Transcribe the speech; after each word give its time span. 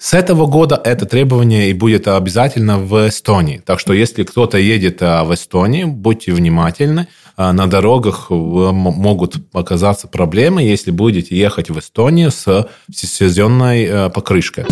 С 0.00 0.14
этого 0.14 0.46
года 0.46 0.80
это 0.84 1.06
требование 1.06 1.70
и 1.70 1.72
будет 1.72 2.06
обязательно 2.06 2.78
в 2.78 3.08
Эстонии. 3.08 3.60
Так 3.66 3.80
что 3.80 3.92
если 3.92 4.22
кто-то 4.22 4.56
едет 4.56 5.02
а, 5.02 5.24
в 5.24 5.34
Эстонию, 5.34 5.88
будьте 5.88 6.32
внимательны. 6.32 7.08
А, 7.36 7.52
на 7.52 7.66
дорогах 7.66 8.30
могут 8.30 9.34
оказаться 9.52 10.06
проблемы, 10.06 10.62
если 10.62 10.92
будете 10.92 11.36
ехать 11.36 11.68
в 11.70 11.80
Эстонию 11.80 12.30
с 12.30 12.68
всесезонной 12.88 13.84
э, 13.86 14.10
покрышкой. 14.10 14.66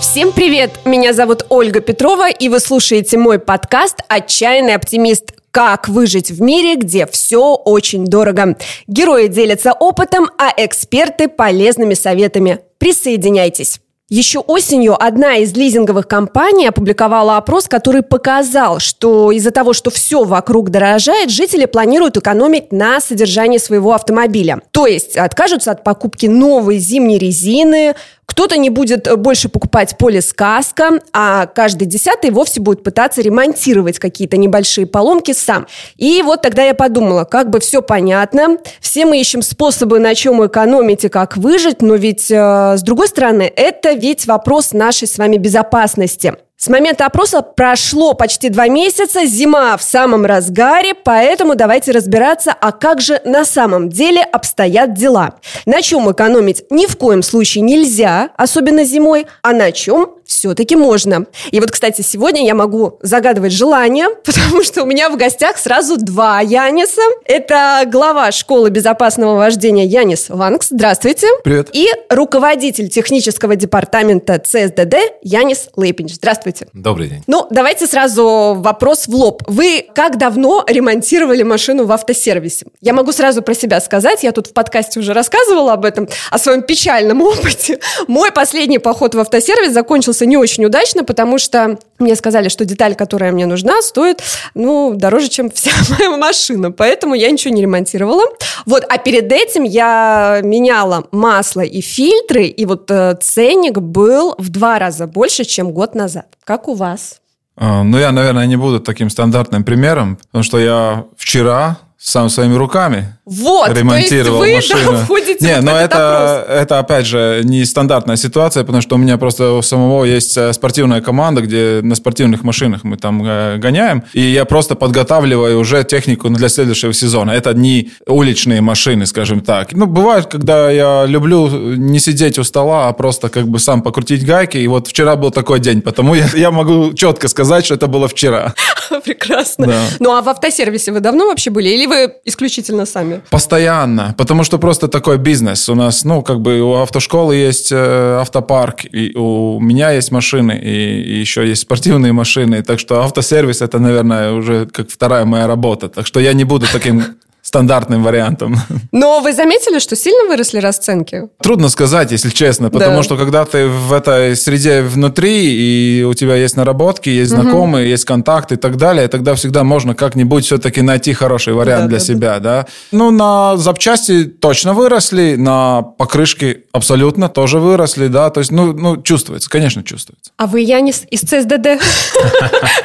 Всем 0.00 0.32
привет! 0.32 0.80
Меня 0.84 1.12
зовут 1.12 1.46
Ольга 1.48 1.78
Петрова, 1.78 2.28
и 2.28 2.48
вы 2.48 2.58
слушаете 2.58 3.16
мой 3.16 3.38
подкаст 3.38 4.00
«Отчаянный 4.08 4.74
оптимист». 4.74 5.37
Как 5.58 5.88
выжить 5.88 6.30
в 6.30 6.40
мире, 6.40 6.76
где 6.76 7.04
все 7.04 7.56
очень 7.56 8.04
дорого. 8.04 8.56
Герои 8.86 9.26
делятся 9.26 9.72
опытом, 9.72 10.30
а 10.38 10.52
эксперты– 10.56 11.26
полезными 11.36 11.94
советами. 11.94 12.60
Присоединяйтесь. 12.78 13.80
Еще 14.08 14.38
осенью 14.38 14.94
одна 14.94 15.34
из 15.38 15.54
лизинговых 15.54 16.06
компаний 16.06 16.68
опубликовала 16.68 17.38
опрос, 17.38 17.66
который 17.66 18.02
показал, 18.02 18.78
что 18.78 19.32
из-за 19.32 19.50
того, 19.50 19.72
что 19.72 19.90
все 19.90 20.22
вокруг 20.22 20.70
дорожает, 20.70 21.28
жители 21.28 21.64
планируют 21.66 22.16
экономить 22.16 22.72
на 22.72 23.00
содержании 23.00 23.58
своего 23.58 23.92
автомобиля. 23.92 24.62
То 24.70 24.86
есть 24.86 25.16
откажутся 25.16 25.72
от 25.72 25.82
покупки 25.82 26.26
новой 26.26 26.78
зимней 26.78 27.18
резины, 27.18 27.96
кто-то 28.28 28.58
не 28.58 28.68
будет 28.70 29.08
больше 29.18 29.48
покупать 29.48 29.96
полискаска, 29.96 31.00
а 31.12 31.46
каждый 31.46 31.86
десятый 31.86 32.30
вовсе 32.30 32.60
будет 32.60 32.84
пытаться 32.84 33.22
ремонтировать 33.22 33.98
какие-то 33.98 34.36
небольшие 34.36 34.86
поломки 34.86 35.32
сам. 35.32 35.66
И 35.96 36.22
вот 36.22 36.42
тогда 36.42 36.62
я 36.62 36.74
подумала, 36.74 37.24
как 37.24 37.48
бы 37.48 37.58
все 37.58 37.80
понятно, 37.80 38.58
все 38.80 39.06
мы 39.06 39.18
ищем 39.18 39.40
способы, 39.40 39.98
на 39.98 40.14
чем 40.14 40.46
экономить 40.46 41.04
и 41.04 41.08
как 41.08 41.38
выжить, 41.38 41.80
но 41.80 41.94
ведь, 41.96 42.30
э, 42.30 42.76
с 42.76 42.82
другой 42.82 43.08
стороны, 43.08 43.50
это 43.56 43.92
ведь 43.92 44.26
вопрос 44.26 44.72
нашей 44.72 45.08
с 45.08 45.16
вами 45.16 45.38
безопасности. 45.38 46.34
С 46.60 46.66
момента 46.66 47.06
опроса 47.06 47.40
прошло 47.40 48.14
почти 48.14 48.48
два 48.48 48.66
месяца, 48.66 49.24
зима 49.26 49.76
в 49.76 49.82
самом 49.84 50.26
разгаре, 50.26 50.92
поэтому 50.92 51.54
давайте 51.54 51.92
разбираться, 51.92 52.52
а 52.52 52.72
как 52.72 53.00
же 53.00 53.20
на 53.24 53.44
самом 53.44 53.88
деле 53.88 54.22
обстоят 54.22 54.92
дела. 54.92 55.34
На 55.66 55.82
чем 55.82 56.10
экономить 56.10 56.64
ни 56.68 56.86
в 56.86 56.96
коем 56.96 57.22
случае 57.22 57.62
нельзя, 57.62 58.30
особенно 58.36 58.82
зимой, 58.82 59.28
а 59.40 59.52
на 59.52 59.70
чем 59.70 60.16
все-таки 60.28 60.76
можно. 60.76 61.26
И 61.50 61.58
вот, 61.58 61.70
кстати, 61.70 62.02
сегодня 62.02 62.44
я 62.46 62.54
могу 62.54 62.98
загадывать 63.02 63.52
желание, 63.52 64.08
потому 64.24 64.62
что 64.62 64.82
у 64.82 64.86
меня 64.86 65.08
в 65.08 65.16
гостях 65.16 65.56
сразу 65.56 65.96
два 65.96 66.40
Яниса. 66.40 67.00
Это 67.24 67.82
глава 67.86 68.30
школы 68.30 68.70
безопасного 68.70 69.36
вождения 69.36 69.86
Янис 69.86 70.26
Ванкс. 70.28 70.68
Здравствуйте. 70.70 71.26
Привет. 71.42 71.70
И 71.72 71.88
руководитель 72.10 72.88
технического 72.90 73.56
департамента 73.56 74.38
ЦСДД 74.38 74.96
Янис 75.22 75.70
Лейпинч. 75.76 76.14
Здравствуйте. 76.14 76.68
Добрый 76.74 77.08
день. 77.08 77.24
Ну, 77.26 77.46
давайте 77.50 77.86
сразу 77.86 78.54
вопрос 78.58 79.08
в 79.08 79.14
лоб. 79.14 79.42
Вы 79.46 79.86
как 79.94 80.18
давно 80.18 80.62
ремонтировали 80.68 81.42
машину 81.42 81.86
в 81.86 81.92
автосервисе? 81.92 82.66
Я 82.82 82.92
могу 82.92 83.12
сразу 83.12 83.40
про 83.40 83.54
себя 83.54 83.80
сказать. 83.80 84.22
Я 84.22 84.32
тут 84.32 84.48
в 84.48 84.52
подкасте 84.52 85.00
уже 85.00 85.14
рассказывала 85.14 85.72
об 85.72 85.86
этом, 85.86 86.06
о 86.30 86.38
своем 86.38 86.62
печальном 86.62 87.22
опыте. 87.22 87.80
Мой 88.06 88.30
последний 88.30 88.78
поход 88.78 89.14
в 89.14 89.20
автосервис 89.20 89.72
закончился 89.72 90.17
закончился 90.18 90.26
не 90.26 90.36
очень 90.36 90.64
удачно, 90.64 91.04
потому 91.04 91.38
что 91.38 91.78
мне 91.98 92.16
сказали, 92.16 92.48
что 92.48 92.64
деталь, 92.64 92.94
которая 92.94 93.32
мне 93.32 93.46
нужна, 93.46 93.82
стоит, 93.82 94.22
ну, 94.54 94.94
дороже, 94.94 95.28
чем 95.28 95.50
вся 95.50 95.70
моя 95.98 96.16
машина. 96.16 96.70
Поэтому 96.70 97.14
я 97.14 97.30
ничего 97.30 97.54
не 97.54 97.62
ремонтировала. 97.62 98.24
Вот, 98.66 98.84
а 98.88 98.98
перед 98.98 99.32
этим 99.32 99.64
я 99.64 100.40
меняла 100.42 101.04
масло 101.12 101.62
и 101.62 101.80
фильтры, 101.80 102.46
и 102.46 102.66
вот 102.66 102.90
э, 102.90 103.16
ценник 103.20 103.78
был 103.78 104.34
в 104.38 104.48
два 104.50 104.78
раза 104.78 105.06
больше, 105.06 105.44
чем 105.44 105.72
год 105.72 105.94
назад. 105.94 106.26
Как 106.44 106.68
у 106.68 106.74
вас? 106.74 107.20
А, 107.56 107.82
ну, 107.82 107.98
я, 107.98 108.12
наверное, 108.12 108.46
не 108.46 108.56
буду 108.56 108.80
таким 108.80 109.10
стандартным 109.10 109.64
примером, 109.64 110.16
потому 110.16 110.44
что 110.44 110.58
я 110.58 111.04
вчера 111.16 111.76
сам 112.00 112.30
своими 112.30 112.54
руками 112.54 113.18
вот, 113.24 113.76
ремонтировал 113.76 114.38
то 114.38 114.44
есть 114.46 114.72
вы, 114.72 114.76
машину. 114.76 114.92
Да, 114.98 115.04
входите 115.04 115.44
не, 115.44 115.60
в 115.60 115.64
но 115.64 115.76
это, 115.76 116.46
это 116.48 116.78
опять 116.78 117.06
же 117.06 117.40
не 117.42 117.64
стандартная 117.64 118.16
ситуация, 118.16 118.62
потому 118.62 118.82
что 118.82 118.94
у 118.94 118.98
меня 118.98 119.18
просто 119.18 119.52
у 119.52 119.62
самого 119.62 120.04
есть 120.04 120.36
э, 120.36 120.52
спортивная 120.52 121.00
команда, 121.00 121.42
где 121.42 121.80
на 121.82 121.96
спортивных 121.96 122.44
машинах 122.44 122.84
мы 122.84 122.96
там 122.96 123.22
э, 123.26 123.58
гоняем, 123.58 124.04
и 124.12 124.20
я 124.20 124.44
просто 124.44 124.76
подготавливаю 124.76 125.58
уже 125.58 125.82
технику 125.82 126.28
для 126.30 126.48
следующего 126.48 126.92
сезона. 126.92 127.32
Это 127.32 127.52
не 127.52 127.90
уличные 128.06 128.60
машины, 128.60 129.04
скажем 129.04 129.40
так. 129.40 129.72
Ну, 129.72 129.86
бывает, 129.86 130.26
когда 130.26 130.70
я 130.70 131.04
люблю 131.04 131.48
не 131.48 131.98
сидеть 131.98 132.38
у 132.38 132.44
стола, 132.44 132.88
а 132.88 132.92
просто 132.92 133.28
как 133.28 133.48
бы 133.48 133.58
сам 133.58 133.82
покрутить 133.82 134.24
гайки, 134.24 134.56
и 134.56 134.68
вот 134.68 134.86
вчера 134.86 135.16
был 135.16 135.32
такой 135.32 135.58
день, 135.58 135.82
потому 135.82 136.14
я, 136.14 136.28
я 136.34 136.52
могу 136.52 136.94
четко 136.94 137.26
сказать, 137.26 137.64
что 137.64 137.74
это 137.74 137.88
было 137.88 138.06
вчера. 138.06 138.54
Прекрасно. 139.04 139.66
Да. 139.66 139.82
Ну, 139.98 140.16
а 140.16 140.22
в 140.22 140.28
автосервисе 140.28 140.92
вы 140.92 141.00
давно 141.00 141.26
вообще 141.26 141.50
были, 141.50 141.68
или 141.68 141.87
вы 141.88 142.14
исключительно 142.24 142.86
сами? 142.86 143.22
Постоянно, 143.30 144.14
потому 144.16 144.44
что 144.44 144.58
просто 144.58 144.88
такой 144.88 145.18
бизнес. 145.18 145.68
У 145.68 145.74
нас, 145.74 146.04
ну, 146.04 146.22
как 146.22 146.40
бы 146.40 146.60
у 146.60 146.74
автошколы 146.74 147.34
есть 147.34 147.72
э, 147.72 148.18
автопарк, 148.20 148.84
и 148.84 149.16
у 149.16 149.60
меня 149.60 149.90
есть 149.90 150.12
машины, 150.12 150.52
и, 150.62 151.02
и 151.02 151.20
еще 151.20 151.46
есть 151.48 151.62
спортивные 151.62 152.12
машины, 152.12 152.62
так 152.62 152.78
что 152.78 153.02
автосервис 153.02 153.62
это, 153.62 153.78
наверное, 153.78 154.32
уже 154.32 154.66
как 154.66 154.90
вторая 154.90 155.24
моя 155.24 155.46
работа. 155.46 155.88
Так 155.88 156.06
что 156.06 156.20
я 156.20 156.32
не 156.32 156.44
буду 156.44 156.66
таким 156.72 157.04
стандартным 157.48 158.02
вариантом. 158.02 158.56
Но 158.92 159.20
вы 159.20 159.32
заметили, 159.32 159.78
что 159.78 159.96
сильно 159.96 160.28
выросли 160.28 160.58
расценки? 160.58 161.28
Трудно 161.40 161.70
сказать, 161.70 162.12
если 162.12 162.28
честно, 162.28 162.70
потому 162.70 162.98
да. 162.98 163.02
что 163.02 163.16
когда 163.16 163.44
ты 163.46 163.66
в 163.66 163.92
этой 163.92 164.36
среде 164.36 164.82
внутри, 164.82 165.54
и 165.54 166.04
у 166.04 166.12
тебя 166.12 166.36
есть 166.36 166.56
наработки, 166.56 167.08
есть 167.08 167.30
знакомые, 167.30 167.84
угу. 167.86 167.90
есть 167.90 168.04
контакты 168.04 168.56
и 168.56 168.58
так 168.58 168.76
далее, 168.76 169.08
тогда 169.08 169.34
всегда 169.34 169.64
можно 169.64 169.94
как-нибудь 169.94 170.44
все-таки 170.44 170.82
найти 170.82 171.14
хороший 171.14 171.54
вариант 171.54 171.84
да, 171.84 171.88
для 171.88 171.98
да, 171.98 172.04
себя, 172.04 172.38
да. 172.38 172.62
да. 172.62 172.66
Ну, 172.92 173.10
на 173.10 173.56
запчасти 173.56 174.24
точно 174.24 174.74
выросли, 174.74 175.36
на 175.36 175.80
покрышки 175.80 176.64
абсолютно 176.72 177.30
тоже 177.30 177.60
выросли, 177.60 178.08
да, 178.08 178.28
то 178.28 178.40
есть, 178.40 178.50
ну, 178.50 178.74
ну 178.74 179.00
чувствуется, 179.00 179.48
конечно, 179.48 179.82
чувствуется. 179.82 180.32
А 180.36 180.46
вы, 180.46 180.60
Янис, 180.60 181.04
из 181.10 181.20
ЦСДД? 181.20 181.82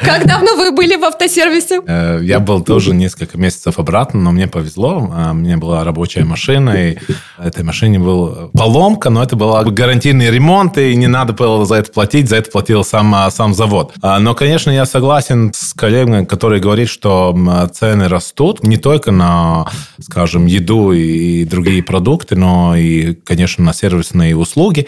Как 0.00 0.26
давно 0.26 0.56
вы 0.56 0.70
были 0.70 0.96
в 0.96 1.04
автосервисе? 1.04 1.82
Э, 1.86 2.20
я 2.22 2.40
был 2.40 2.62
тоже 2.62 2.94
несколько 2.94 3.36
месяцев 3.36 3.78
обратно, 3.78 4.20
но 4.20 4.32
мне 4.32 4.48
повезло. 4.54 5.10
А, 5.12 5.32
у 5.32 5.34
меня 5.34 5.56
была 5.58 5.82
рабочая 5.82 6.24
машина, 6.24 6.70
и 6.70 6.96
этой 7.38 7.64
машине 7.64 7.98
была 7.98 8.48
поломка, 8.56 9.10
но 9.10 9.20
это 9.20 9.34
был 9.34 9.52
гарантийный 9.64 10.30
ремонт, 10.30 10.78
и 10.78 10.94
не 10.94 11.08
надо 11.08 11.32
было 11.32 11.66
за 11.66 11.74
это 11.74 11.90
платить, 11.90 12.28
за 12.28 12.36
это 12.36 12.52
платил 12.52 12.84
сам, 12.84 13.12
а, 13.16 13.28
сам 13.32 13.52
завод. 13.52 13.94
А, 14.00 14.20
но, 14.20 14.34
конечно, 14.36 14.70
я 14.70 14.86
согласен 14.86 15.50
с 15.52 15.74
коллегами, 15.74 16.24
которые 16.24 16.62
говорят, 16.62 16.88
что 16.88 17.36
цены 17.74 18.06
растут 18.06 18.62
не 18.62 18.76
только 18.76 19.10
на, 19.10 19.66
скажем, 20.00 20.46
еду 20.46 20.92
и 20.92 21.44
другие 21.44 21.82
продукты, 21.82 22.36
но 22.36 22.76
и, 22.76 23.14
конечно, 23.14 23.64
на 23.64 23.74
сервисные 23.74 24.36
услуги 24.36 24.86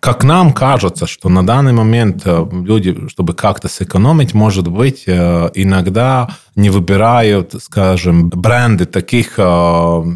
как 0.00 0.24
нам 0.24 0.52
кажется, 0.52 1.06
что 1.06 1.28
на 1.28 1.46
данный 1.46 1.72
момент 1.72 2.22
э, 2.24 2.46
люди, 2.52 3.08
чтобы 3.08 3.34
как-то 3.34 3.68
сэкономить, 3.68 4.34
может 4.34 4.68
быть, 4.68 5.04
э, 5.06 5.50
иногда 5.54 6.28
не 6.54 6.70
выбирают, 6.70 7.54
скажем, 7.60 8.30
бренды 8.30 8.86
таких 8.86 9.34
э, 9.36 9.42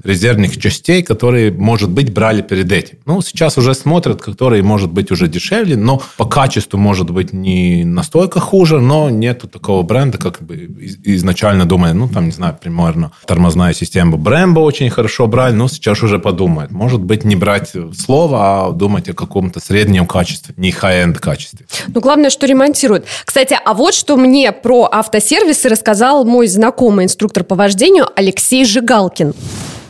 резервных 0.05 0.59
частей, 0.59 1.03
которые, 1.03 1.53
может 1.53 1.91
быть, 1.91 2.13
брали 2.13 2.41
перед 2.41 2.73
этим. 2.73 2.99
Ну, 3.05 3.21
сейчас 3.21 3.59
уже 3.59 3.75
смотрят, 3.75 4.23
которые, 4.23 4.63
может 4.63 4.91
быть, 4.91 5.11
уже 5.11 5.29
дешевле, 5.29 5.77
но 5.77 6.01
по 6.17 6.25
качеству, 6.25 6.79
может 6.79 7.11
быть, 7.11 7.33
не 7.33 7.85
настолько 7.85 8.41
хуже, 8.41 8.81
но 8.81 9.11
нету 9.11 9.49
такого 9.49 9.83
бренда, 9.83 10.19
как 10.19 10.41
бы 10.43 10.57
изначально 11.05 11.67
думали, 11.67 11.93
ну, 11.93 12.09
там, 12.09 12.27
не 12.27 12.33
знаю, 12.33 12.57
примерно 12.61 13.13
тормозная 13.27 13.75
система 13.75 14.17
Brembo 14.17 14.61
очень 14.61 14.91
хорошо 14.91 15.27
брали, 15.27 15.55
но 15.55 15.69
сейчас 15.69 16.03
уже 16.03 16.19
подумают. 16.19 16.71
Может 16.71 17.03
быть, 17.03 17.25
не 17.25 17.37
брать 17.37 17.73
слово, 17.97 18.39
а 18.41 18.73
думать 18.73 19.09
о 19.09 19.15
каком-то 19.15 19.61
среднем 19.71 20.05
качестве, 20.05 20.53
не 20.57 20.73
high-end 20.73 21.21
качестве. 21.21 21.65
Ну, 21.87 22.01
главное, 22.01 22.31
что 22.31 22.45
ремонтируют. 22.45 23.05
Кстати, 23.25 23.57
а 23.65 23.73
вот 23.73 23.95
что 23.95 24.17
мне 24.17 24.51
про 24.51 24.89
автосервисы 24.91 25.69
рассказал 25.69 26.25
мой 26.25 26.49
знакомый 26.49 27.05
инструктор 27.05 27.45
по 27.45 27.55
вождению 27.55 28.09
Алексей 28.17 28.65
Жигалкин. 28.65 29.33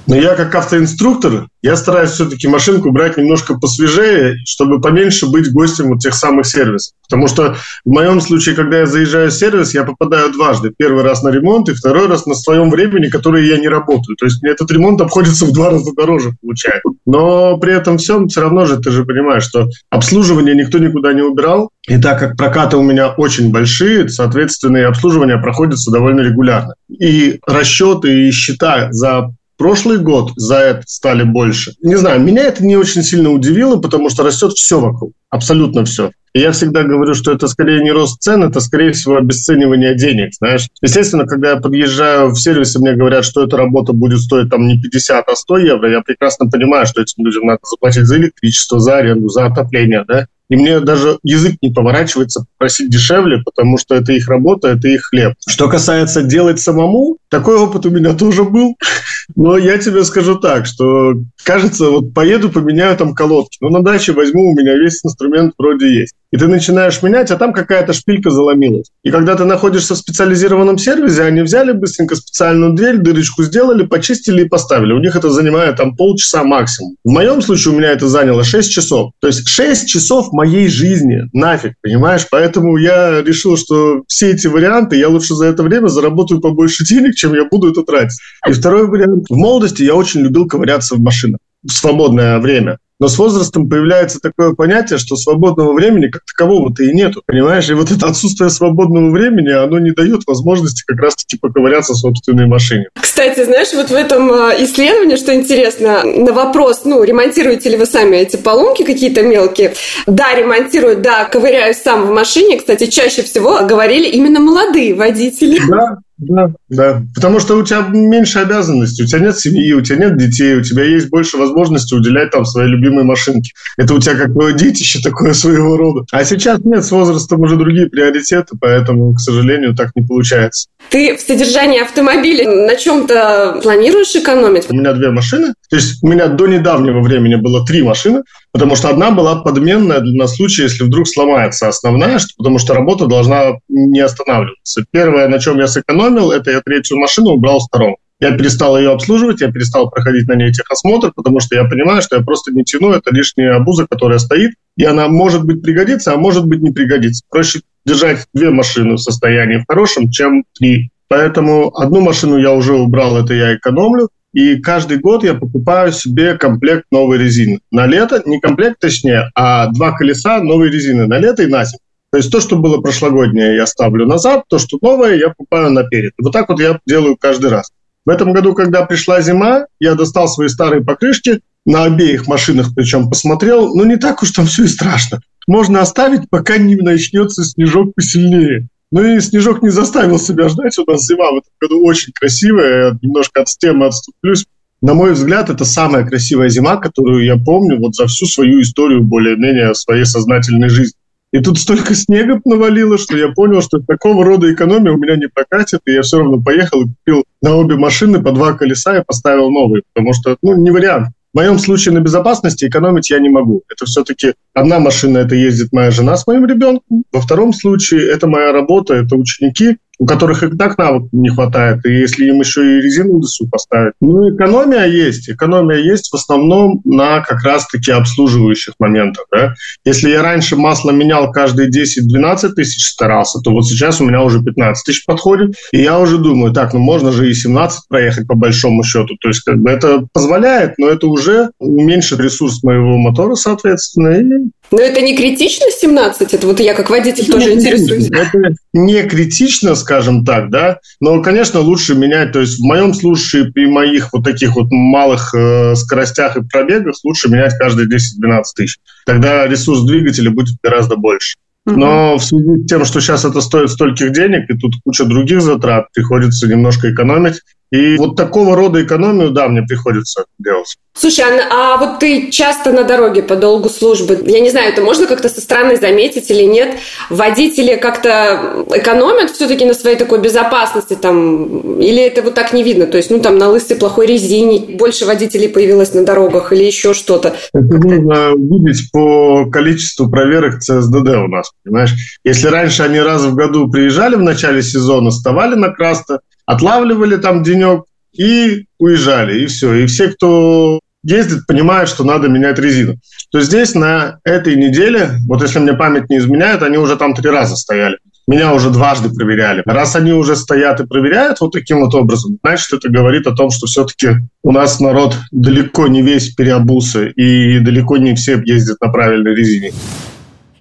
Но 0.06 0.16
я 0.16 0.34
как 0.34 0.54
автоинструктор, 0.54 1.46
я 1.62 1.76
стараюсь 1.76 2.10
все-таки 2.10 2.48
машинку 2.48 2.90
брать 2.90 3.16
немножко 3.16 3.58
посвежее, 3.58 4.36
чтобы 4.46 4.80
поменьше 4.80 5.30
быть 5.30 5.52
гостем 5.52 5.88
вот 5.88 6.00
тех 6.00 6.14
самых 6.14 6.46
сервисов. 6.46 6.94
Потому 7.08 7.28
что 7.28 7.56
в 7.84 7.90
моем 7.90 8.20
случае, 8.20 8.54
когда 8.54 8.80
я 8.80 8.86
заезжаю 8.86 9.30
в 9.30 9.34
сервис, 9.34 9.74
я 9.74 9.84
попадаю 9.84 10.32
дважды. 10.32 10.72
Первый 10.76 11.02
раз 11.02 11.22
на 11.22 11.28
ремонт 11.28 11.68
и 11.68 11.74
второй 11.74 12.06
раз 12.06 12.24
на 12.26 12.34
своем 12.34 12.70
времени, 12.70 13.08
которое 13.08 13.44
я 13.44 13.58
не 13.58 13.68
работаю. 13.68 14.16
То 14.16 14.26
есть 14.26 14.42
мне 14.42 14.52
этот 14.52 14.70
ремонт 14.70 15.00
обходится 15.00 15.44
в 15.44 15.52
два 15.52 15.70
раза 15.70 15.92
дороже, 15.94 16.32
получается. 16.40 16.90
Но 17.04 17.58
при 17.58 17.74
этом 17.74 17.98
всем 17.98 18.28
все 18.28 18.40
равно 18.40 18.64
же 18.66 18.78
ты 18.78 18.90
же 18.90 19.04
понимаешь, 19.04 19.44
что 19.44 19.68
обслуживание 19.90 20.54
никто 20.54 20.78
никуда 20.78 21.12
не 21.12 21.22
убирал. 21.22 21.70
И 21.88 21.98
так 21.98 22.20
как 22.20 22.36
прокаты 22.36 22.76
у 22.76 22.82
меня 22.82 23.08
очень 23.08 23.50
большие, 23.50 24.08
соответственно, 24.08 24.78
и 24.78 24.82
обслуживание 24.82 25.38
проходится 25.38 25.90
довольно 25.90 26.20
регулярно. 26.20 26.74
И 26.88 27.40
расчеты, 27.46 28.28
и 28.28 28.30
счета 28.30 28.88
за 28.92 29.30
прошлый 29.60 29.98
год 29.98 30.32
за 30.36 30.56
это 30.56 30.82
стали 30.86 31.22
больше. 31.22 31.74
Не 31.82 31.96
знаю, 31.96 32.18
меня 32.22 32.44
это 32.44 32.64
не 32.64 32.78
очень 32.78 33.02
сильно 33.02 33.30
удивило, 33.30 33.76
потому 33.76 34.08
что 34.08 34.22
растет 34.22 34.52
все 34.52 34.80
вокруг, 34.80 35.12
абсолютно 35.28 35.84
все. 35.84 36.12
И 36.32 36.40
я 36.40 36.52
всегда 36.52 36.82
говорю, 36.82 37.12
что 37.12 37.30
это 37.30 37.46
скорее 37.46 37.82
не 37.82 37.90
рост 37.90 38.22
цен, 38.22 38.42
это 38.42 38.60
скорее 38.60 38.92
всего 38.92 39.16
обесценивание 39.16 39.94
денег, 39.94 40.32
знаешь. 40.32 40.66
Естественно, 40.80 41.26
когда 41.26 41.50
я 41.50 41.56
подъезжаю 41.56 42.30
в 42.30 42.40
сервис, 42.40 42.74
и 42.74 42.78
мне 42.78 42.94
говорят, 42.94 43.22
что 43.26 43.44
эта 43.44 43.58
работа 43.58 43.92
будет 43.92 44.20
стоить 44.20 44.48
там 44.48 44.66
не 44.66 44.80
50, 44.80 45.28
а 45.28 45.36
100 45.36 45.58
евро, 45.58 45.90
я 45.90 46.00
прекрасно 46.00 46.48
понимаю, 46.48 46.86
что 46.86 47.02
этим 47.02 47.26
людям 47.26 47.44
надо 47.44 47.60
заплатить 47.70 48.06
за 48.06 48.16
электричество, 48.16 48.80
за 48.80 48.96
аренду, 48.96 49.28
за 49.28 49.44
отопление, 49.44 50.06
да. 50.08 50.26
И 50.50 50.56
мне 50.56 50.80
даже 50.80 51.18
язык 51.22 51.54
не 51.62 51.72
поворачивается 51.72 52.44
просить 52.58 52.90
дешевле, 52.90 53.40
потому 53.44 53.78
что 53.78 53.94
это 53.94 54.12
их 54.12 54.28
работа, 54.28 54.68
это 54.68 54.88
их 54.88 55.02
хлеб. 55.04 55.34
Что 55.48 55.68
касается 55.68 56.22
делать 56.22 56.60
самому, 56.60 57.18
такой 57.28 57.56
опыт 57.56 57.86
у 57.86 57.90
меня 57.90 58.14
тоже 58.14 58.42
был. 58.42 58.76
Но 59.36 59.56
я 59.56 59.78
тебе 59.78 60.04
скажу 60.04 60.34
так, 60.34 60.66
что 60.66 61.14
кажется, 61.44 61.88
вот 61.88 62.12
поеду, 62.12 62.50
поменяю 62.50 62.96
там 62.96 63.14
колодки. 63.14 63.58
Но 63.60 63.68
на 63.68 63.82
даче 63.82 64.12
возьму, 64.12 64.50
у 64.50 64.54
меня 64.54 64.74
весь 64.74 65.04
инструмент 65.04 65.54
вроде 65.56 66.00
есть. 66.00 66.14
И 66.32 66.36
ты 66.36 66.46
начинаешь 66.46 67.02
менять, 67.02 67.30
а 67.30 67.36
там 67.36 67.52
какая-то 67.52 67.92
шпилька 67.92 68.30
заломилась. 68.30 68.90
И 69.02 69.10
когда 69.10 69.34
ты 69.34 69.44
находишься 69.44 69.94
в 69.94 69.98
специализированном 69.98 70.78
сервисе, 70.78 71.24
они 71.24 71.42
взяли 71.42 71.72
быстренько 71.72 72.14
специальную 72.14 72.74
дверь, 72.74 72.98
дырочку 72.98 73.42
сделали, 73.42 73.84
почистили 73.84 74.42
и 74.42 74.48
поставили. 74.48 74.92
У 74.92 75.00
них 75.00 75.16
это 75.16 75.30
занимает 75.30 75.76
там 75.76 75.96
полчаса 75.96 76.44
максимум. 76.44 76.94
В 77.04 77.10
моем 77.10 77.42
случае 77.42 77.74
у 77.74 77.78
меня 77.78 77.90
это 77.90 78.06
заняло 78.06 78.44
6 78.44 78.70
часов. 78.70 79.12
То 79.20 79.26
есть 79.26 79.48
6 79.48 79.88
часов 79.88 80.32
моей 80.32 80.68
жизни 80.68 81.22
нафиг, 81.32 81.74
понимаешь? 81.82 82.26
Поэтому 82.30 82.76
я 82.76 83.22
решил, 83.22 83.56
что 83.56 84.04
все 84.06 84.30
эти 84.30 84.46
варианты, 84.46 84.96
я 84.96 85.08
лучше 85.08 85.34
за 85.34 85.46
это 85.46 85.64
время 85.64 85.88
заработаю 85.88 86.40
побольше 86.40 86.84
денег, 86.84 87.16
чем 87.16 87.34
я 87.34 87.44
буду 87.44 87.70
это 87.72 87.82
тратить. 87.82 88.18
И 88.48 88.52
второй 88.52 88.86
вариант. 88.86 89.26
В 89.28 89.36
молодости 89.36 89.82
я 89.82 89.96
очень 89.96 90.20
любил 90.20 90.46
ковыряться 90.46 90.94
в 90.94 91.00
машинах 91.00 91.40
в 91.62 91.72
свободное 91.72 92.38
время. 92.38 92.78
Но 93.00 93.08
с 93.08 93.18
возрастом 93.18 93.68
появляется 93.68 94.20
такое 94.20 94.52
понятие, 94.52 94.98
что 94.98 95.16
свободного 95.16 95.72
времени 95.72 96.08
как 96.08 96.22
такового-то 96.26 96.84
и 96.84 96.94
нету, 96.94 97.22
понимаешь? 97.26 97.68
И 97.70 97.72
вот 97.72 97.90
это 97.90 98.06
отсутствие 98.06 98.50
свободного 98.50 99.10
времени, 99.10 99.50
оно 99.50 99.78
не 99.78 99.92
дает 99.92 100.26
возможности 100.26 100.84
как 100.86 101.00
раз-таки 101.00 101.38
поковыряться 101.38 101.94
в 101.94 101.96
собственной 101.96 102.46
машине. 102.46 102.88
Кстати, 103.00 103.44
знаешь, 103.44 103.72
вот 103.72 103.88
в 103.88 103.94
этом 103.94 104.30
а, 104.30 104.54
исследовании, 104.58 105.16
что 105.16 105.34
интересно, 105.34 106.04
на 106.04 106.32
вопрос, 106.32 106.82
ну, 106.84 107.02
ремонтируете 107.02 107.70
ли 107.70 107.76
вы 107.78 107.86
сами 107.86 108.16
эти 108.18 108.36
поломки 108.36 108.84
какие-то 108.84 109.22
мелкие? 109.22 109.74
Да, 110.06 110.34
ремонтирую, 110.34 110.98
да, 110.98 111.24
ковыряюсь 111.24 111.78
сам 111.78 112.06
в 112.06 112.10
машине. 112.10 112.58
Кстати, 112.58 112.86
чаще 112.86 113.22
всего 113.22 113.60
говорили 113.62 114.08
именно 114.08 114.40
молодые 114.40 114.94
водители. 114.94 115.58
Да, 115.70 115.96
да, 116.20 116.52
да. 116.68 117.02
Потому 117.14 117.40
что 117.40 117.56
у 117.56 117.64
тебя 117.64 117.80
меньше 117.88 118.40
обязанностей, 118.40 119.04
у 119.04 119.06
тебя 119.06 119.20
нет 119.20 119.38
семьи, 119.38 119.72
у 119.72 119.80
тебя 119.80 119.96
нет 119.96 120.18
детей, 120.18 120.54
у 120.54 120.62
тебя 120.62 120.84
есть 120.84 121.08
больше 121.08 121.38
возможности 121.38 121.94
уделять 121.94 122.30
там 122.30 122.44
своей 122.44 122.68
любимой 122.68 123.04
машинке. 123.04 123.52
Это 123.78 123.94
у 123.94 123.98
тебя 123.98 124.14
как 124.14 124.32
бы 124.34 124.52
детище 124.52 125.00
такое 125.02 125.32
своего 125.32 125.76
рода. 125.78 126.04
А 126.12 126.24
сейчас 126.24 126.60
нет, 126.62 126.84
с 126.84 126.90
возрастом 126.90 127.40
уже 127.40 127.56
другие 127.56 127.88
приоритеты, 127.88 128.56
поэтому, 128.60 129.14
к 129.14 129.20
сожалению, 129.20 129.74
так 129.74 129.92
не 129.96 130.02
получается. 130.02 130.68
Ты 130.90 131.16
в 131.16 131.20
содержании 131.20 131.80
автомобиля 131.80 132.66
на 132.66 132.76
чем-то 132.76 133.60
планируешь 133.62 134.14
экономить? 134.14 134.70
У 134.70 134.74
меня 134.74 134.92
две 134.92 135.10
машины. 135.10 135.54
То 135.70 135.76
есть 135.76 136.02
у 136.02 136.08
меня 136.08 136.26
до 136.26 136.46
недавнего 136.46 137.00
времени 137.00 137.36
было 137.36 137.64
три 137.64 137.82
машины, 137.82 138.22
потому 138.52 138.76
что 138.76 138.88
одна 138.88 139.10
была 139.10 139.36
подменная 139.42 140.00
на 140.00 140.26
случай, 140.26 140.62
если 140.62 140.84
вдруг 140.84 141.08
сломается 141.08 141.68
основная, 141.68 142.18
что, 142.18 142.30
потому 142.36 142.58
что 142.58 142.74
работа 142.74 143.06
должна 143.06 143.58
не 143.68 144.00
останавливаться. 144.00 144.84
Первое, 144.90 145.28
на 145.28 145.38
чем 145.38 145.58
я 145.58 145.66
сэкономил, 145.66 146.30
это 146.30 146.50
я 146.50 146.60
третью 146.60 146.98
машину 146.98 147.30
убрал 147.30 147.60
сторону. 147.60 147.96
Я 148.20 148.32
перестал 148.32 148.76
ее 148.78 148.92
обслуживать, 148.92 149.40
я 149.40 149.50
перестал 149.50 149.88
проходить 149.90 150.28
на 150.28 150.34
ней 150.34 150.52
техосмотр, 150.52 151.10
потому 151.16 151.40
что 151.40 151.54
я 151.54 151.64
понимаю, 151.64 152.02
что 152.02 152.16
я 152.16 152.22
просто 152.22 152.52
не 152.52 152.64
тяну, 152.64 152.90
это 152.90 153.14
лишняя 153.14 153.56
обуза, 153.56 153.86
которая 153.86 154.18
стоит, 154.18 154.52
и 154.76 154.84
она 154.84 155.08
может 155.08 155.44
быть 155.44 155.62
пригодится, 155.62 156.12
а 156.12 156.16
может 156.18 156.44
быть 156.44 156.60
не 156.60 156.70
пригодится. 156.70 157.24
Проще 157.30 157.62
держать 157.86 158.26
две 158.34 158.50
машины 158.50 158.94
в 158.94 158.98
состоянии 158.98 159.64
хорошем, 159.66 160.10
чем 160.10 160.44
три. 160.58 160.90
Поэтому 161.08 161.74
одну 161.76 162.00
машину 162.00 162.36
я 162.36 162.52
уже 162.52 162.74
убрал, 162.74 163.16
это 163.16 163.32
я 163.32 163.56
экономлю. 163.56 164.10
И 164.32 164.56
каждый 164.56 164.98
год 164.98 165.24
я 165.24 165.34
покупаю 165.34 165.92
себе 165.92 166.34
комплект 166.34 166.84
новой 166.90 167.18
резины. 167.18 167.60
На 167.70 167.86
лето, 167.86 168.22
не 168.24 168.40
комплект 168.40 168.78
точнее, 168.78 169.30
а 169.34 169.66
два 169.68 169.92
колеса 169.92 170.40
новой 170.40 170.70
резины 170.70 171.06
на 171.06 171.18
лето 171.18 171.42
и 171.42 171.46
на 171.46 171.64
зиму. 171.64 171.80
То 172.12 172.18
есть 172.18 172.30
то, 172.30 172.40
что 172.40 172.56
было 172.56 172.80
прошлогоднее, 172.80 173.56
я 173.56 173.66
ставлю 173.66 174.06
назад, 174.06 174.44
то, 174.48 174.58
что 174.58 174.78
новое, 174.82 175.16
я 175.16 175.28
покупаю 175.28 175.70
наперед. 175.70 176.12
Вот 176.18 176.32
так 176.32 176.48
вот 176.48 176.60
я 176.60 176.78
делаю 176.86 177.16
каждый 177.16 177.50
раз. 177.50 177.70
В 178.04 178.10
этом 178.10 178.32
году, 178.32 178.54
когда 178.54 178.84
пришла 178.84 179.20
зима, 179.20 179.66
я 179.78 179.94
достал 179.94 180.26
свои 180.26 180.48
старые 180.48 180.82
покрышки, 180.82 181.40
на 181.66 181.84
обеих 181.84 182.26
машинах 182.26 182.74
причем 182.74 183.08
посмотрел, 183.08 183.74
ну 183.74 183.84
не 183.84 183.96
так 183.96 184.22
уж 184.22 184.30
там 184.32 184.46
все 184.46 184.64
и 184.64 184.68
страшно. 184.68 185.20
Можно 185.46 185.80
оставить, 185.80 186.28
пока 186.30 186.58
не 186.58 186.76
начнется 186.76 187.44
снежок 187.44 187.94
посильнее. 187.94 188.68
Ну 188.92 189.04
и 189.04 189.20
снежок 189.20 189.62
не 189.62 189.70
заставил 189.70 190.18
себя 190.18 190.48
ждать. 190.48 190.76
У 190.78 190.90
нас 190.90 191.06
зима 191.06 191.30
в 191.30 191.36
этом 191.36 191.52
году 191.60 191.84
очень 191.84 192.12
красивая. 192.12 192.86
Я 192.86 192.98
немножко 193.00 193.42
от 193.42 193.48
темы 193.48 193.86
отступлюсь. 193.86 194.46
На 194.82 194.94
мой 194.94 195.12
взгляд, 195.12 195.50
это 195.50 195.64
самая 195.64 196.06
красивая 196.06 196.48
зима, 196.48 196.76
которую 196.76 197.24
я 197.24 197.36
помню 197.36 197.78
вот 197.78 197.94
за 197.94 198.06
всю 198.06 198.26
свою 198.26 198.62
историю 198.62 199.02
более-менее 199.02 199.74
своей 199.74 200.06
сознательной 200.06 200.70
жизни. 200.70 200.96
И 201.32 201.38
тут 201.40 201.60
столько 201.60 201.94
снега 201.94 202.40
навалило, 202.44 202.98
что 202.98 203.16
я 203.16 203.28
понял, 203.28 203.62
что 203.62 203.78
такого 203.78 204.24
рода 204.24 204.52
экономия 204.52 204.92
у 204.92 204.96
меня 204.96 205.16
не 205.16 205.28
прокатит, 205.28 205.80
и 205.86 205.92
я 205.92 206.02
все 206.02 206.18
равно 206.18 206.42
поехал 206.42 206.82
и 206.82 206.86
купил 206.86 207.24
на 207.40 207.54
обе 207.54 207.76
машины 207.76 208.20
по 208.20 208.32
два 208.32 208.54
колеса 208.54 208.98
и 208.98 209.04
поставил 209.04 209.50
новые, 209.50 209.82
потому 209.92 210.12
что, 210.12 210.36
ну, 210.42 210.56
не 210.56 210.72
вариант. 210.72 211.10
В 211.32 211.36
моем 211.36 211.58
случае 211.58 211.94
на 211.94 212.00
безопасности 212.00 212.64
экономить 212.66 213.10
я 213.10 213.20
не 213.20 213.28
могу. 213.28 213.62
Это 213.68 213.84
все-таки 213.86 214.34
одна 214.52 214.80
машина, 214.80 215.18
это 215.18 215.36
ездит 215.36 215.72
моя 215.72 215.92
жена 215.92 216.16
с 216.16 216.26
моим 216.26 216.44
ребенком. 216.44 217.04
Во 217.12 217.20
втором 217.20 217.52
случае 217.52 218.10
это 218.10 218.26
моя 218.26 218.52
работа, 218.52 218.94
это 218.94 219.14
ученики 219.14 219.76
у 220.00 220.06
которых 220.06 220.42
и 220.42 220.48
так 220.56 220.78
навык 220.78 221.08
не 221.12 221.28
хватает, 221.28 221.84
и 221.84 221.92
если 221.92 222.24
им 222.24 222.40
еще 222.40 222.62
и 222.62 222.80
резину 222.80 223.20
досу 223.20 223.46
поставить. 223.48 223.92
Ну, 224.00 224.34
экономия 224.34 224.86
есть. 224.86 225.28
Экономия 225.28 225.76
есть 225.76 226.10
в 226.10 226.14
основном 226.14 226.80
на 226.86 227.20
как 227.20 227.44
раз-таки 227.44 227.92
обслуживающих 227.92 228.74
моментах. 228.78 229.26
Да? 229.30 229.54
Если 229.84 230.08
я 230.08 230.22
раньше 230.22 230.56
масло 230.56 230.90
менял 230.90 231.30
каждые 231.30 231.68
10-12 231.68 232.48
тысяч 232.54 232.86
старался, 232.86 233.40
то 233.40 233.50
вот 233.50 233.66
сейчас 233.66 234.00
у 234.00 234.06
меня 234.06 234.22
уже 234.22 234.42
15 234.42 234.84
тысяч 234.86 235.04
подходит, 235.04 235.54
и 235.70 235.82
я 235.82 235.98
уже 235.98 236.16
думаю, 236.16 236.54
так, 236.54 236.72
ну 236.72 236.80
можно 236.80 237.12
же 237.12 237.30
и 237.30 237.34
17 237.34 237.88
проехать 237.88 238.26
по 238.26 238.34
большому 238.34 238.82
счету. 238.82 239.16
То 239.20 239.28
есть 239.28 239.42
как 239.42 239.58
бы 239.58 239.70
это 239.70 240.06
позволяет, 240.14 240.78
но 240.78 240.88
это 240.88 241.08
уже 241.08 241.50
уменьшит 241.58 242.20
ресурс 242.20 242.62
моего 242.62 242.96
мотора, 242.96 243.34
соответственно, 243.34 244.18
и 244.18 244.50
но 244.70 244.80
это 244.80 245.00
не 245.00 245.16
критично 245.16 245.66
17? 245.70 246.34
Это 246.34 246.46
вот 246.46 246.60
я 246.60 246.74
как 246.74 246.90
водитель 246.90 247.24
это 247.24 247.32
тоже 247.32 247.54
интересуюсь. 247.54 248.10
Это 248.10 248.54
не 248.72 249.02
критично, 249.02 249.74
скажем 249.74 250.24
так, 250.24 250.50
да. 250.50 250.78
Но, 251.00 251.20
конечно, 251.22 251.60
лучше 251.60 251.94
менять. 251.94 252.32
То 252.32 252.40
есть 252.40 252.60
в 252.60 252.64
моем 252.64 252.94
случае 252.94 253.52
при 253.52 253.66
моих 253.66 254.12
вот 254.12 254.24
таких 254.24 254.54
вот 254.54 254.70
малых 254.70 255.34
э, 255.34 255.74
скоростях 255.74 256.36
и 256.36 256.42
пробегах 256.42 256.94
лучше 257.04 257.28
менять 257.28 257.56
каждые 257.58 257.88
10-12 257.88 258.42
тысяч. 258.54 258.78
Тогда 259.06 259.46
ресурс 259.46 259.82
двигателя 259.82 260.30
будет 260.30 260.56
гораздо 260.62 260.96
больше. 260.96 261.36
Но 261.66 262.16
в 262.16 262.24
связи 262.24 262.64
с 262.64 262.68
тем, 262.68 262.84
что 262.84 263.00
сейчас 263.00 263.24
это 263.24 263.40
стоит 263.40 263.70
стольких 263.70 264.12
денег, 264.12 264.48
и 264.48 264.56
тут 264.56 264.74
куча 264.84 265.04
других 265.04 265.42
затрат, 265.42 265.86
приходится 265.92 266.48
немножко 266.48 266.92
экономить. 266.92 267.42
И 267.70 267.96
вот 267.96 268.16
такого 268.16 268.56
рода 268.56 268.82
экономию, 268.82 269.30
да, 269.30 269.48
мне 269.48 269.62
приходится 269.62 270.24
делать. 270.38 270.76
Слушай, 270.92 271.24
а, 271.24 271.74
а 271.74 271.76
вот 271.76 272.00
ты 272.00 272.30
часто 272.30 272.72
на 272.72 272.82
дороге 272.82 273.22
по 273.22 273.36
долгу 273.36 273.68
службы, 273.68 274.20
я 274.26 274.40
не 274.40 274.50
знаю, 274.50 274.72
это 274.72 274.82
можно 274.82 275.06
как-то 275.06 275.28
со 275.28 275.40
стороны 275.40 275.76
заметить 275.76 276.30
или 276.30 276.42
нет? 276.42 276.74
Водители 277.10 277.76
как-то 277.76 278.66
экономят 278.74 279.30
все-таки 279.30 279.64
на 279.64 279.74
своей 279.74 279.96
такой 279.96 280.20
безопасности 280.20 280.98
там, 281.00 281.78
или 281.78 282.02
это 282.02 282.22
вот 282.22 282.34
так 282.34 282.52
не 282.52 282.64
видно? 282.64 282.86
То 282.86 282.96
есть, 282.96 283.10
ну 283.10 283.20
там 283.20 283.38
на 283.38 283.48
лысой 283.48 283.76
плохой 283.76 284.06
резине 284.06 284.76
больше 284.76 285.06
водителей 285.06 285.48
появилось 285.48 285.94
на 285.94 286.04
дорогах 286.04 286.52
или 286.52 286.64
еще 286.64 286.92
что-то? 286.92 287.36
Это 287.54 287.76
нужно 287.76 288.32
видеть 288.36 288.90
по 288.90 289.48
количеству 289.48 290.10
проверок 290.10 290.58
ЦСДД 290.58 291.08
у 291.16 291.28
нас, 291.28 291.52
понимаешь? 291.64 291.94
Если 292.24 292.48
раньше 292.48 292.82
они 292.82 293.00
раз 293.00 293.22
в 293.22 293.34
году 293.36 293.70
приезжали 293.70 294.16
в 294.16 294.22
начале 294.22 294.60
сезона, 294.60 295.10
вставали 295.10 295.54
на 295.54 295.70
красто, 295.70 296.20
отлавливали 296.50 297.16
там 297.16 297.42
денек, 297.42 297.84
и 298.12 298.66
уезжали, 298.78 299.40
и 299.40 299.46
все. 299.46 299.74
И 299.74 299.86
все, 299.86 300.08
кто 300.08 300.80
ездит, 301.02 301.46
понимают, 301.46 301.88
что 301.88 302.04
надо 302.04 302.28
менять 302.28 302.58
резину. 302.58 302.96
То 303.30 303.40
здесь 303.40 303.74
на 303.74 304.18
этой 304.24 304.56
неделе, 304.56 305.10
вот 305.28 305.42
если 305.42 305.60
мне 305.60 305.74
память 305.74 306.10
не 306.10 306.18
изменяет, 306.18 306.62
они 306.62 306.76
уже 306.76 306.96
там 306.96 307.14
три 307.14 307.30
раза 307.30 307.54
стояли. 307.56 307.98
Меня 308.26 308.52
уже 308.52 308.70
дважды 308.70 309.08
проверяли. 309.10 309.62
Раз 309.64 309.96
они 309.96 310.12
уже 310.12 310.36
стоят 310.36 310.80
и 310.80 310.86
проверяют 310.86 311.40
вот 311.40 311.52
таким 311.52 311.80
вот 311.80 311.94
образом, 311.94 312.38
значит, 312.42 312.72
это 312.72 312.88
говорит 312.88 313.26
о 313.26 313.34
том, 313.34 313.50
что 313.50 313.66
все-таки 313.66 314.16
у 314.42 314.52
нас 314.52 314.80
народ 314.80 315.16
далеко 315.30 315.86
не 315.86 316.02
весь 316.02 316.34
переобулся 316.34 317.06
и 317.06 317.60
далеко 317.60 317.96
не 317.96 318.14
все 318.14 318.40
ездят 318.44 318.80
на 318.80 318.88
правильной 318.88 319.34
резине. 319.34 319.72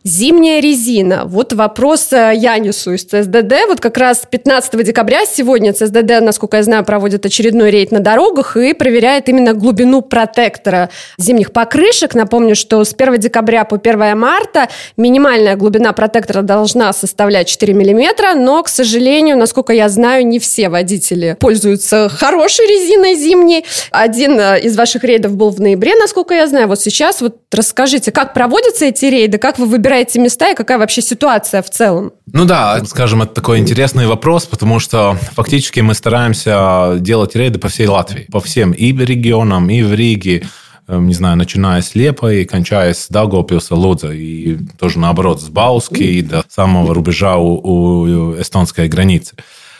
Зимняя 0.03 0.61
резина. 0.61 1.23
Вот 1.25 1.51
вопрос 1.51 2.13
э, 2.13 2.33
Янису 2.35 2.93
из 2.93 3.03
ЦСДД. 3.03 3.67
Вот 3.67 3.81
как 3.81 3.97
раз 3.97 4.23
15 4.29 4.83
декабря 4.83 5.25
сегодня 5.25 5.73
ЦСДД, 5.73 6.21
насколько 6.21 6.57
я 6.57 6.63
знаю, 6.63 6.85
проводит 6.85 7.25
очередной 7.25 7.69
рейд 7.69 7.91
на 7.91 7.99
дорогах 7.99 8.55
и 8.55 8.73
проверяет 8.73 9.27
именно 9.27 9.53
глубину 9.53 10.01
протектора 10.01 10.89
зимних 11.17 11.51
покрышек. 11.51 12.15
Напомню, 12.15 12.55
что 12.55 12.83
с 12.83 12.95
1 12.97 13.19
декабря 13.19 13.65
по 13.65 13.75
1 13.75 14.17
марта 14.17 14.69
минимальная 14.95 15.57
глубина 15.57 15.91
протектора 15.91 16.41
должна 16.43 16.93
составлять 16.93 17.47
4 17.49 17.73
миллиметра, 17.73 18.35
но, 18.35 18.63
к 18.63 18.69
сожалению, 18.69 19.37
насколько 19.37 19.73
я 19.73 19.89
знаю, 19.89 20.25
не 20.25 20.39
все 20.39 20.69
водители 20.69 21.35
пользуются 21.39 22.07
хорошей 22.09 22.65
резиной 22.67 23.15
зимней. 23.15 23.65
Один 23.91 24.39
э, 24.39 24.61
из 24.61 24.77
ваших 24.77 25.03
рейдов 25.03 25.35
был 25.35 25.49
в 25.49 25.59
ноябре, 25.59 25.95
насколько 25.95 26.33
я 26.33 26.47
знаю. 26.47 26.69
Вот 26.69 26.79
сейчас 26.79 27.21
вот 27.21 27.35
расскажите, 27.51 28.13
как 28.13 28.33
проводятся 28.33 28.85
эти 28.85 29.05
рейды, 29.05 29.37
как 29.37 29.59
вы 29.59 29.65
выбираете 29.65 29.98
выбираете 29.99 30.19
места 30.19 30.51
и 30.51 30.55
какая 30.55 30.77
вообще 30.77 31.01
ситуация 31.01 31.61
в 31.61 31.69
целом? 31.69 32.11
Ну 32.31 32.45
да, 32.45 32.83
скажем, 32.85 33.21
это 33.21 33.33
такой 33.33 33.59
интересный 33.59 34.07
вопрос, 34.07 34.45
потому 34.45 34.79
что 34.79 35.17
фактически 35.35 35.81
мы 35.81 35.93
стараемся 35.93 36.97
делать 36.99 37.35
рейды 37.35 37.59
по 37.59 37.67
всей 37.67 37.87
Латвии, 37.87 38.27
по 38.31 38.39
всем 38.39 38.71
и 38.71 38.91
регионам, 38.93 39.69
и 39.69 39.81
в 39.81 39.93
Риге, 39.93 40.43
эм, 40.87 41.07
не 41.07 41.13
знаю, 41.13 41.37
начиная 41.37 41.81
с 41.81 41.95
Лепа 41.95 42.33
и 42.33 42.45
кончая 42.45 42.93
с 42.93 43.07
Дагопилса, 43.09 43.75
Лудза, 43.75 44.11
и 44.11 44.57
тоже 44.79 44.99
наоборот, 44.99 45.41
с 45.41 45.49
Бауски 45.49 46.03
и 46.03 46.21
до 46.21 46.43
самого 46.49 46.93
рубежа 46.93 47.37
у, 47.37 47.59
у 47.61 48.41
эстонской 48.41 48.87
границы. 48.87 49.35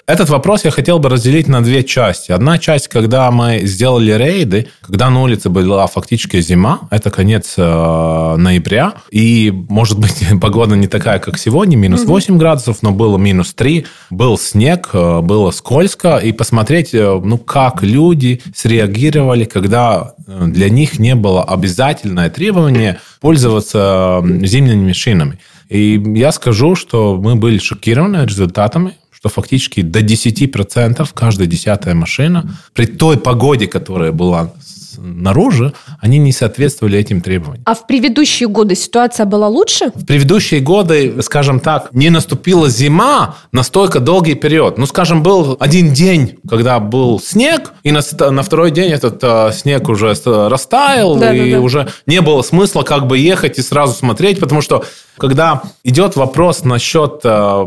Этот 0.10 0.30
вопрос 0.30 0.66
я 0.66 0.72
хотел 0.72 0.98
бы 0.98 1.08
разделить 1.08 1.48
на 1.48 1.62
две 1.62 1.84
части. 1.84 2.32
Одна 2.32 2.58
часть, 2.58 2.88
когда 2.88 3.30
мы 3.30 3.60
сделали 3.66 4.12
рейды, 4.12 4.70
когда 4.82 5.08
на 5.12 5.22
улице 5.22 5.50
была 5.50 5.86
фактически 5.86 6.42
зима, 6.42 6.80
это 6.90 7.12
конец 7.12 7.54
э, 7.58 8.36
ноября, 8.36 8.94
и, 9.12 9.54
может 9.70 10.00
быть, 10.00 10.24
погода 10.42 10.76
не 10.76 10.88
такая, 10.88 11.20
как 11.20 11.38
сегодня, 11.38 11.78
минус 11.78 12.06
8 12.06 12.40
градусов, 12.40 12.82
но 12.82 12.90
было 12.90 13.20
минус 13.20 13.54
3, 13.54 13.86
был 14.10 14.40
снег, 14.40 14.90
э, 14.94 15.22
было 15.22 15.52
скользко, 15.52 16.18
и 16.18 16.32
посмотреть, 16.32 16.96
э, 16.96 17.22
ну, 17.24 17.38
как 17.38 17.84
люди 17.84 18.42
среагировали, 18.56 19.44
когда 19.44 20.16
э, 20.26 20.46
для 20.48 20.72
них 20.72 20.98
не 20.98 21.14
было 21.14 21.44
обязательное 21.44 22.32
требование 22.32 23.00
пользоваться 23.22 24.24
зимними 24.24 24.92
шинами. 24.92 25.38
И 25.70 26.02
я 26.16 26.32
скажу, 26.32 26.74
что 26.74 27.16
мы 27.22 27.36
были 27.36 27.60
шокированы 27.60 28.26
результатами 28.26 28.96
что 29.20 29.28
фактически 29.28 29.82
до 29.82 30.00
10% 30.00 31.10
каждая 31.14 31.46
десятая 31.46 31.94
машина 31.94 32.56
при 32.74 32.86
той 32.86 33.18
погоде, 33.18 33.68
которая 33.68 34.14
была 34.14 34.54
наружу, 34.98 35.74
они 36.00 36.18
не 36.18 36.32
соответствовали 36.32 36.98
этим 36.98 37.20
требованиям. 37.22 37.64
А 37.66 37.76
в 37.76 37.86
предыдущие 37.86 38.48
годы 38.48 38.76
ситуация 38.76 39.26
была 39.26 39.48
лучше? 39.48 39.92
В 39.94 40.06
предыдущие 40.06 40.62
годы, 40.62 41.22
скажем 41.22 41.60
так, 41.60 41.90
не 41.94 42.10
наступила 42.10 42.70
зима 42.70 43.36
настолько 43.52 44.00
долгий 44.00 44.36
период. 44.36 44.78
Ну, 44.78 44.86
скажем, 44.86 45.22
был 45.22 45.58
один 45.60 45.94
день, 45.94 46.38
когда 46.50 46.80
был 46.80 47.20
снег, 47.20 47.74
и 47.84 47.92
на, 47.92 48.02
на 48.32 48.42
второй 48.42 48.72
день 48.72 48.92
этот 48.92 49.20
э, 49.22 49.52
снег 49.54 49.90
уже 49.90 50.14
растаял, 50.26 51.18
да, 51.18 51.34
и 51.34 51.52
да, 51.52 51.58
да. 51.58 51.62
уже 51.62 51.88
не 52.06 52.22
было 52.22 52.42
смысла 52.42 52.84
как 52.84 53.08
бы 53.08 53.18
ехать 53.18 53.60
и 53.60 53.62
сразу 53.62 53.94
смотреть, 53.94 54.40
потому 54.40 54.62
что 54.62 54.86
когда 55.20 55.62
идет 55.84 56.16
вопрос 56.16 56.64
насчет 56.64 57.22
э, 57.24 57.66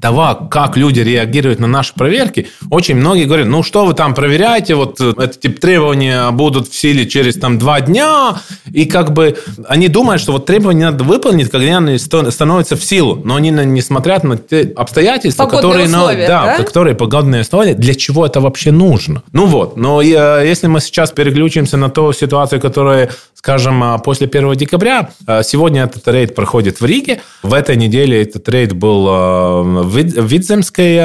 того, 0.00 0.48
как 0.50 0.76
люди 0.76 1.00
реагируют 1.00 1.60
на 1.60 1.66
наши 1.66 1.94
проверки, 1.94 2.48
очень 2.70 2.96
многие 2.96 3.24
говорят, 3.24 3.48
ну 3.48 3.62
что 3.62 3.84
вы 3.84 3.94
там 3.94 4.14
проверяете, 4.14 4.74
вот 4.74 5.00
э, 5.00 5.12
эти 5.18 5.38
тип 5.38 5.60
требования 5.60 6.30
будут 6.30 6.68
в 6.68 6.74
силе 6.74 7.06
через 7.06 7.36
там 7.36 7.58
два 7.58 7.80
дня, 7.80 8.36
и 8.72 8.86
как 8.86 9.12
бы 9.12 9.36
они 9.68 9.88
думают, 9.88 10.22
что 10.22 10.32
вот 10.32 10.46
требования 10.46 10.86
надо 10.86 11.04
выполнить, 11.04 11.50
когда 11.50 11.78
они 11.78 11.98
становятся 11.98 12.76
в 12.76 12.84
силу, 12.84 13.20
но 13.24 13.36
они 13.36 13.50
не 13.50 13.82
смотрят 13.82 14.24
на 14.24 14.38
те 14.38 14.72
обстоятельства, 14.76 15.44
погодные 15.44 15.86
которые, 15.86 15.86
условия, 15.88 16.26
да, 16.26 16.56
да? 16.56 16.64
которые 16.64 16.94
погодные 16.94 17.42
условия, 17.42 17.74
для 17.74 17.94
чего 17.94 18.24
это 18.24 18.40
вообще 18.40 18.70
нужно. 18.70 19.22
Ну 19.32 19.46
вот, 19.46 19.76
но 19.76 20.00
если 20.00 20.68
мы 20.68 20.80
сейчас 20.80 21.10
переключимся 21.10 21.76
на 21.76 21.90
ту 21.90 22.12
ситуацию, 22.12 22.60
которая 22.60 23.10
скажем, 23.42 23.82
а, 23.82 23.98
после 23.98 24.28
1 24.28 24.54
декабря. 24.54 25.10
А, 25.26 25.42
сегодня 25.42 25.82
этот 25.82 26.06
рейд 26.06 26.34
проходит 26.34 26.80
в 26.80 26.84
Риге. 26.92 27.20
В 27.42 27.54
этой 27.54 27.76
неделе 27.76 28.22
этот 28.22 28.48
рейд 28.48 28.72
был 28.74 29.06
а, 29.08 29.62
в 29.62 29.96
Видземской 29.96 30.96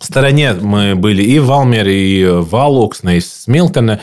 стороне. 0.00 0.52
Мы 0.54 0.94
были 0.94 1.22
и 1.22 1.38
в 1.38 1.46
Валмере, 1.46 1.96
и 1.96 2.24
в 2.26 2.54
Алуксне, 2.54 3.16
и 3.16 3.20
Смилтоне. 3.20 4.00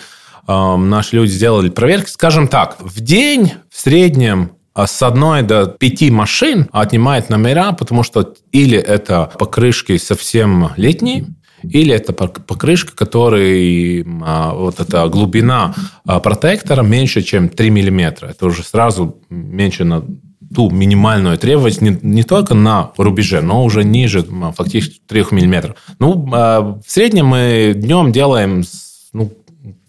Наши 0.47 1.15
люди 1.15 1.31
сделали 1.31 1.69
проверки. 1.69 2.09
Скажем 2.09 2.47
так, 2.47 2.77
в 2.79 2.99
день 2.99 3.53
в 3.69 3.79
среднем 3.79 4.51
с 4.75 5.01
одной 5.03 5.43
до 5.43 5.67
пяти 5.67 6.11
машин 6.11 6.67
отнимает 6.71 7.29
номера, 7.29 7.71
потому 7.73 8.03
что 8.03 8.33
или 8.51 8.77
это 8.77 9.31
покрышки 9.37 9.97
совсем 9.97 10.71
летние, 10.75 11.27
или 11.63 11.93
это 11.93 12.11
покрышка, 12.11 12.93
которой 12.95 14.03
вот 14.03 14.79
эта 14.79 15.07
глубина 15.07 15.73
протектора 16.05 16.81
меньше, 16.81 17.21
чем 17.21 17.47
3 17.49 17.69
мм. 17.69 18.25
Это 18.29 18.45
уже 18.45 18.63
сразу 18.63 19.21
меньше 19.29 19.85
на 19.85 20.03
ту 20.53 20.69
минимальную 20.69 21.37
требовательность 21.37 22.03
не, 22.03 22.15
не 22.15 22.23
только 22.23 22.53
на 22.53 22.91
рубеже, 22.97 23.41
но 23.41 23.63
уже 23.63 23.83
ниже 23.83 24.25
фактически 24.55 25.01
3 25.07 25.25
мм. 25.31 25.75
Ну, 25.99 26.29
а, 26.33 26.79
в 26.85 26.91
среднем 26.91 27.27
мы 27.27 27.73
днем 27.75 28.11
делаем, 28.11 28.63
ну, 29.13 29.31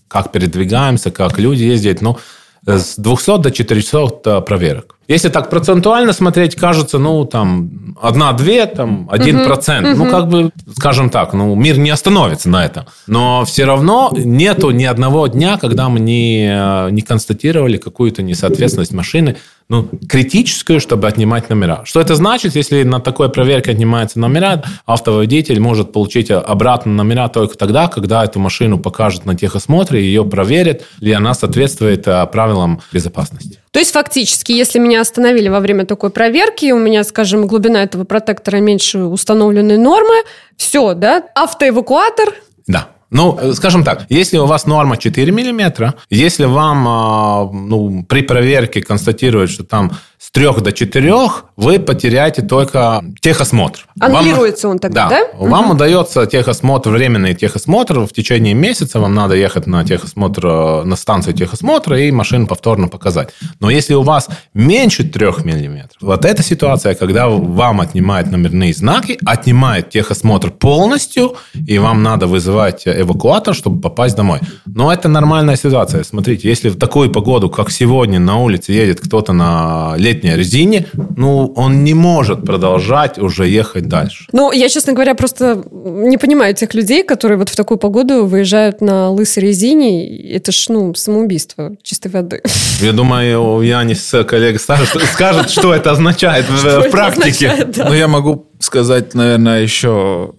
как 0.08 0.32
передвигаемся, 0.32 1.10
как 1.10 1.38
люди 1.38 1.64
ездят, 1.64 2.00
ну, 2.00 2.18
с 2.66 2.96
200 2.96 3.38
до 3.38 3.50
400 3.50 4.40
проверок. 4.40 4.96
Если 5.06 5.28
так 5.28 5.50
процентуально 5.50 6.14
смотреть, 6.14 6.54
кажется, 6.54 6.98
ну, 6.98 7.26
там, 7.26 7.96
одна-две, 8.00 8.64
там, 8.64 9.06
один 9.10 9.44
процент. 9.44 9.86
Uh-huh. 9.86 9.96
Ну, 9.96 10.10
как 10.10 10.28
бы, 10.28 10.50
скажем 10.76 11.10
так, 11.10 11.34
ну, 11.34 11.54
мир 11.54 11.78
не 11.78 11.90
остановится 11.90 12.48
на 12.48 12.64
этом. 12.64 12.86
Но 13.06 13.44
все 13.44 13.66
равно 13.66 14.10
нету 14.14 14.70
ни 14.70 14.84
одного 14.84 15.26
дня, 15.26 15.58
когда 15.58 15.90
мы 15.90 16.00
не, 16.00 16.90
не 16.90 17.02
констатировали 17.02 17.76
какую-то 17.76 18.22
несоответственность 18.22 18.92
машины 18.92 19.36
ну, 19.68 19.88
критическую, 20.08 20.80
чтобы 20.80 21.08
отнимать 21.08 21.48
номера. 21.48 21.82
Что 21.84 22.00
это 22.00 22.14
значит, 22.14 22.54
если 22.54 22.82
на 22.82 23.00
такой 23.00 23.30
проверке 23.30 23.70
отнимаются 23.70 24.18
номера, 24.18 24.62
автоводитель 24.84 25.58
может 25.60 25.92
получить 25.92 26.30
обратно 26.30 26.92
номера 26.92 27.28
только 27.28 27.56
тогда, 27.56 27.88
когда 27.88 28.24
эту 28.24 28.38
машину 28.40 28.78
покажут 28.78 29.24
на 29.24 29.34
техосмотре, 29.34 30.02
ее 30.02 30.24
проверят, 30.24 30.82
ли 31.00 31.12
она 31.12 31.34
соответствует 31.34 32.06
э, 32.06 32.26
правилам 32.26 32.82
безопасности. 32.92 33.58
То 33.70 33.78
есть, 33.78 33.92
фактически, 33.92 34.52
если 34.52 34.78
меня 34.78 35.00
остановили 35.00 35.48
во 35.48 35.60
время 35.60 35.86
такой 35.86 36.10
проверки, 36.10 36.70
у 36.70 36.78
меня, 36.78 37.02
скажем, 37.02 37.46
глубина 37.46 37.82
этого 37.82 38.04
протектора 38.04 38.58
меньше 38.58 38.98
установленной 38.98 39.78
нормы, 39.78 40.14
все, 40.56 40.94
да, 40.94 41.24
автоэвакуатор, 41.34 42.34
да. 42.66 42.88
Ну, 43.14 43.54
скажем 43.54 43.84
так, 43.84 44.06
если 44.08 44.38
у 44.38 44.46
вас 44.46 44.66
норма 44.66 44.96
4 44.96 45.30
мм, 45.30 45.94
если 46.10 46.46
вам 46.46 46.88
а, 46.88 47.48
ну, 47.52 48.04
при 48.08 48.22
проверке 48.22 48.82
констатируют, 48.82 49.52
что 49.52 49.62
там 49.62 49.92
с 50.24 50.30
3 50.30 50.62
до 50.62 50.72
4, 50.72 51.14
вы 51.56 51.78
потеряете 51.78 52.40
только 52.40 53.04
техосмотр. 53.20 53.86
Аннулируется 54.00 54.68
вам, 54.68 54.76
он 54.76 54.78
тогда, 54.78 55.08
да? 55.10 55.18
да? 55.18 55.46
Вам 55.46 55.66
угу. 55.66 55.74
удается 55.74 56.24
техосмотр, 56.24 56.90
временный 56.90 57.34
техосмотр. 57.34 58.00
В 58.00 58.08
течение 58.08 58.54
месяца 58.54 59.00
вам 59.00 59.14
надо 59.14 59.34
ехать 59.34 59.66
на 59.66 59.84
техосмотр, 59.84 60.46
на 60.84 60.96
станцию 60.96 61.34
техосмотра 61.34 62.00
и 62.00 62.10
машину 62.10 62.46
повторно 62.46 62.88
показать. 62.88 63.34
Но 63.60 63.68
если 63.68 63.92
у 63.92 64.00
вас 64.00 64.28
меньше 64.54 65.04
3 65.04 65.26
мм, 65.44 65.88
вот 66.00 66.24
эта 66.24 66.42
ситуация, 66.42 66.94
когда 66.94 67.28
вам 67.28 67.82
отнимают 67.82 68.30
номерные 68.30 68.72
знаки, 68.72 69.18
отнимает 69.26 69.90
техосмотр 69.90 70.50
полностью, 70.50 71.36
и 71.54 71.78
вам 71.78 72.02
надо 72.02 72.26
вызывать 72.26 72.84
эвакуатор, 72.86 73.54
чтобы 73.54 73.82
попасть 73.82 74.16
домой. 74.16 74.40
Но 74.64 74.90
это 74.90 75.08
нормальная 75.08 75.56
ситуация. 75.56 76.02
Смотрите, 76.02 76.48
если 76.48 76.70
в 76.70 76.78
такую 76.78 77.12
погоду, 77.12 77.50
как 77.50 77.70
сегодня, 77.70 78.18
на 78.18 78.38
улице 78.38 78.72
едет 78.72 79.00
кто-то 79.00 79.34
на 79.34 79.94
летней 80.14 80.36
резине, 80.36 80.86
ну, 81.16 81.52
он 81.56 81.84
не 81.84 81.94
может 81.94 82.44
продолжать 82.44 83.18
уже 83.18 83.48
ехать 83.48 83.88
дальше. 83.88 84.26
Ну, 84.32 84.52
я, 84.52 84.68
честно 84.68 84.92
говоря, 84.92 85.14
просто 85.14 85.62
не 85.72 86.18
понимаю 86.18 86.54
тех 86.54 86.74
людей, 86.74 87.02
которые 87.02 87.38
вот 87.38 87.48
в 87.48 87.56
такую 87.56 87.78
погоду 87.78 88.26
выезжают 88.26 88.80
на 88.80 89.10
лысой 89.10 89.42
резине. 89.42 90.32
Это 90.32 90.52
ж, 90.52 90.66
ну, 90.68 90.94
самоубийство 90.94 91.76
чистой 91.82 92.08
воды. 92.08 92.42
Я 92.80 92.92
думаю, 92.92 93.60
Янис, 93.62 94.14
коллега, 94.26 94.58
скажет, 94.58 94.88
скажет 95.12 95.50
что 95.50 95.74
это 95.74 95.90
означает 95.90 96.46
в 96.48 96.90
практике. 96.90 97.68
Ну, 97.76 97.92
я 97.92 98.08
могу 98.08 98.46
сказать, 98.60 99.14
наверное, 99.14 99.62
еще 99.62 100.32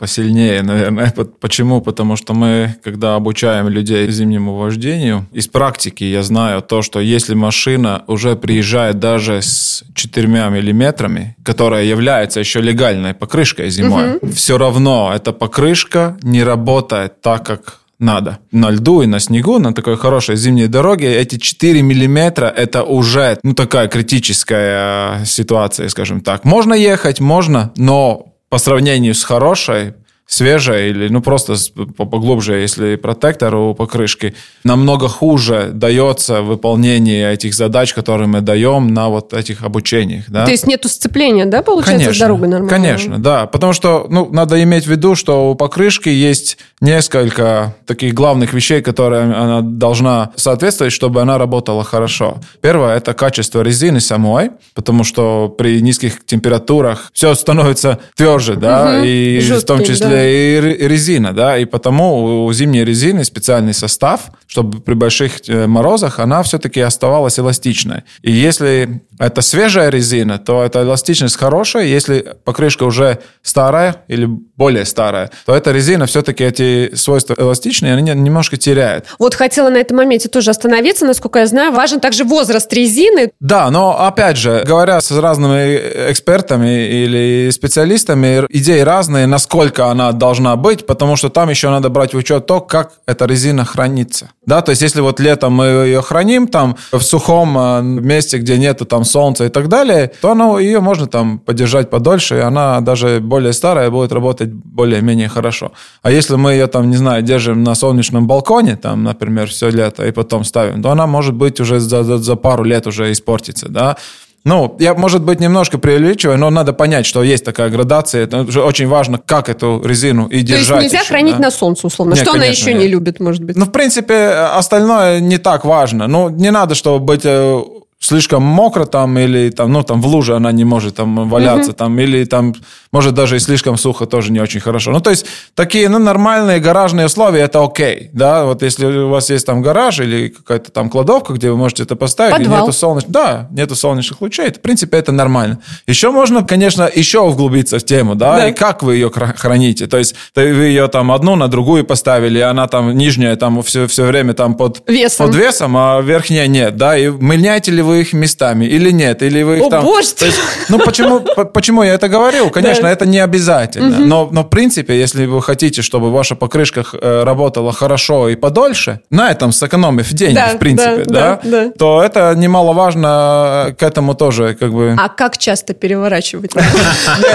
посильнее, 0.00 0.62
наверное. 0.62 1.12
Почему? 1.40 1.82
Потому 1.82 2.16
что 2.16 2.32
мы, 2.32 2.74
когда 2.82 3.16
обучаем 3.16 3.68
людей 3.68 4.10
зимнему 4.10 4.56
вождению, 4.56 5.26
из 5.30 5.46
практики 5.46 6.04
я 6.04 6.22
знаю 6.22 6.62
то, 6.62 6.80
что 6.80 7.00
если 7.00 7.34
машина 7.34 8.02
уже 8.06 8.34
приезжает 8.34 8.98
даже 8.98 9.42
с 9.42 9.84
четырьмя 9.94 10.48
миллиметрами, 10.48 11.36
которая 11.44 11.84
является 11.84 12.40
еще 12.40 12.62
легальной 12.62 13.12
покрышкой 13.12 13.68
зимой, 13.68 14.16
угу. 14.16 14.32
все 14.32 14.56
равно 14.56 15.12
эта 15.14 15.32
покрышка 15.32 16.16
не 16.22 16.42
работает 16.42 17.20
так, 17.20 17.44
как 17.44 17.80
надо. 17.98 18.38
На 18.50 18.70
льду 18.70 19.02
и 19.02 19.06
на 19.06 19.20
снегу, 19.20 19.58
на 19.58 19.74
такой 19.74 19.98
хорошей 19.98 20.36
зимней 20.36 20.68
дороге, 20.68 21.14
эти 21.14 21.36
4 21.36 21.82
миллиметра– 21.82 22.46
это 22.56 22.82
уже 22.82 23.38
ну, 23.42 23.52
такая 23.52 23.88
критическая 23.88 25.22
ситуация, 25.26 25.88
скажем 25.90 26.22
так. 26.22 26.44
Можно 26.44 26.72
ехать, 26.72 27.20
можно, 27.20 27.70
но 27.76 28.29
по 28.50 28.58
сравнению 28.58 29.14
с 29.14 29.22
хорошей, 29.22 29.94
свежая 30.30 30.88
или 30.88 31.08
ну 31.08 31.20
просто 31.20 31.56
поглубже, 31.96 32.54
если 32.54 32.94
протектор 32.94 33.52
у 33.56 33.74
покрышки, 33.74 34.34
намного 34.62 35.08
хуже 35.08 35.70
дается 35.74 36.42
выполнение 36.42 37.32
этих 37.32 37.52
задач, 37.52 37.92
которые 37.92 38.28
мы 38.28 38.40
даем 38.40 38.94
на 38.94 39.08
вот 39.08 39.34
этих 39.34 39.64
обучениях. 39.64 40.24
Да? 40.28 40.44
То 40.44 40.52
есть 40.52 40.68
нету 40.68 40.88
сцепления, 40.88 41.46
да, 41.46 41.62
получается, 41.62 42.04
конечно, 42.04 42.14
с 42.14 42.18
дорогой 42.18 42.48
нормально? 42.48 42.70
Конечно, 42.70 43.18
да. 43.18 43.46
Потому 43.46 43.72
что 43.72 44.06
ну, 44.08 44.28
надо 44.30 44.62
иметь 44.62 44.84
в 44.84 44.90
виду, 44.90 45.16
что 45.16 45.50
у 45.50 45.56
покрышки 45.56 46.08
есть 46.08 46.58
несколько 46.80 47.74
таких 47.84 48.14
главных 48.14 48.52
вещей, 48.52 48.82
которые 48.82 49.22
она 49.22 49.62
должна 49.62 50.30
соответствовать, 50.36 50.92
чтобы 50.92 51.20
она 51.22 51.38
работала 51.38 51.82
хорошо. 51.82 52.38
Первое– 52.60 52.96
это 52.98 53.14
качество 53.14 53.62
резины 53.62 53.98
самой, 53.98 54.52
потому 54.74 55.02
что 55.02 55.48
при 55.48 55.80
низких 55.80 56.24
температурах 56.24 57.10
все 57.12 57.34
становится 57.34 57.98
тверже, 58.14 58.54
да, 58.54 58.98
угу, 58.98 59.04
и 59.04 59.40
жесткий, 59.40 59.64
в 59.64 59.66
том 59.66 59.84
числе 59.84 60.08
да 60.08 60.19
и 60.22 60.60
резина, 60.60 61.32
да, 61.32 61.58
и 61.58 61.64
потому 61.64 62.46
у 62.46 62.52
зимней 62.52 62.84
резины 62.84 63.24
специальный 63.24 63.74
состав, 63.74 64.30
чтобы 64.46 64.80
при 64.80 64.94
больших 64.94 65.48
э, 65.48 65.66
морозах 65.66 66.18
она 66.18 66.42
все-таки 66.42 66.80
оставалась 66.80 67.38
эластичной. 67.38 68.02
И 68.22 68.32
если 68.32 69.02
это 69.18 69.42
свежая 69.42 69.90
резина, 69.90 70.38
то 70.38 70.64
эта 70.64 70.82
эластичность 70.82 71.36
хорошая. 71.36 71.84
Если 71.84 72.34
покрышка 72.44 72.84
уже 72.84 73.18
старая 73.42 73.96
или 74.08 74.26
более 74.56 74.84
старая, 74.84 75.30
то 75.44 75.54
эта 75.54 75.72
резина 75.72 76.06
все-таки 76.06 76.42
эти 76.42 76.94
свойства 76.94 77.34
эластичные, 77.38 77.94
они 77.94 78.10
немножко 78.14 78.56
теряет. 78.56 79.06
Вот 79.18 79.34
хотела 79.34 79.70
на 79.70 79.76
этом 79.76 79.98
моменте 79.98 80.28
тоже 80.28 80.50
остановиться. 80.50 81.04
Насколько 81.04 81.40
я 81.40 81.46
знаю, 81.46 81.72
важен 81.72 82.00
также 82.00 82.24
возраст 82.24 82.72
резины. 82.72 83.30
Да, 83.40 83.70
но 83.70 84.06
опять 84.06 84.36
же, 84.36 84.62
говоря 84.66 85.00
с 85.00 85.10
разными 85.10 85.76
экспертами 86.10 86.86
или 86.88 87.50
специалистами, 87.50 88.46
идеи 88.48 88.80
разные, 88.80 89.26
насколько 89.26 89.86
она 89.86 90.09
должна 90.12 90.56
быть, 90.56 90.86
потому 90.86 91.16
что 91.16 91.28
там 91.28 91.50
еще 91.50 91.70
надо 91.70 91.88
брать 91.88 92.14
в 92.14 92.16
учет 92.16 92.46
то, 92.46 92.60
как 92.60 92.92
эта 93.06 93.26
резина 93.26 93.64
хранится. 93.64 94.30
Да, 94.46 94.62
то 94.62 94.70
есть 94.70 94.82
если 94.82 95.00
вот 95.00 95.20
летом 95.20 95.52
мы 95.52 95.66
ее 95.66 96.02
храним 96.02 96.48
там 96.48 96.76
в 96.92 97.00
сухом 97.00 97.56
э, 97.58 97.82
месте, 97.82 98.38
где 98.38 98.58
нету 98.58 98.84
там 98.84 99.04
солнца 99.04 99.44
и 99.44 99.48
так 99.48 99.68
далее, 99.68 100.10
то 100.20 100.32
оно, 100.32 100.58
ее 100.58 100.80
можно 100.80 101.06
там 101.06 101.38
подержать 101.38 101.90
подольше, 101.90 102.36
и 102.36 102.40
она 102.40 102.80
даже 102.80 103.20
более 103.20 103.52
старая 103.52 103.90
будет 103.90 104.12
работать 104.12 104.52
более-менее 104.52 105.28
хорошо. 105.28 105.72
А 106.02 106.10
если 106.10 106.36
мы 106.36 106.52
ее 106.52 106.66
там, 106.66 106.90
не 106.90 106.96
знаю, 106.96 107.22
держим 107.22 107.62
на 107.62 107.74
солнечном 107.74 108.26
балконе, 108.26 108.76
там, 108.76 109.04
например, 109.04 109.48
все 109.48 109.70
лето, 109.70 110.06
и 110.06 110.12
потом 110.12 110.44
ставим, 110.44 110.82
то 110.82 110.90
она 110.90 111.06
может 111.06 111.34
быть 111.34 111.60
уже 111.60 111.80
за, 111.80 112.02
за, 112.02 112.18
за 112.18 112.36
пару 112.36 112.64
лет 112.64 112.86
уже 112.86 113.12
испортится, 113.12 113.68
да. 113.68 113.96
Ну, 114.44 114.76
я, 114.78 114.94
может 114.94 115.22
быть, 115.22 115.38
немножко 115.38 115.76
преувеличиваю, 115.76 116.38
но 116.38 116.48
надо 116.48 116.72
понять, 116.72 117.04
что 117.04 117.22
есть 117.22 117.44
такая 117.44 117.68
градация. 117.68 118.24
Это 118.24 118.38
уже 118.42 118.62
очень 118.62 118.88
важно, 118.88 119.18
как 119.18 119.48
эту 119.48 119.82
резину 119.84 120.26
и 120.28 120.40
держать. 120.40 120.68
То 120.68 120.74
есть 120.74 120.84
нельзя 120.84 121.00
еще, 121.00 121.08
хранить 121.08 121.36
да? 121.36 121.42
на 121.42 121.50
солнце, 121.50 121.86
условно. 121.86 122.14
Нет, 122.14 122.22
что 122.22 122.32
конечно, 122.32 122.46
она 122.46 122.50
еще 122.50 122.72
нет. 122.72 122.82
не 122.82 122.88
любит, 122.88 123.20
может 123.20 123.44
быть? 123.44 123.56
Ну, 123.56 123.66
в 123.66 123.70
принципе, 123.70 124.28
остальное 124.54 125.20
не 125.20 125.36
так 125.36 125.64
важно. 125.64 126.06
Ну, 126.06 126.30
не 126.30 126.50
надо, 126.50 126.74
чтобы 126.74 127.04
быть 127.04 127.22
э, 127.24 127.62
слишком 128.10 128.42
мокро 128.42 128.86
там 128.86 129.16
или 129.18 129.50
там, 129.50 129.72
ну, 129.72 129.84
там 129.84 130.02
в 130.02 130.06
луже 130.06 130.34
она 130.34 130.50
не 130.50 130.64
может 130.64 130.96
там 130.96 131.28
валяться, 131.28 131.70
mm-hmm. 131.70 131.76
там, 131.76 131.98
или 132.00 132.24
там, 132.24 132.54
может, 132.90 133.14
даже 133.14 133.36
и 133.36 133.38
слишком 133.38 133.76
сухо 133.76 134.06
тоже 134.06 134.32
не 134.32 134.40
очень 134.40 134.58
хорошо. 134.58 134.90
Ну, 134.90 135.00
то 135.00 135.10
есть, 135.10 135.26
такие, 135.54 135.88
ну, 135.88 136.00
нормальные 136.00 136.58
гаражные 136.58 137.06
условия, 137.06 137.42
это 137.42 137.62
окей, 137.62 138.10
да, 138.12 138.46
вот 138.46 138.62
если 138.62 138.86
у 138.86 139.10
вас 139.10 139.30
есть 139.30 139.46
там 139.46 139.62
гараж 139.62 140.00
или 140.00 140.28
какая-то 140.28 140.72
там 140.72 140.90
кладовка, 140.90 141.34
где 141.34 141.50
вы 141.50 141.56
можете 141.56 141.84
это 141.84 141.94
поставить, 141.94 142.36
Подвал. 142.36 142.58
и 142.58 142.60
нету 142.62 142.72
солнечных, 142.72 143.12
да, 143.12 143.48
нету 143.52 143.76
солнечных 143.76 144.20
лучей, 144.20 144.46
это, 144.46 144.58
в 144.58 144.62
принципе, 144.62 144.98
это 144.98 145.12
нормально. 145.12 145.60
Еще 145.86 146.10
можно, 146.10 146.42
конечно, 146.42 146.90
еще 146.92 147.20
углубиться 147.20 147.78
в 147.78 147.84
тему, 147.84 148.16
да, 148.16 148.38
да. 148.38 148.48
и 148.48 148.52
как 148.52 148.82
вы 148.82 148.96
ее 148.96 149.10
храните, 149.10 149.86
то 149.86 149.98
есть, 149.98 150.16
вы 150.34 150.42
ее 150.42 150.88
там 150.88 151.12
одну 151.12 151.36
на 151.36 151.46
другую 151.46 151.84
поставили, 151.84 152.40
и 152.40 152.42
она 152.42 152.66
там 152.66 152.90
нижняя 152.96 153.36
там 153.36 153.62
все, 153.62 153.86
все 153.86 154.04
время 154.04 154.34
там 154.34 154.56
под 154.56 154.82
весом. 154.88 155.26
под 155.26 155.36
весом, 155.36 155.76
а 155.76 156.00
верхняя 156.00 156.48
нет, 156.48 156.76
да, 156.76 156.98
и 156.98 157.08
меняете 157.08 157.70
ли 157.70 157.82
вы 157.82 157.99
вы 158.00 158.02
их 158.02 158.12
местами 158.12 158.64
или 158.64 158.92
нет? 158.92 159.22
Или 159.22 159.42
вы 159.42 159.58
их 159.58 159.64
О, 159.64 159.70
там... 159.70 159.84
боже 159.84 160.08
есть, 160.20 160.40
ну, 160.68 160.78
почему, 160.78 161.20
почему 161.52 161.82
я 161.82 161.94
это 161.94 162.08
говорю? 162.08 162.50
Конечно, 162.50 162.84
да. 162.84 162.90
это 162.90 163.06
не 163.06 163.18
обязательно. 163.18 163.98
Угу. 163.98 164.06
Но, 164.06 164.28
но, 164.32 164.42
в 164.42 164.48
принципе, 164.48 164.98
если 164.98 165.26
вы 165.26 165.42
хотите, 165.42 165.82
чтобы 165.82 166.10
ваша 166.10 166.34
покрышка 166.34 166.84
э, 166.92 167.24
работала 167.24 167.72
хорошо 167.72 168.28
и 168.28 168.36
подольше, 168.36 169.00
на 169.10 169.30
этом 169.30 169.52
сэкономив 169.52 170.12
деньги, 170.12 170.36
да, 170.36 170.48
в 170.48 170.58
принципе, 170.58 171.04
да, 171.06 171.40
да, 171.42 171.50
да, 171.50 171.70
то 171.78 172.02
это 172.02 172.34
немаловажно 172.36 173.74
к 173.78 173.82
этому 173.82 174.14
тоже 174.14 174.54
как 174.54 174.72
бы... 174.72 174.96
А 174.98 175.08
как 175.08 175.38
часто 175.38 175.74
переворачивать? 175.74 176.52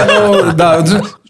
Ну, 0.08 0.52
да, 0.52 0.84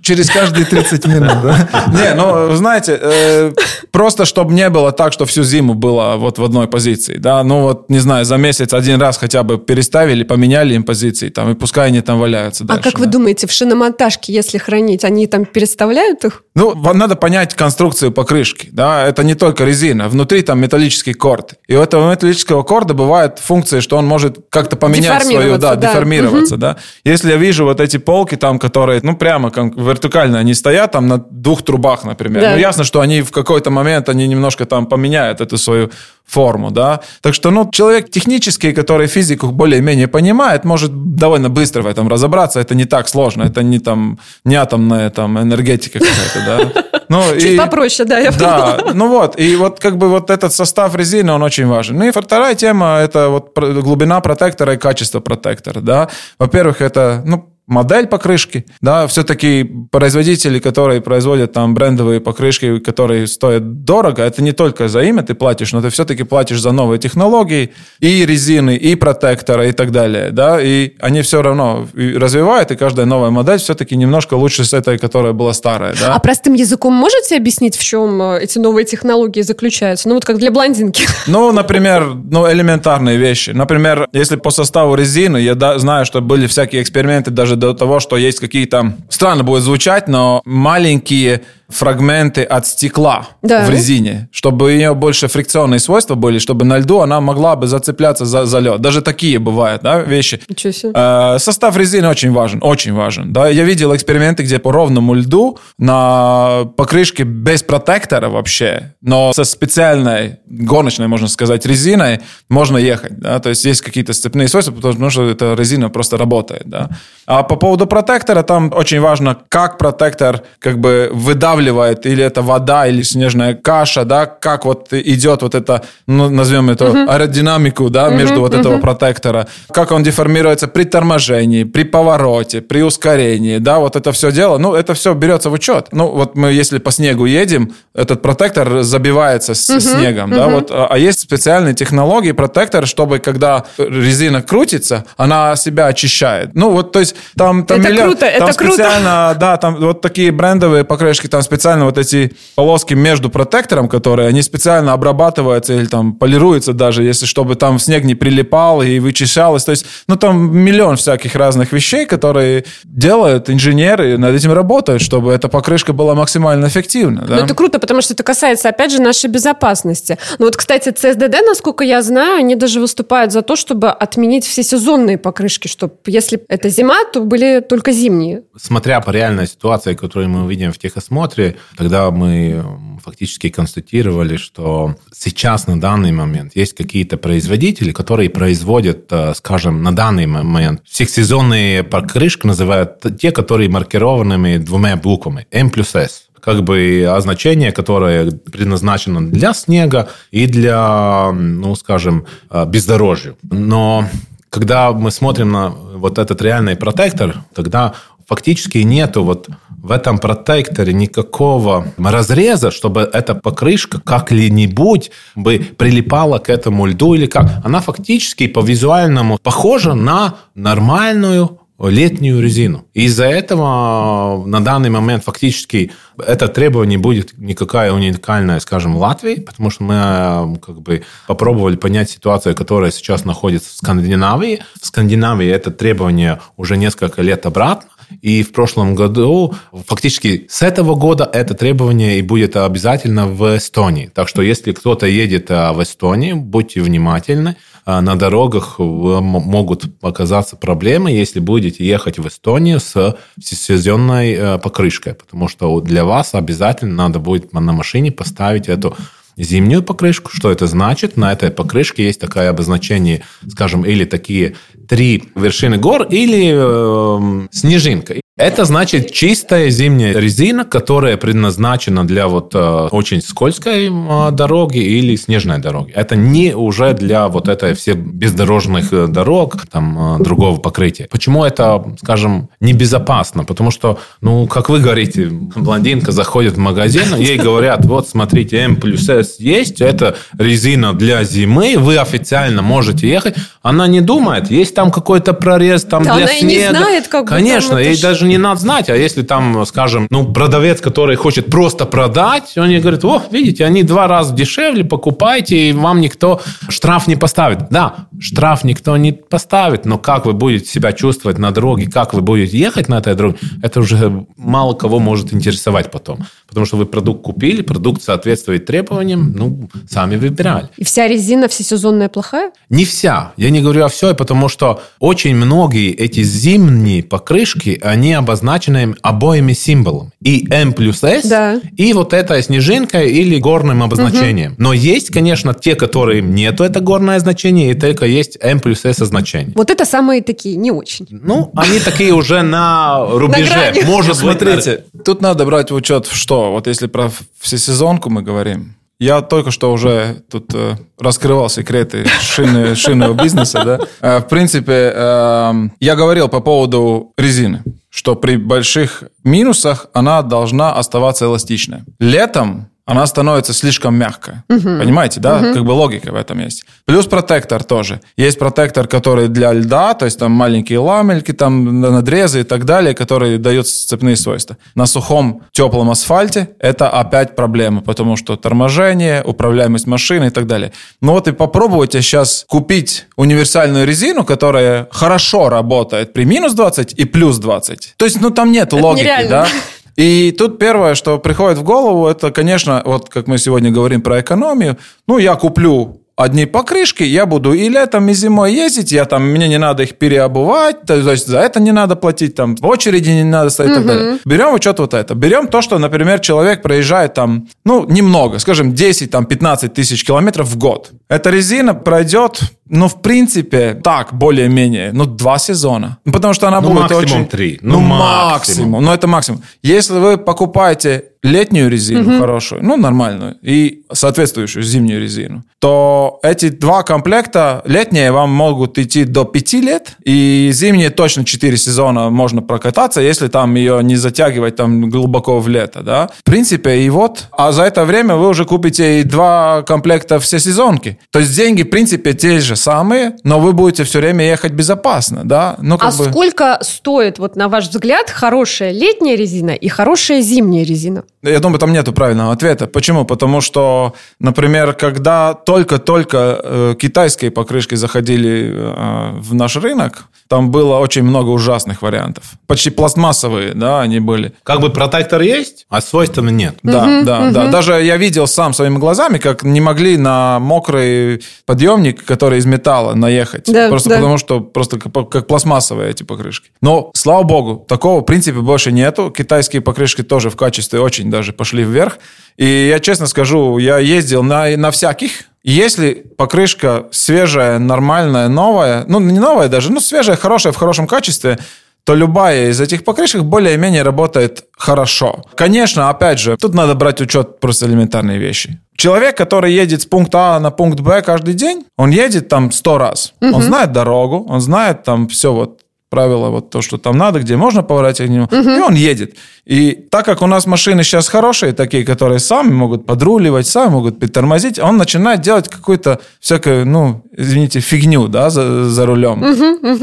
через 0.07 0.31
каждые 0.31 0.65
30 0.65 1.07
минут, 1.07 1.43
да? 1.43 1.69
Не, 1.93 2.15
ну, 2.15 2.55
знаете, 2.55 2.97
э, 3.01 3.53
просто 3.91 4.25
чтобы 4.25 4.55
не 4.55 4.71
было 4.71 4.93
так, 4.93 5.13
что 5.13 5.27
всю 5.27 5.43
зиму 5.43 5.75
было 5.75 6.15
вот 6.17 6.39
в 6.39 6.45
одной 6.45 6.69
позиции, 6.69 7.17
да? 7.17 7.43
Ну, 7.43 7.63
вот, 7.63 7.91
не 7.91 7.99
знаю, 7.99 8.25
за 8.25 8.37
месяц 8.37 8.73
один 8.73 9.01
раз 9.01 9.19
хотя 9.19 9.43
бы 9.43 9.59
переставили, 9.59 10.23
поменяли 10.23 10.75
им 10.75 10.85
позиции, 10.85 11.29
там, 11.29 11.51
и 11.51 11.55
пускай 11.55 11.89
они 11.89 12.03
там 12.03 12.21
валяются 12.21 12.63
а 12.65 12.67
дальше. 12.69 12.81
А 12.81 12.85
как 12.85 12.95
да? 12.95 13.01
вы 13.01 13.07
думаете, 13.07 13.49
в 13.49 13.53
шиномонтажке, 13.53 14.33
если 14.33 14.59
хранить, 14.59 15.05
они 15.05 15.27
там 15.27 15.45
переставляют 15.45 16.25
их? 16.25 16.45
Ну, 16.55 16.75
надо 16.95 17.17
понять 17.17 17.55
конструкцию 17.55 18.13
покрышки, 18.13 18.69
да? 18.71 19.07
Это 19.07 19.25
не 19.25 19.35
только 19.35 19.65
резина, 19.65 20.09
внутри 20.09 20.43
там 20.43 20.61
металлический 20.61 21.15
корд. 21.15 21.55
И 21.67 21.75
у 21.75 21.81
этого 21.83 22.13
металлического 22.13 22.63
корда 22.63 22.95
бывает 22.95 23.41
функция, 23.41 23.81
что 23.81 23.97
он 23.97 24.07
может 24.07 24.39
как-то 24.51 24.77
поменять 24.77 25.25
свою, 25.25 25.59
да, 25.59 25.75
да. 25.75 25.89
деформироваться, 25.89 26.55
угу. 26.55 26.61
да? 26.61 26.77
Если 27.03 27.31
я 27.31 27.37
вижу 27.37 27.65
вот 27.65 27.81
эти 27.81 27.97
полки 27.97 28.37
там, 28.37 28.61
которые, 28.61 29.01
ну, 29.03 29.17
прямо 29.17 29.51
как 29.51 29.75
вертикально 29.97 30.39
они 30.39 30.55
стоят 30.55 30.93
там 30.93 31.09
на 31.09 31.19
двух 31.19 31.63
трубах, 31.63 32.05
например. 32.05 32.43
Да. 32.43 32.51
Ну, 32.53 32.59
ясно, 32.59 32.85
что 32.85 33.01
они 33.01 33.23
в 33.23 33.31
какой-то 33.31 33.71
момент, 33.71 34.09
они 34.09 34.29
немножко 34.29 34.65
там 34.65 34.87
поменяют 34.87 35.41
эту 35.41 35.59
свою 35.59 35.91
форму, 36.27 36.71
да. 36.71 37.01
Так 37.21 37.35
что, 37.35 37.51
ну, 37.51 37.71
человек 37.71 38.11
технический, 38.11 38.73
который 38.73 39.07
физику 39.07 39.47
более-менее 39.47 40.09
понимает, 40.09 40.65
может 40.65 40.91
довольно 41.15 41.49
быстро 41.49 41.83
в 41.83 41.87
этом 41.87 42.09
разобраться. 42.09 42.61
Это 42.61 42.75
не 42.75 42.85
так 42.85 43.09
сложно, 43.09 43.45
это 43.45 43.63
не 43.63 43.79
там, 43.79 44.19
не 44.45 44.57
атомная 44.57 45.11
там 45.11 45.39
энергетика 45.39 45.99
какая-то, 45.99 46.73
да. 46.75 46.83
Ну, 47.09 47.23
Чуть 47.35 47.53
и, 47.53 47.57
попроще, 47.57 48.09
да, 48.09 48.19
я 48.19 48.33
Да, 48.33 48.79
ну 48.93 49.09
вот, 49.09 49.39
и 49.39 49.55
вот 49.55 49.79
как 49.79 49.97
бы 49.97 50.09
вот 50.09 50.29
этот 50.29 50.53
состав 50.53 50.97
резины, 50.97 51.33
он 51.33 51.43
очень 51.43 51.67
важен. 51.67 51.97
Ну 51.99 52.05
и 52.05 52.11
вторая 52.11 52.57
тема, 52.57 52.99
это 53.01 53.29
вот 53.29 53.57
глубина 53.57 54.21
протектора 54.21 54.75
и 54.75 54.77
качество 54.77 55.21
протектора, 55.21 55.81
да. 55.81 56.09
Во-первых, 56.39 56.81
это, 56.81 57.23
ну, 57.25 57.56
модель 57.67 58.07
покрышки, 58.07 58.67
да, 58.81 59.07
все-таки 59.07 59.69
производители, 59.91 60.59
которые 60.59 61.01
производят 61.01 61.53
там 61.53 61.75
брендовые 61.75 62.21
покрышки, 62.21 62.79
которые 62.79 63.27
стоят 63.27 63.85
дорого, 63.85 64.23
это 64.23 64.43
не 64.43 64.53
только 64.53 64.89
за 64.89 65.03
имя 65.03 65.23
ты 65.23 65.35
платишь, 65.35 65.73
но 65.73 65.83
ты 65.83 65.91
все-таки 65.91 66.23
платишь 66.23 66.61
за 66.61 66.73
новые 66.73 66.99
технологии, 66.99 67.73
и 68.01 68.25
резины, 68.25 68.77
и 68.77 68.95
протектора, 68.95 69.69
и 69.69 69.73
так 69.73 69.91
далее, 69.91 70.31
да, 70.31 70.61
и 70.61 70.93
они 71.01 71.23
все 71.23 71.43
равно 71.43 71.89
развивают, 71.95 72.71
и 72.71 72.77
каждая 72.77 73.07
новая 73.07 73.31
модель 73.31 73.59
все-таки 73.59 73.97
немножко 73.97 74.35
лучше 74.35 74.65
с 74.65 74.73
этой, 74.73 74.99
которая 74.99 75.33
была 75.33 75.53
старая, 75.53 75.95
да. 76.01 76.15
А 76.15 76.19
простым 76.21 76.55
языком 76.55 76.95
можете 76.95 77.37
объяснить, 77.37 77.77
в 77.77 77.83
чем 77.83 78.23
э, 78.23 78.43
эти 78.43 78.59
новые 78.59 78.85
технологии 78.85 79.43
заключаются? 79.43 80.09
Ну, 80.09 80.15
вот 80.15 80.25
как 80.25 80.39
для 80.39 80.51
блондинки. 80.51 81.07
Ну, 81.27 81.51
например, 81.51 82.15
ну, 82.15 82.51
элементарные 82.51 83.17
вещи. 83.17 83.51
Например, 83.51 84.09
если 84.13 84.37
по 84.37 84.51
составу 84.51 84.95
резины, 84.95 85.39
я 85.39 85.79
знаю, 85.79 86.07
что 86.07 86.21
были 86.21 86.47
всякие 86.47 86.83
эксперименты 86.83 87.31
даже 87.31 87.56
до 87.59 87.75
того, 87.75 88.01
что 88.01 88.17
есть 88.17 88.41
какие-то... 88.41 88.97
Странно 89.09 89.45
будет 89.45 89.63
звучать, 89.63 90.09
но 90.09 90.43
маленькие 90.45 91.43
фрагменты 91.69 92.43
от 92.43 92.67
стекла 92.67 93.29
Да. 93.43 93.65
в 93.67 93.71
резине, 93.71 94.29
чтобы 94.33 94.67
у 94.67 94.69
нее 94.69 94.95
больше 94.95 95.29
фрикционные 95.29 95.81
свойства 95.81 96.15
были, 96.15 96.39
чтобы 96.39 96.65
на 96.65 96.79
льду 96.79 97.01
она 97.01 97.21
могла 97.21 97.57
бы 97.57 97.67
зацепляться 97.67 98.25
за, 98.25 98.47
за 98.47 98.59
лед. 98.61 98.81
Даже 98.81 99.03
такие 99.03 99.39
бывают 99.39 99.83
да, 99.83 100.01
вещи. 100.01 100.41
Ничего 100.49 100.73
себе. 100.73 100.93
Э, 100.95 101.39
Состав 101.39 101.77
резины 101.77 102.09
очень 102.09 102.33
важен, 102.33 102.61
очень 102.63 102.93
важен. 102.95 103.33
Да, 103.33 103.49
я 103.49 103.65
видел 103.65 103.95
эксперименты, 103.95 104.43
где 104.45 104.59
по 104.59 104.73
ровному 104.73 105.15
льду 105.15 105.59
на 105.79 106.65
покрышке 106.77 107.25
без 107.25 107.63
протектора 107.63 108.29
вообще, 108.29 108.95
но 109.01 109.33
со 109.33 109.45
специальной 109.45 110.37
гоночной, 110.47 111.09
можно 111.09 111.29
сказать, 111.29 111.67
резиной 111.67 112.21
можно 112.49 112.77
ехать. 112.79 113.19
Да? 113.19 113.39
То 113.41 113.49
есть 113.49 113.65
есть 113.65 113.81
какие-то 113.81 114.13
сцепные 114.13 114.49
свойства, 114.49 114.73
потому 114.73 115.11
что 115.11 115.29
эта 115.29 115.55
резина 115.55 115.89
просто 115.89 116.17
работает. 116.17 116.63
Да? 116.67 116.91
А 117.27 117.43
по 117.43 117.57
поводу 117.57 117.87
протектора, 117.87 118.43
там 118.43 118.73
очень 118.75 119.01
важно, 119.01 119.37
как 119.49 119.79
протектор 119.79 120.43
как 120.61 120.79
бы 120.79 121.11
выдавливает, 121.13 121.56
или 121.61 122.25
это 122.25 122.43
вода, 122.43 122.87
или 122.87 123.03
снежная 123.03 123.55
каша, 123.55 124.05
да, 124.05 124.27
как 124.27 124.65
вот 124.65 124.89
идет 124.93 125.43
вот 125.43 125.55
это, 125.55 125.83
ну, 126.07 126.29
назовем 126.31 126.71
это 126.71 127.07
аэродинамику, 127.09 127.91
да, 127.91 128.09
между 128.09 128.41
вот 128.41 128.55
этого 128.55 128.79
протектора, 128.79 129.47
как 129.73 129.93
он 129.93 130.03
деформируется 130.03 130.69
при 130.69 130.85
торможении, 130.85 131.65
при 131.65 131.85
повороте, 131.85 132.61
при 132.61 132.83
ускорении, 132.83 133.59
да, 133.59 133.79
вот 133.79 133.97
это 133.97 134.13
все 134.13 134.33
дело, 134.33 134.59
ну, 134.59 134.75
это 134.75 134.95
все 134.95 135.15
берется 135.15 135.51
в 135.51 135.53
учет. 135.53 135.89
Ну, 135.93 136.09
вот 136.09 136.37
мы, 136.37 136.53
если 136.53 136.79
по 136.79 136.91
снегу 136.91 137.27
едем, 137.27 137.73
этот 137.95 138.23
протектор 138.23 138.83
забивается 138.83 139.55
с 139.55 139.81
снегом, 139.81 140.31
да, 140.31 140.49
вот, 140.49 140.71
а 140.71 140.87
а 140.97 140.99
есть 140.99 141.21
специальные 141.21 141.75
технологии 141.75 142.33
протектор, 142.33 142.87
чтобы 142.87 143.19
когда 143.19 143.65
резина 143.77 144.41
крутится, 144.41 145.05
она 145.17 145.55
себя 145.57 145.87
очищает. 145.87 146.55
Ну, 146.55 146.71
вот, 146.71 146.93
то 146.93 147.01
есть 147.01 147.15
там, 147.37 147.67
там 147.67 147.81
Это 147.81 147.89
миллион- 147.91 148.05
круто, 148.11 148.21
там 148.21 148.49
это 148.49 148.59
круто. 148.59 148.73
специально, 148.75 149.37
да, 149.39 149.57
там 149.59 149.77
вот 149.77 150.01
такие 150.01 150.33
брендовые 150.33 150.85
покрышки, 150.85 151.27
там 151.27 151.43
специально 151.47 151.85
вот 151.85 151.99
эти 151.99 152.33
полоски 152.55 152.95
между 152.95 153.31
протектором, 153.31 153.89
которые, 153.89 154.29
они 154.29 154.43
специально 154.43 154.93
обрабатываются 154.93 155.73
или 155.73 155.87
там 155.87 156.13
полируются 156.13 156.73
даже, 156.73 157.03
если 157.03 157.27
чтобы 157.27 157.55
там 157.55 157.79
снег 157.79 158.05
не 158.05 158.15
прилипал 158.15 158.83
и 158.83 158.99
вычищалось. 158.99 159.65
То 159.65 159.71
есть, 159.73 159.87
ну, 160.09 160.17
там 160.17 160.57
миллион 160.57 160.97
всяких 160.97 161.35
разных 161.35 161.73
вещей, 161.73 162.07
которые 162.07 162.65
делают 162.85 163.51
инженеры, 163.51 164.19
над 164.19 164.35
этим 164.35 164.53
работают, 164.53 165.03
чтобы 165.03 165.33
эта 165.33 165.49
покрышка 165.49 165.93
была 165.93 166.15
максимально 166.15 166.67
эффективна. 166.67 167.23
да. 167.27 167.37
Ну, 167.37 167.45
это 167.45 167.55
круто, 167.55 167.79
потому 167.79 168.03
что 168.03 168.15
это 168.15 168.23
касается, 168.23 168.69
опять 168.69 168.93
же, 168.93 169.01
нашей 169.01 169.31
безопасности. 169.31 170.19
Ну, 170.39 170.47
вот, 170.47 170.57
кстати, 170.57 170.89
CSDD, 170.89 171.43
насколько 171.47 171.85
я 171.85 172.03
знаю, 172.03 172.39
они 172.39 172.57
даже 172.57 172.81
выступают 172.81 173.33
за 173.33 173.43
то, 173.43 173.57
чтобы 173.57 173.91
отменить 173.91 174.45
все 174.45 174.63
сезонные 174.63 175.19
покрышки, 175.19 175.69
чтобы, 175.69 175.95
если 176.07 176.43
это 176.49 176.69
зима, 176.69 177.05
то 177.13 177.21
были 177.21 177.61
только 177.61 177.93
зимние. 177.93 178.43
Смотря 178.57 179.01
по 179.01 179.11
реальной 179.11 179.47
ситуации, 179.47 179.95
которую 179.95 180.31
мы 180.31 180.49
видим 180.49 180.73
в 180.73 180.79
техосмотре, 180.79 181.36
тогда 181.77 182.11
мы 182.11 182.65
фактически 183.03 183.49
констатировали, 183.51 184.37
что 184.37 184.97
сейчас 185.13 185.67
на 185.67 185.81
данный 185.81 186.13
момент 186.13 186.57
есть 186.57 186.75
какие-то 186.75 187.17
производители, 187.17 187.93
которые 187.93 188.31
производят, 188.31 189.07
э, 189.11 189.35
скажем, 189.35 189.83
на 189.83 189.95
данный 189.95 190.27
момент 190.27 190.83
всехсезонные 190.85 191.83
покрышки 191.83 192.47
называют 192.47 193.05
те, 193.21 193.33
которые 193.33 193.69
маркированными 193.69 194.59
двумя 194.59 194.97
буквами 194.97 195.47
M 195.51 195.71
плюс 195.71 195.95
S 195.95 196.23
как 196.41 196.63
бы 196.63 197.05
означение, 197.11 197.73
которое 197.73 198.31
предназначено 198.31 199.29
для 199.29 199.53
снега 199.53 200.09
и 200.31 200.47
для, 200.47 201.33
ну, 201.33 201.75
скажем, 201.75 202.25
э, 202.51 202.65
бездорожья. 202.67 203.35
Но 203.43 204.05
когда 204.49 204.93
мы 204.93 205.11
смотрим 205.11 205.51
на 205.51 205.71
вот 205.71 206.19
этот 206.19 206.41
реальный 206.41 206.77
протектор, 206.77 207.43
тогда 207.53 207.95
фактически 208.27 208.79
нету 208.79 209.25
вот 209.25 209.49
в 209.69 209.93
этом 209.93 210.19
протекторе 210.19 210.93
никакого 210.93 211.87
разреза, 211.97 212.71
чтобы 212.71 213.09
эта 213.13 213.35
покрышка 213.35 214.01
как-нибудь 214.01 215.11
бы 215.37 215.59
прилипала 215.77 216.39
к 216.39 216.49
этому 216.49 216.87
льду 216.87 217.15
или 217.15 217.27
как. 217.27 217.65
Она 217.65 217.81
фактически 217.81 218.49
по 218.49 218.61
визуальному 218.61 219.39
похожа 219.39 219.95
на 219.95 220.35
нормальную 220.55 221.61
летнюю 221.79 222.43
резину. 222.43 222.87
Из-за 222.95 223.27
этого 223.27 224.45
на 224.47 224.65
данный 224.65 224.89
момент 224.89 225.25
фактически 225.25 225.93
это 226.19 226.49
требование 226.49 226.99
будет 226.99 227.37
никакая 227.37 227.93
уникальная, 227.93 228.61
скажем, 228.61 228.95
в 228.97 228.99
Латвии, 228.99 229.41
потому 229.41 229.71
что 229.71 229.83
мы 229.85 229.95
э, 229.95 230.59
как 230.65 230.81
бы 230.81 231.05
попробовали 231.27 231.77
понять 231.77 232.09
ситуацию, 232.09 232.55
которая 232.55 232.91
сейчас 232.91 233.27
находится 233.27 233.69
в 233.71 233.77
Скандинавии. 233.77 234.63
В 234.81 234.87
Скандинавии 234.87 235.49
это 235.49 235.71
требование 235.71 236.41
уже 236.57 236.79
несколько 236.79 237.21
лет 237.21 237.45
обратно. 237.45 237.91
И 238.23 238.43
в 238.43 238.53
прошлом 238.53 238.95
году, 238.95 239.55
фактически 239.87 240.47
с 240.49 240.63
этого 240.63 240.95
года 240.95 241.29
это 241.33 241.55
требование 241.55 242.19
и 242.19 242.23
будет 242.23 242.57
обязательно 242.57 243.27
в 243.27 243.57
Эстонии. 243.57 244.11
Так 244.15 244.29
что 244.29 244.43
если 244.43 244.73
кто-то 244.73 245.07
едет 245.07 245.51
э, 245.51 245.73
в 245.73 245.83
Эстонию, 245.83 246.37
будьте 246.37 246.81
внимательны. 246.81 247.57
Э, 247.85 248.01
На 248.01 248.17
дорогах 248.17 248.77
м- 248.79 249.23
могут 249.25 249.85
оказаться 250.03 250.57
проблемы, 250.57 251.11
если 251.11 251.41
будете 251.41 251.85
ехать 251.85 252.19
в 252.19 252.27
Эстонию 252.29 252.81
с 252.81 253.17
всесезонной 253.41 254.33
э, 254.33 254.59
покрышкой. 254.59 255.15
Потому 255.15 255.49
что 255.49 255.81
для 255.81 256.05
вас 256.05 256.35
обязательно 256.35 256.95
надо 256.95 257.19
будет 257.19 257.53
на 257.53 257.61
машине 257.61 258.11
поставить 258.13 258.69
эту 258.69 258.97
зимнюю 259.39 259.83
покрышку. 259.83 260.31
Что 260.33 260.51
это 260.51 260.67
значит? 260.67 261.17
На 261.17 261.33
этой 261.33 261.51
покрышке 261.51 262.05
есть 262.05 262.21
такое 262.21 262.49
обозначение, 262.49 263.23
скажем, 263.51 263.85
или 263.85 264.05
такие 264.05 264.55
три 264.89 265.25
вершины 265.35 265.79
гор, 265.79 266.05
или 266.05 266.53
э, 266.55 267.49
снежинка. 267.51 268.15
Это 268.39 268.67
значит 268.67 269.13
чистая 269.13 269.71
зимняя 269.71 270.13
резина, 270.13 270.67
которая 270.67 271.17
предназначена 271.17 272.07
для 272.07 272.29
вот 272.29 272.55
э, 272.55 272.89
очень 272.91 273.23
скользкой 273.23 273.87
э, 273.89 274.31
дороги 274.31 274.77
или 274.77 275.17
снежной 275.17 275.57
дороги. 275.57 275.93
Это 275.93 276.17
не 276.17 276.55
уже 276.55 276.93
для 276.93 277.29
вот 277.29 277.49
этой 277.49 277.75
все 277.75 277.95
бездорожных 277.95 278.93
э, 278.93 279.07
дорог, 279.07 279.65
там, 279.73 280.17
э, 280.21 280.23
другого 280.23 280.59
покрытия. 280.61 281.09
Почему 281.11 281.45
это, 281.45 281.83
скажем, 282.03 282.51
небезопасно? 282.61 283.45
Потому 283.45 283.71
что, 283.71 284.01
ну, 284.21 284.47
как 284.47 284.69
вы 284.69 284.81
говорите, 284.81 285.29
блондинка 285.31 286.13
заходит 286.13 286.57
в 286.57 286.59
магазин, 286.59 287.17
ей 287.17 287.39
говорят, 287.39 287.87
вот, 287.87 288.07
смотрите, 288.07 288.59
М 288.59 288.77
плюс 288.77 289.09
С 289.09 289.41
есть, 289.41 289.81
это 289.81 290.15
резина 290.39 290.93
для 290.93 291.25
зимы, 291.25 291.77
вы 291.79 291.97
официально 291.97 292.61
можете 292.61 293.09
ехать. 293.09 293.37
Она 293.63 293.87
не 293.87 294.03
думает, 294.03 294.51
есть 294.51 294.75
там 294.75 294.91
какой-то 294.91 295.33
прорез 295.33 295.85
там 295.85 296.03
Да, 296.03 296.17
для 296.17 296.25
она 296.25 296.33
и 296.35 296.45
не 296.45 296.57
снега. 296.57 296.77
знает, 296.77 297.09
как 297.09 297.27
Конечно, 297.27 297.79
ей 297.79 297.95
ж- 297.95 298.01
даже 298.27 298.29
не 298.29 298.39
надо 298.39 298.61
знать. 298.61 298.91
А 298.91 298.97
если 298.97 299.23
там, 299.23 299.65
скажем, 299.67 300.07
ну, 300.11 300.33
продавец, 300.33 300.81
который 300.81 301.17
хочет 301.17 301.47
просто 301.47 301.87
продать, 301.87 302.57
он 302.57 302.69
ей 302.69 302.81
говорит, 302.81 303.05
о, 303.05 303.23
видите, 303.31 303.65
они 303.65 303.83
два 303.83 304.07
раза 304.07 304.35
дешевле, 304.35 304.85
покупайте, 304.85 305.71
и 305.71 305.73
вам 305.73 306.01
никто 306.01 306.41
штраф 306.69 307.07
не 307.07 307.17
поставит. 307.17 307.69
Да, 307.71 308.09
штраф 308.19 308.65
никто 308.65 308.97
не 308.97 309.13
поставит, 309.13 309.87
но 309.87 309.99
как 309.99 310.27
вы 310.27 310.33
будете 310.33 310.67
себя 310.67 310.93
чувствовать 310.93 311.39
на 311.39 311.51
дороге, 311.51 311.87
как 311.87 312.15
вы 312.15 312.21
будете 312.21 312.59
ехать 312.59 312.89
на 312.89 312.99
этой 312.99 313.15
дороге, 313.15 313.37
это 313.63 313.81
уже 313.81 314.27
мало 314.37 314.75
кого 314.75 314.99
может 314.99 315.33
интересовать 315.33 315.91
потом. 315.91 316.19
Потому 316.49 316.67
что 316.67 316.77
вы 316.77 316.87
продукт 316.87 317.23
купили, 317.23 317.63
продукт 317.63 318.03
соответствует 318.03 318.67
требованиям, 318.67 319.33
ну, 319.37 319.69
сами 319.89 320.17
выбирали. 320.17 320.69
И 320.77 320.85
вся 320.85 321.07
резина 321.09 321.49
всесезонная 321.49 322.09
плохая? 322.09 322.53
Не 322.71 322.85
вся. 322.85 323.33
Я 323.37 323.51
не 323.51 323.61
говорю 323.61 323.85
о 323.85 323.89
всей, 323.89 324.15
потому 324.15 324.49
что 324.49 324.81
очень 324.99 325.35
многие 325.37 325.93
эти 325.93 326.23
зимние 326.23 327.03
покрышки, 327.03 327.81
они 327.83 328.16
обозначены 328.17 328.95
обоими 329.03 329.53
символами. 329.53 330.11
И 330.23 330.47
M 330.51 330.73
плюс 330.73 331.03
S, 331.05 331.27
Да. 331.27 331.61
и 331.77 331.93
вот 331.93 332.13
эта 332.13 332.41
снежинка 332.43 333.03
или 333.03 333.39
горным 333.39 333.83
обозначением. 333.83 334.55
Но 334.59 334.73
есть, 334.73 335.11
конечно, 335.11 335.55
те, 335.55 335.75
которые 335.75 336.23
нету 336.23 336.65
это 336.65 336.81
горное 336.81 337.19
значение, 337.19 337.71
и 337.71 337.75
только 337.75 338.07
есть 338.07 338.39
M 338.41 338.61
плюс 338.61 338.85
S 338.85 338.99
значение. 338.99 339.53
Вот 339.55 339.71
это 339.71 339.85
самые 339.85 340.23
такие 340.23 340.57
не 340.57 340.71
очень. 340.71 341.07
Ну, 341.11 341.51
они 341.57 341.81
такие 341.81 342.13
уже 342.13 342.43
на 342.43 343.05
рубеже. 343.07 343.73
быть, 343.75 344.15
Смотрите, 344.15 344.85
тут 345.05 345.21
надо 345.21 345.45
брать 345.45 345.71
в 345.71 345.75
учет, 345.75 346.07
что 346.07 346.53
вот 346.53 346.67
если 346.67 346.87
про 346.87 347.11
всесезонку 347.41 348.11
мы 348.11 348.23
говорим, 348.23 348.76
я 348.99 349.21
только 349.21 349.51
что 349.51 349.73
уже 349.73 350.23
тут 350.31 350.55
э, 350.55 350.77
раскрывал 350.99 351.49
секреты 351.49 352.07
шины, 352.21 352.75
шинного 352.75 353.13
бизнеса, 353.13 353.63
да. 353.65 353.81
Э, 354.01 354.19
в 354.21 354.29
принципе, 354.29 354.93
эм, 354.95 355.73
я 355.81 355.97
говорил 355.97 356.29
по 356.29 356.41
поводу 356.41 357.13
резины, 357.19 357.63
что 357.91 358.15
при 358.15 358.37
больших 358.37 359.05
минусах 359.25 359.87
она 359.93 360.23
должна 360.23 360.73
оставаться 360.73 361.27
эластичной. 361.27 361.81
Летом 361.99 362.69
она 362.87 363.05
становится 363.07 363.53
слишком 363.53 363.97
мягкая. 363.97 364.45
Понимаете, 364.49 365.21
да? 365.21 365.53
Как 365.53 365.65
бы 365.65 365.73
логика 365.73 366.13
в 366.13 366.15
этом 366.15 366.39
есть. 366.39 366.65
Плюс 366.85 367.07
протектор 367.07 367.65
тоже. 367.65 368.01
Есть 368.17 368.39
протектор, 368.39 368.87
который 368.87 369.27
для 369.27 369.53
льда, 369.53 369.95
то 369.95 370.05
есть 370.05 370.19
там 370.21 370.31
маленькие 370.31 370.79
ламельки, 370.79 371.33
там 371.33 371.81
надрезы 371.81 372.41
и 372.41 372.45
так 372.45 372.65
далее, 372.65 372.95
которые 372.95 373.39
дают 373.39 373.67
сцепные 373.67 374.15
свойства. 374.15 374.57
На 374.77 374.87
сухом 374.87 375.43
теплом 375.51 375.91
асфальте 375.91 376.51
это 376.61 376.89
опять 376.89 377.35
проблема, 377.35 377.81
потому 377.81 378.17
что 378.17 378.37
торможение, 378.37 379.23
управляемость 379.25 379.89
машины 379.89 380.27
и 380.27 380.31
так 380.31 380.47
далее. 380.47 380.73
Ну 381.01 381.13
вот 381.13 381.27
и 381.27 381.33
попробуйте 381.33 382.01
сейчас 382.03 382.45
купить 382.49 383.07
универсальную 383.17 383.85
резину, 383.85 384.25
которая 384.25 384.87
хорошо 384.93 385.49
работает 385.49 386.13
при 386.13 386.25
минус 386.25 386.53
20 386.53 386.93
и 386.93 387.05
плюс 387.05 387.39
20. 387.39 387.95
То 387.97 388.05
есть, 388.05 388.21
ну 388.21 388.31
там 388.31 388.53
нет 388.53 388.73
логики, 388.73 389.03
нереально. 389.03 389.29
да? 389.29 389.49
И 389.97 390.33
тут 390.33 390.59
первое, 390.59 390.95
что 390.95 391.19
приходит 391.19 391.59
в 391.59 391.63
голову, 391.63 392.07
это, 392.07 392.31
конечно, 392.31 392.83
вот 392.85 393.09
как 393.09 393.27
мы 393.27 393.39
сегодня 393.39 393.71
говорим 393.71 394.03
про 394.03 394.21
экономию, 394.21 394.77
ну, 395.07 395.19
я 395.19 395.35
куплю 395.37 396.03
одни 396.17 396.47
покрышки, 396.47 397.03
я 397.03 397.27
буду 397.27 397.53
и 397.53 397.69
летом, 397.69 398.09
и 398.09 398.15
зимой 398.15 398.55
ездить, 398.55 398.91
я 398.91 399.05
там, 399.05 399.23
мне 399.23 399.49
не 399.49 399.59
надо 399.59 399.83
их 399.83 399.99
переобувать, 399.99 400.83
то 400.87 400.95
есть 400.95 401.27
за 401.27 401.39
это 401.41 401.61
не 401.61 401.73
надо 401.73 401.95
платить, 401.95 402.35
там, 402.35 402.57
в 402.57 402.67
очереди 402.67 403.11
не 403.11 403.25
надо 403.25 403.51
стоять 403.51 403.73
и 403.73 403.75
так 403.75 403.87
далее. 403.87 404.19
Берем 404.25 404.55
учет 404.55 404.79
вот 404.79 404.95
это. 404.95 405.15
Берем 405.15 405.49
то, 405.49 405.61
что, 405.61 405.79
например, 405.79 406.21
человек 406.21 406.63
проезжает 406.63 407.15
там, 407.15 407.49
ну, 407.65 407.87
немного, 407.87 408.39
скажем, 408.39 408.75
10, 408.75 409.11
там, 409.11 409.27
15 409.27 409.75
тысяч 409.75 410.05
километров 410.05 410.49
в 410.49 410.57
год. 410.57 410.91
Эта 411.09 411.31
резина 411.31 411.75
пройдет 411.75 412.41
ну, 412.69 412.89
в 412.89 413.01
принципе, 413.01 413.75
так, 413.75 414.13
более-менее, 414.13 414.91
ну, 414.93 415.05
два 415.07 415.39
сезона. 415.39 415.99
Потому 416.05 416.35
что 416.35 416.49
она 416.49 416.61
ну, 416.61 416.69
будет 416.71 416.91
максимум 416.91 417.05
очень... 417.05 417.27
три. 417.27 417.59
Ну, 417.63 417.75
Ну, 417.75 417.81
максимум. 417.81 418.31
максимум. 418.31 418.85
Ну, 418.85 418.93
это 418.93 419.07
максимум. 419.07 419.43
Если 419.63 419.95
вы 419.95 420.19
покупаете 420.19 421.05
летнюю 421.27 421.71
резину 421.71 422.19
хорошую, 422.19 422.65
ну, 422.65 422.77
нормальную, 422.77 423.37
и 423.43 423.83
соответствующую 423.93 424.63
зимнюю 424.63 425.01
резину, 425.01 425.45
то 425.61 426.21
эти 426.23 426.49
два 426.49 426.83
комплекта, 426.83 427.63
летние 427.65 428.13
вам 428.13 428.31
могут 428.31 428.79
идти 428.79 429.05
до 429.05 429.25
пяти 429.25 429.61
лет, 429.61 429.97
и 430.05 430.51
зимние 430.53 430.91
точно 430.91 431.25
четыре 431.25 431.57
сезона 431.57 432.11
можно 432.11 432.43
прокататься, 432.43 433.01
если 433.01 433.29
там 433.29 433.55
ее 433.55 433.83
не 433.83 433.97
затягивать 433.97 434.57
там 434.57 434.91
глубоко 434.91 435.39
в 435.39 435.49
лето, 435.49 435.83
да. 435.83 436.11
В 436.19 436.25
принципе, 436.25 436.79
и 436.79 436.91
вот, 436.91 437.29
а 437.33 437.53
за 437.53 437.63
это 437.63 437.85
время 437.85 438.17
вы 438.17 438.29
уже 438.29 438.45
купите 438.45 439.01
и 439.01 439.03
два 439.05 439.63
комплекта 439.63 440.19
все 440.19 440.39
сезонки. 440.39 440.99
То 441.11 441.21
есть 441.21 441.35
деньги, 441.35 441.63
в 441.63 441.71
принципе, 441.71 442.13
те 442.13 442.41
же 442.41 442.57
самые, 442.57 443.17
но 443.25 443.41
вы 443.41 443.53
будете 443.53 443.85
все 443.85 444.01
время 444.01 444.25
ехать 444.25 444.53
безопасно, 444.53 445.23
да. 445.25 445.57
Ну, 445.59 445.77
А 445.81 445.91
бы... 445.91 446.05
сколько 446.05 446.59
стоит, 446.63 447.19
вот 447.19 447.37
на 447.37 447.49
ваш 447.49 447.69
взгляд, 447.69 448.11
хорошая 448.11 448.73
летняя 448.73 449.17
резина 449.17 449.51
и 449.51 449.69
хорошая 449.69 450.21
зимняя 450.21 450.65
резина? 450.65 451.05
Я 451.27 451.41
думаю, 451.41 451.59
там 451.59 451.73
нету 451.73 451.93
правильного 451.93 452.33
ответа. 452.33 452.67
Почему? 452.67 453.05
Потому 453.05 453.41
что, 453.41 453.95
например, 454.21 454.73
когда 454.73 455.35
только-только 455.35 456.41
э, 456.43 456.75
китайские 456.79 457.31
покрышки 457.31 457.75
заходили 457.75 458.53
э, 458.55 459.11
в 459.21 459.35
наш 459.35 459.57
рынок, 459.57 460.07
там 460.29 460.51
было 460.51 460.79
очень 460.79 461.03
много 461.03 461.31
ужасных 461.31 461.83
вариантов. 461.83 462.25
Почти 462.47 462.71
пластмассовые, 462.71 463.55
да, 463.55 463.81
они 463.81 464.01
были. 464.01 464.33
Как 464.43 464.61
бы 464.61 464.71
протектор 464.71 465.21
есть, 465.21 465.67
а 465.69 465.81
свойств 465.81 466.19
нет. 466.19 466.57
Да, 466.63 467.03
да, 467.05 467.31
да. 467.31 467.47
Даже 467.49 467.75
я 467.83 467.97
видел 467.97 468.27
сам 468.27 468.53
своими 468.53 468.79
глазами, 468.79 469.19
как 469.19 469.45
не 469.45 469.61
могли 469.61 469.97
на 469.97 470.41
мокрый 470.41 471.23
подъемник, 471.45 472.05
который 472.05 472.39
из 472.39 472.47
металла, 472.47 472.95
наехать. 472.95 473.51
Да, 473.53 473.69
просто 473.69 473.91
да. 473.91 473.97
потому, 473.97 474.19
что 474.19 474.41
просто 474.41 474.79
как, 474.79 475.09
как 475.09 475.27
пластмассовые 475.27 475.91
эти 475.91 476.03
покрышки. 476.03 476.51
Но, 476.61 476.91
слава 476.95 477.23
богу, 477.23 477.65
такого 477.69 478.01
в 478.01 478.05
принципе 478.05 478.41
больше 478.41 478.73
нету. 478.73 479.11
Китайские 479.11 479.63
покрышки 479.63 480.03
тоже 480.03 480.31
в 480.31 480.37
качестве 480.37 480.81
очень 480.81 481.09
даже 481.17 481.33
пошли 481.33 481.65
вверх. 481.65 481.99
И 482.37 482.69
я 482.69 482.79
честно 482.81 483.07
скажу, 483.07 483.59
я 483.59 483.79
ездил 483.79 484.23
на, 484.23 484.57
на 484.57 484.71
всяких. 484.71 485.11
Если 485.43 486.05
покрышка 486.17 486.87
свежая, 486.91 487.59
нормальная, 487.59 488.29
новая, 488.29 488.85
ну 488.89 489.01
не 489.01 489.19
новая 489.19 489.49
даже, 489.49 489.73
ну 489.73 489.81
свежая, 489.81 490.17
хорошая, 490.17 490.53
в 490.53 490.57
хорошем 490.57 490.87
качестве, 490.87 491.39
то 491.85 491.95
любая 491.95 492.51
из 492.51 492.61
этих 492.61 492.83
покрышек 492.83 493.23
более-менее 493.23 493.85
работает 493.85 494.45
хорошо. 494.59 495.25
Конечно, 495.37 495.89
опять 495.89 496.19
же, 496.19 496.37
тут 496.37 496.53
надо 496.53 496.75
брать 496.75 497.01
учет 497.01 497.39
просто 497.39 497.67
элементарные 497.67 498.19
вещи. 498.19 498.59
Человек, 498.77 499.17
который 499.17 499.53
едет 499.53 499.83
с 499.83 499.87
пункта 499.87 500.35
А 500.35 500.41
на 500.41 500.51
пункт 500.51 500.81
Б 500.81 501.01
каждый 501.03 501.35
день, 501.35 501.65
он 501.79 501.91
едет 501.91 502.29
там 502.29 502.51
сто 502.51 502.77
раз. 502.77 503.15
Он 503.21 503.41
знает 503.41 503.71
дорогу, 503.73 504.27
он 504.29 504.41
знает 504.41 504.83
там 504.83 505.07
все 505.07 505.33
вот 505.33 505.61
правила, 505.91 506.31
вот 506.31 506.51
то, 506.51 506.63
что 506.63 506.79
там 506.79 506.99
надо, 506.99 507.21
где 507.21 507.37
можно 507.37 507.63
поворачивать 507.63 508.11
к 508.11 508.13
нему, 508.13 508.27
и 508.31 508.61
он 508.61 508.75
едет. 508.75 509.17
И 509.45 509.73
так 509.91 510.05
как 510.05 510.23
у 510.23 510.27
нас 510.27 510.47
машины 510.47 510.83
сейчас 510.83 511.09
хорошие, 511.09 511.53
такие, 511.53 511.85
которые 511.85 512.19
сами 512.19 512.53
могут 512.53 512.87
подруливать, 512.87 513.47
сами 513.47 513.71
могут 513.71 514.01
притормозить, 514.01 514.59
он 514.59 514.77
начинает 514.77 515.21
делать 515.21 515.49
какую-то 515.49 516.01
всякую, 516.21 516.67
ну, 516.67 517.03
извините, 517.17 517.61
фигню, 517.61 518.09
да, 518.09 518.31
за, 518.31 518.69
за 518.69 518.87
рулем. 518.87 519.25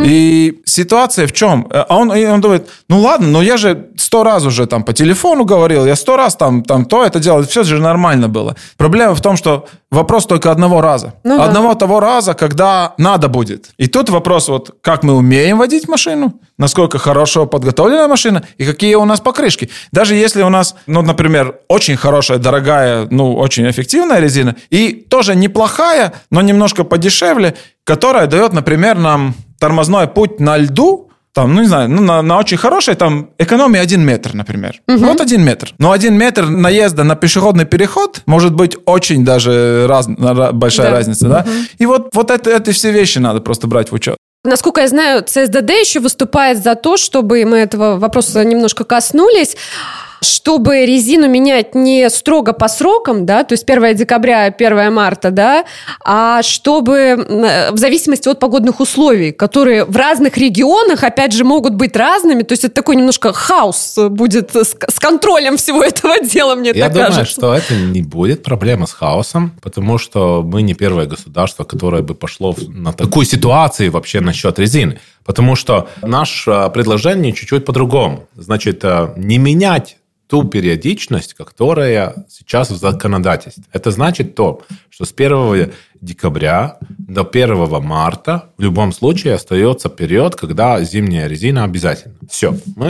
И 0.04 0.62
ситуация 0.66 1.28
в 1.28 1.32
чем? 1.32 1.68
А 1.72 1.96
он, 1.96 2.12
и 2.14 2.26
он 2.26 2.42
думает, 2.42 2.68
ну 2.90 3.00
ладно, 3.00 3.28
но 3.28 3.42
я 3.42 3.58
же 3.58 3.88
сто 3.96 4.24
раз 4.24 4.46
уже 4.46 4.66
там 4.66 4.84
по 4.84 4.94
телефону 4.94 5.46
говорил, 5.46 5.86
я 5.86 5.96
сто 5.96 6.18
раз 6.18 6.36
там, 6.36 6.64
там 6.64 6.86
то 6.86 7.06
это 7.06 7.20
делал, 7.20 7.44
все 7.44 7.64
же 7.64 7.80
нормально 7.80 8.28
было. 8.28 8.56
Проблема 8.78 9.16
в 9.16 9.22
том, 9.22 9.38
что 9.38 9.66
вопрос 9.92 10.26
только 10.26 10.52
одного 10.52 10.82
раза. 10.82 11.14
Ну 11.24 11.38
да. 11.38 11.46
одного 11.46 11.74
того 11.76 12.00
раза, 12.00 12.34
когда 12.34 12.94
надо 12.98 13.30
будет. 13.30 13.70
И 13.78 13.88
тут 13.88 14.10
вопрос, 14.10 14.50
вот 14.50 14.76
как 14.82 15.04
мы 15.04 15.14
умеем 15.14 15.58
водить 15.58 15.88
машину, 15.94 16.34
насколько 16.58 16.98
хорошо 16.98 17.46
подготовлена 17.46 18.08
машина 18.08 18.44
и 18.60 18.66
какие 18.66 18.96
у 18.96 19.06
нас 19.06 19.20
покрышки. 19.22 19.70
Даже 19.92 20.16
если 20.16 20.44
у 20.44 20.50
нас, 20.50 20.76
ну, 20.88 21.02
например, 21.02 21.56
очень 21.68 21.96
хорошая, 21.98 22.38
дорогая, 22.40 23.08
ну, 23.12 23.36
очень 23.36 23.70
эффективная 23.70 24.20
резина 24.20 24.56
и 24.72 24.92
тоже 25.10 25.36
неплохая, 25.36 26.12
но 26.32 26.42
немножко 26.42 26.84
подешевле, 26.84 27.54
которая 27.84 28.28
дает, 28.28 28.54
например, 28.54 28.98
нам 28.98 29.36
тормозной 29.60 30.08
путь 30.08 30.40
на 30.40 30.58
льду, 30.58 31.10
там, 31.34 31.56
ну, 31.56 31.62
не 31.62 31.68
знаю, 31.68 31.90
ну, 31.90 32.02
на, 32.02 32.22
на 32.22 32.38
очень 32.38 32.58
хорошей, 32.58 32.96
там, 32.96 33.30
экономия 33.40 33.82
один 33.82 34.02
метр, 34.06 34.36
например. 34.36 34.74
Вот 34.88 35.20
один 35.22 35.44
метр. 35.44 35.74
Но 35.80 35.92
один 35.92 36.16
метр 36.16 36.46
наезда 36.46 37.04
на 37.04 37.16
пешеходный 37.16 37.66
переход 37.66 38.22
может 38.28 38.54
быть 38.54 38.78
очень 38.86 39.26
даже 39.26 39.86
раз, 39.88 40.08
большая 40.08 40.88
Да. 40.90 40.98
разница, 40.98 41.28
да? 41.30 41.46
И 41.80 41.86
вот, 41.88 42.10
вот 42.14 42.30
это, 42.30 42.52
это 42.52 42.72
все 42.72 42.92
вещи 42.92 43.20
надо 43.20 43.40
просто 43.42 43.66
брать 43.68 43.90
в 43.92 43.96
учет. 43.96 44.18
Насколько 44.46 44.82
я 44.82 44.90
знаю, 44.90 45.24
ЦСДД 45.24 45.70
еще 45.70 46.02
выступает 46.02 46.62
за 46.62 46.76
то, 46.76 46.98
чтобы 46.98 47.46
мы 47.46 47.60
этого 47.60 47.98
вопроса 47.98 48.44
немножко 48.44 48.84
коснулись, 48.84 49.56
чтобы 50.24 50.86
резину 50.86 51.28
менять 51.28 51.76
не 51.76 52.10
строго 52.10 52.54
по 52.54 52.68
срокам, 52.68 53.26
да, 53.26 53.44
то 53.44 53.54
есть 53.54 53.70
1 53.70 53.96
декабря, 53.96 54.46
1 54.46 54.94
марта, 54.94 55.32
да, 55.32 55.66
а 56.04 56.42
чтобы 56.42 57.70
в 57.72 57.78
зависимости 57.78 58.28
от 58.28 58.40
погодных 58.40 58.80
условий, 58.80 59.32
которые 59.32 59.86
в 59.86 59.96
разных 59.96 60.38
регионах, 60.38 61.04
опять 61.04 61.34
же, 61.34 61.44
могут 61.44 61.76
быть 61.76 61.96
разными, 61.96 62.44
то 62.44 62.54
есть 62.54 62.64
это 62.64 62.74
такой 62.74 62.96
немножко 62.96 63.34
хаос 63.34 63.98
будет 64.10 64.56
с, 64.56 64.76
с 64.88 65.00
контролем 65.00 65.58
всего 65.58 65.84
этого 65.84 66.20
дела, 66.20 66.56
мне 66.56 66.72
Я 66.74 66.86
так 66.86 66.94
думаю, 66.94 67.12
кажется. 67.12 67.34
что 67.34 67.54
это 67.54 67.76
не 67.76 68.02
будет 68.02 68.44
проблема 68.44 68.88
с 68.88 68.94
хаосом, 68.94 69.54
потому 69.62 69.98
что 69.98 70.42
мы 70.44 70.62
не 70.62 70.74
первое 70.74 71.06
государство, 71.06 71.64
которое 71.64 72.02
бы 72.02 72.16
пошло 72.16 72.56
на 72.68 72.94
такую 72.94 73.26
ситуацию 73.26 73.92
вообще 73.92 74.20
насчет 74.22 74.60
резины. 74.60 75.00
Потому 75.24 75.56
что 75.56 75.88
наше 76.02 76.52
а, 76.52 76.70
предложение 76.70 77.34
чуть-чуть 77.34 77.66
по-другому. 77.66 78.28
Значит, 78.36 78.84
а, 78.84 79.14
не 79.16 79.38
менять 79.38 79.98
ту 80.28 80.44
периодичность, 80.44 81.34
которая 81.34 82.26
сейчас 82.30 82.70
в 82.70 82.76
законодательстве. 82.78 83.64
Это 83.72 83.92
значит 83.92 84.36
то, 84.36 84.62
что 84.90 85.06
с 85.06 85.14
1 85.14 85.72
декабря 86.04 86.78
до 86.98 87.22
1 87.24 87.82
марта 87.82 88.46
в 88.58 88.62
любом 88.62 88.92
случае 88.92 89.36
остается 89.36 89.90
период, 89.90 90.36
когда 90.36 90.82
зимняя 90.84 91.28
резина 91.28 91.64
обязательно. 91.64 92.16
Все. 92.30 92.56
Мы 92.76 92.90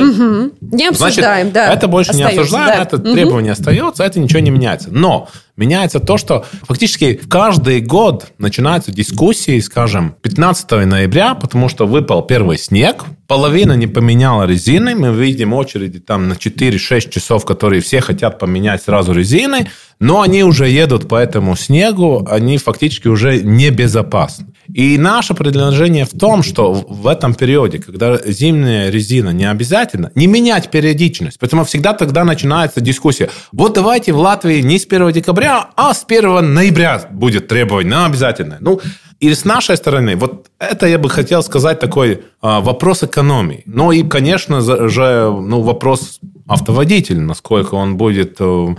Не 0.62 0.92
Значит, 0.92 0.92
обсуждаем, 0.92 1.52
да. 1.52 1.74
это 1.74 1.88
больше 1.88 2.14
не 2.14 2.24
Остается, 2.24 2.42
обсуждаем, 2.42 2.68
да. 2.78 2.82
это 2.84 2.98
Мгм. 2.98 3.14
требование 3.14 3.52
остается, 3.52 4.04
это 4.04 4.20
ничего 4.20 4.40
не 4.40 4.50
меняется. 4.52 4.90
Но 4.92 5.30
меняется 5.56 6.00
то, 6.00 6.18
что 6.18 6.46
фактически 6.64 7.14
каждый 7.30 7.82
год 7.82 8.28
начинаются 8.40 8.92
дискуссии, 8.92 9.60
скажем, 9.60 10.16
15 10.22 10.86
ноября, 10.86 11.36
потому 11.36 11.70
что 11.70 11.86
выпал 11.86 12.24
первый 12.24 12.58
снег, 12.58 13.04
половина 13.28 13.74
не 13.74 13.88
поменяла 13.88 14.44
резины, 14.44 14.96
мы 14.96 15.14
видим 15.14 15.54
очереди 15.54 16.00
там 16.00 16.28
на 16.30 16.34
4-6 16.34 17.10
часов, 17.10 17.46
которые 17.46 17.82
все 17.82 18.02
хотят 18.02 18.40
поменять 18.40 18.82
сразу 18.84 19.14
резины, 19.14 19.70
но 20.04 20.22
они 20.22 20.44
уже 20.44 20.68
едут 20.68 21.08
по 21.08 21.16
этому 21.16 21.56
снегу, 21.56 22.28
они 22.30 22.58
фактически 22.58 23.08
уже 23.08 23.42
небезопасны. 23.42 24.48
И 24.74 24.98
наше 24.98 25.34
предложение 25.34 26.06
в 26.06 26.12
том, 26.12 26.44
что 26.44 26.74
в 26.74 27.08
этом 27.08 27.34
периоде, 27.34 27.80
когда 27.80 28.18
зимняя 28.26 28.90
резина 28.90 29.30
не 29.30 29.50
обязательно, 29.50 30.12
не 30.16 30.28
менять 30.28 30.70
периодичность. 30.70 31.38
Поэтому 31.40 31.64
всегда 31.64 31.94
тогда 31.94 32.26
начинается 32.26 32.82
дискуссия. 32.82 33.30
Вот 33.54 33.76
давайте 33.76 34.12
в 34.12 34.18
Латвии 34.18 34.62
не 34.62 34.78
с 34.78 34.86
1 34.86 35.12
декабря, 35.14 35.70
а 35.78 35.94
с 35.94 36.04
1 36.06 36.54
ноября 36.54 37.08
будет 37.10 37.48
требование 37.48 37.92
на 37.92 38.06
обязательное. 38.06 38.58
Ну, 38.60 38.82
и 39.22 39.34
с 39.34 39.46
нашей 39.46 39.78
стороны, 39.78 40.18
вот 40.18 40.48
это 40.60 40.86
я 40.86 40.98
бы 40.98 41.10
хотел 41.10 41.44
сказать 41.44 41.80
такой 41.80 42.24
а, 42.42 42.60
вопрос 42.60 43.04
экономии. 43.04 43.64
Ну 43.66 43.94
и, 43.94 44.04
конечно 44.04 44.60
же, 44.90 45.32
ну, 45.32 45.62
вопрос 45.62 46.20
автоводителя, 46.46 47.22
насколько 47.22 47.76
он 47.76 47.96
будет, 47.96 48.36
э, 48.40 48.76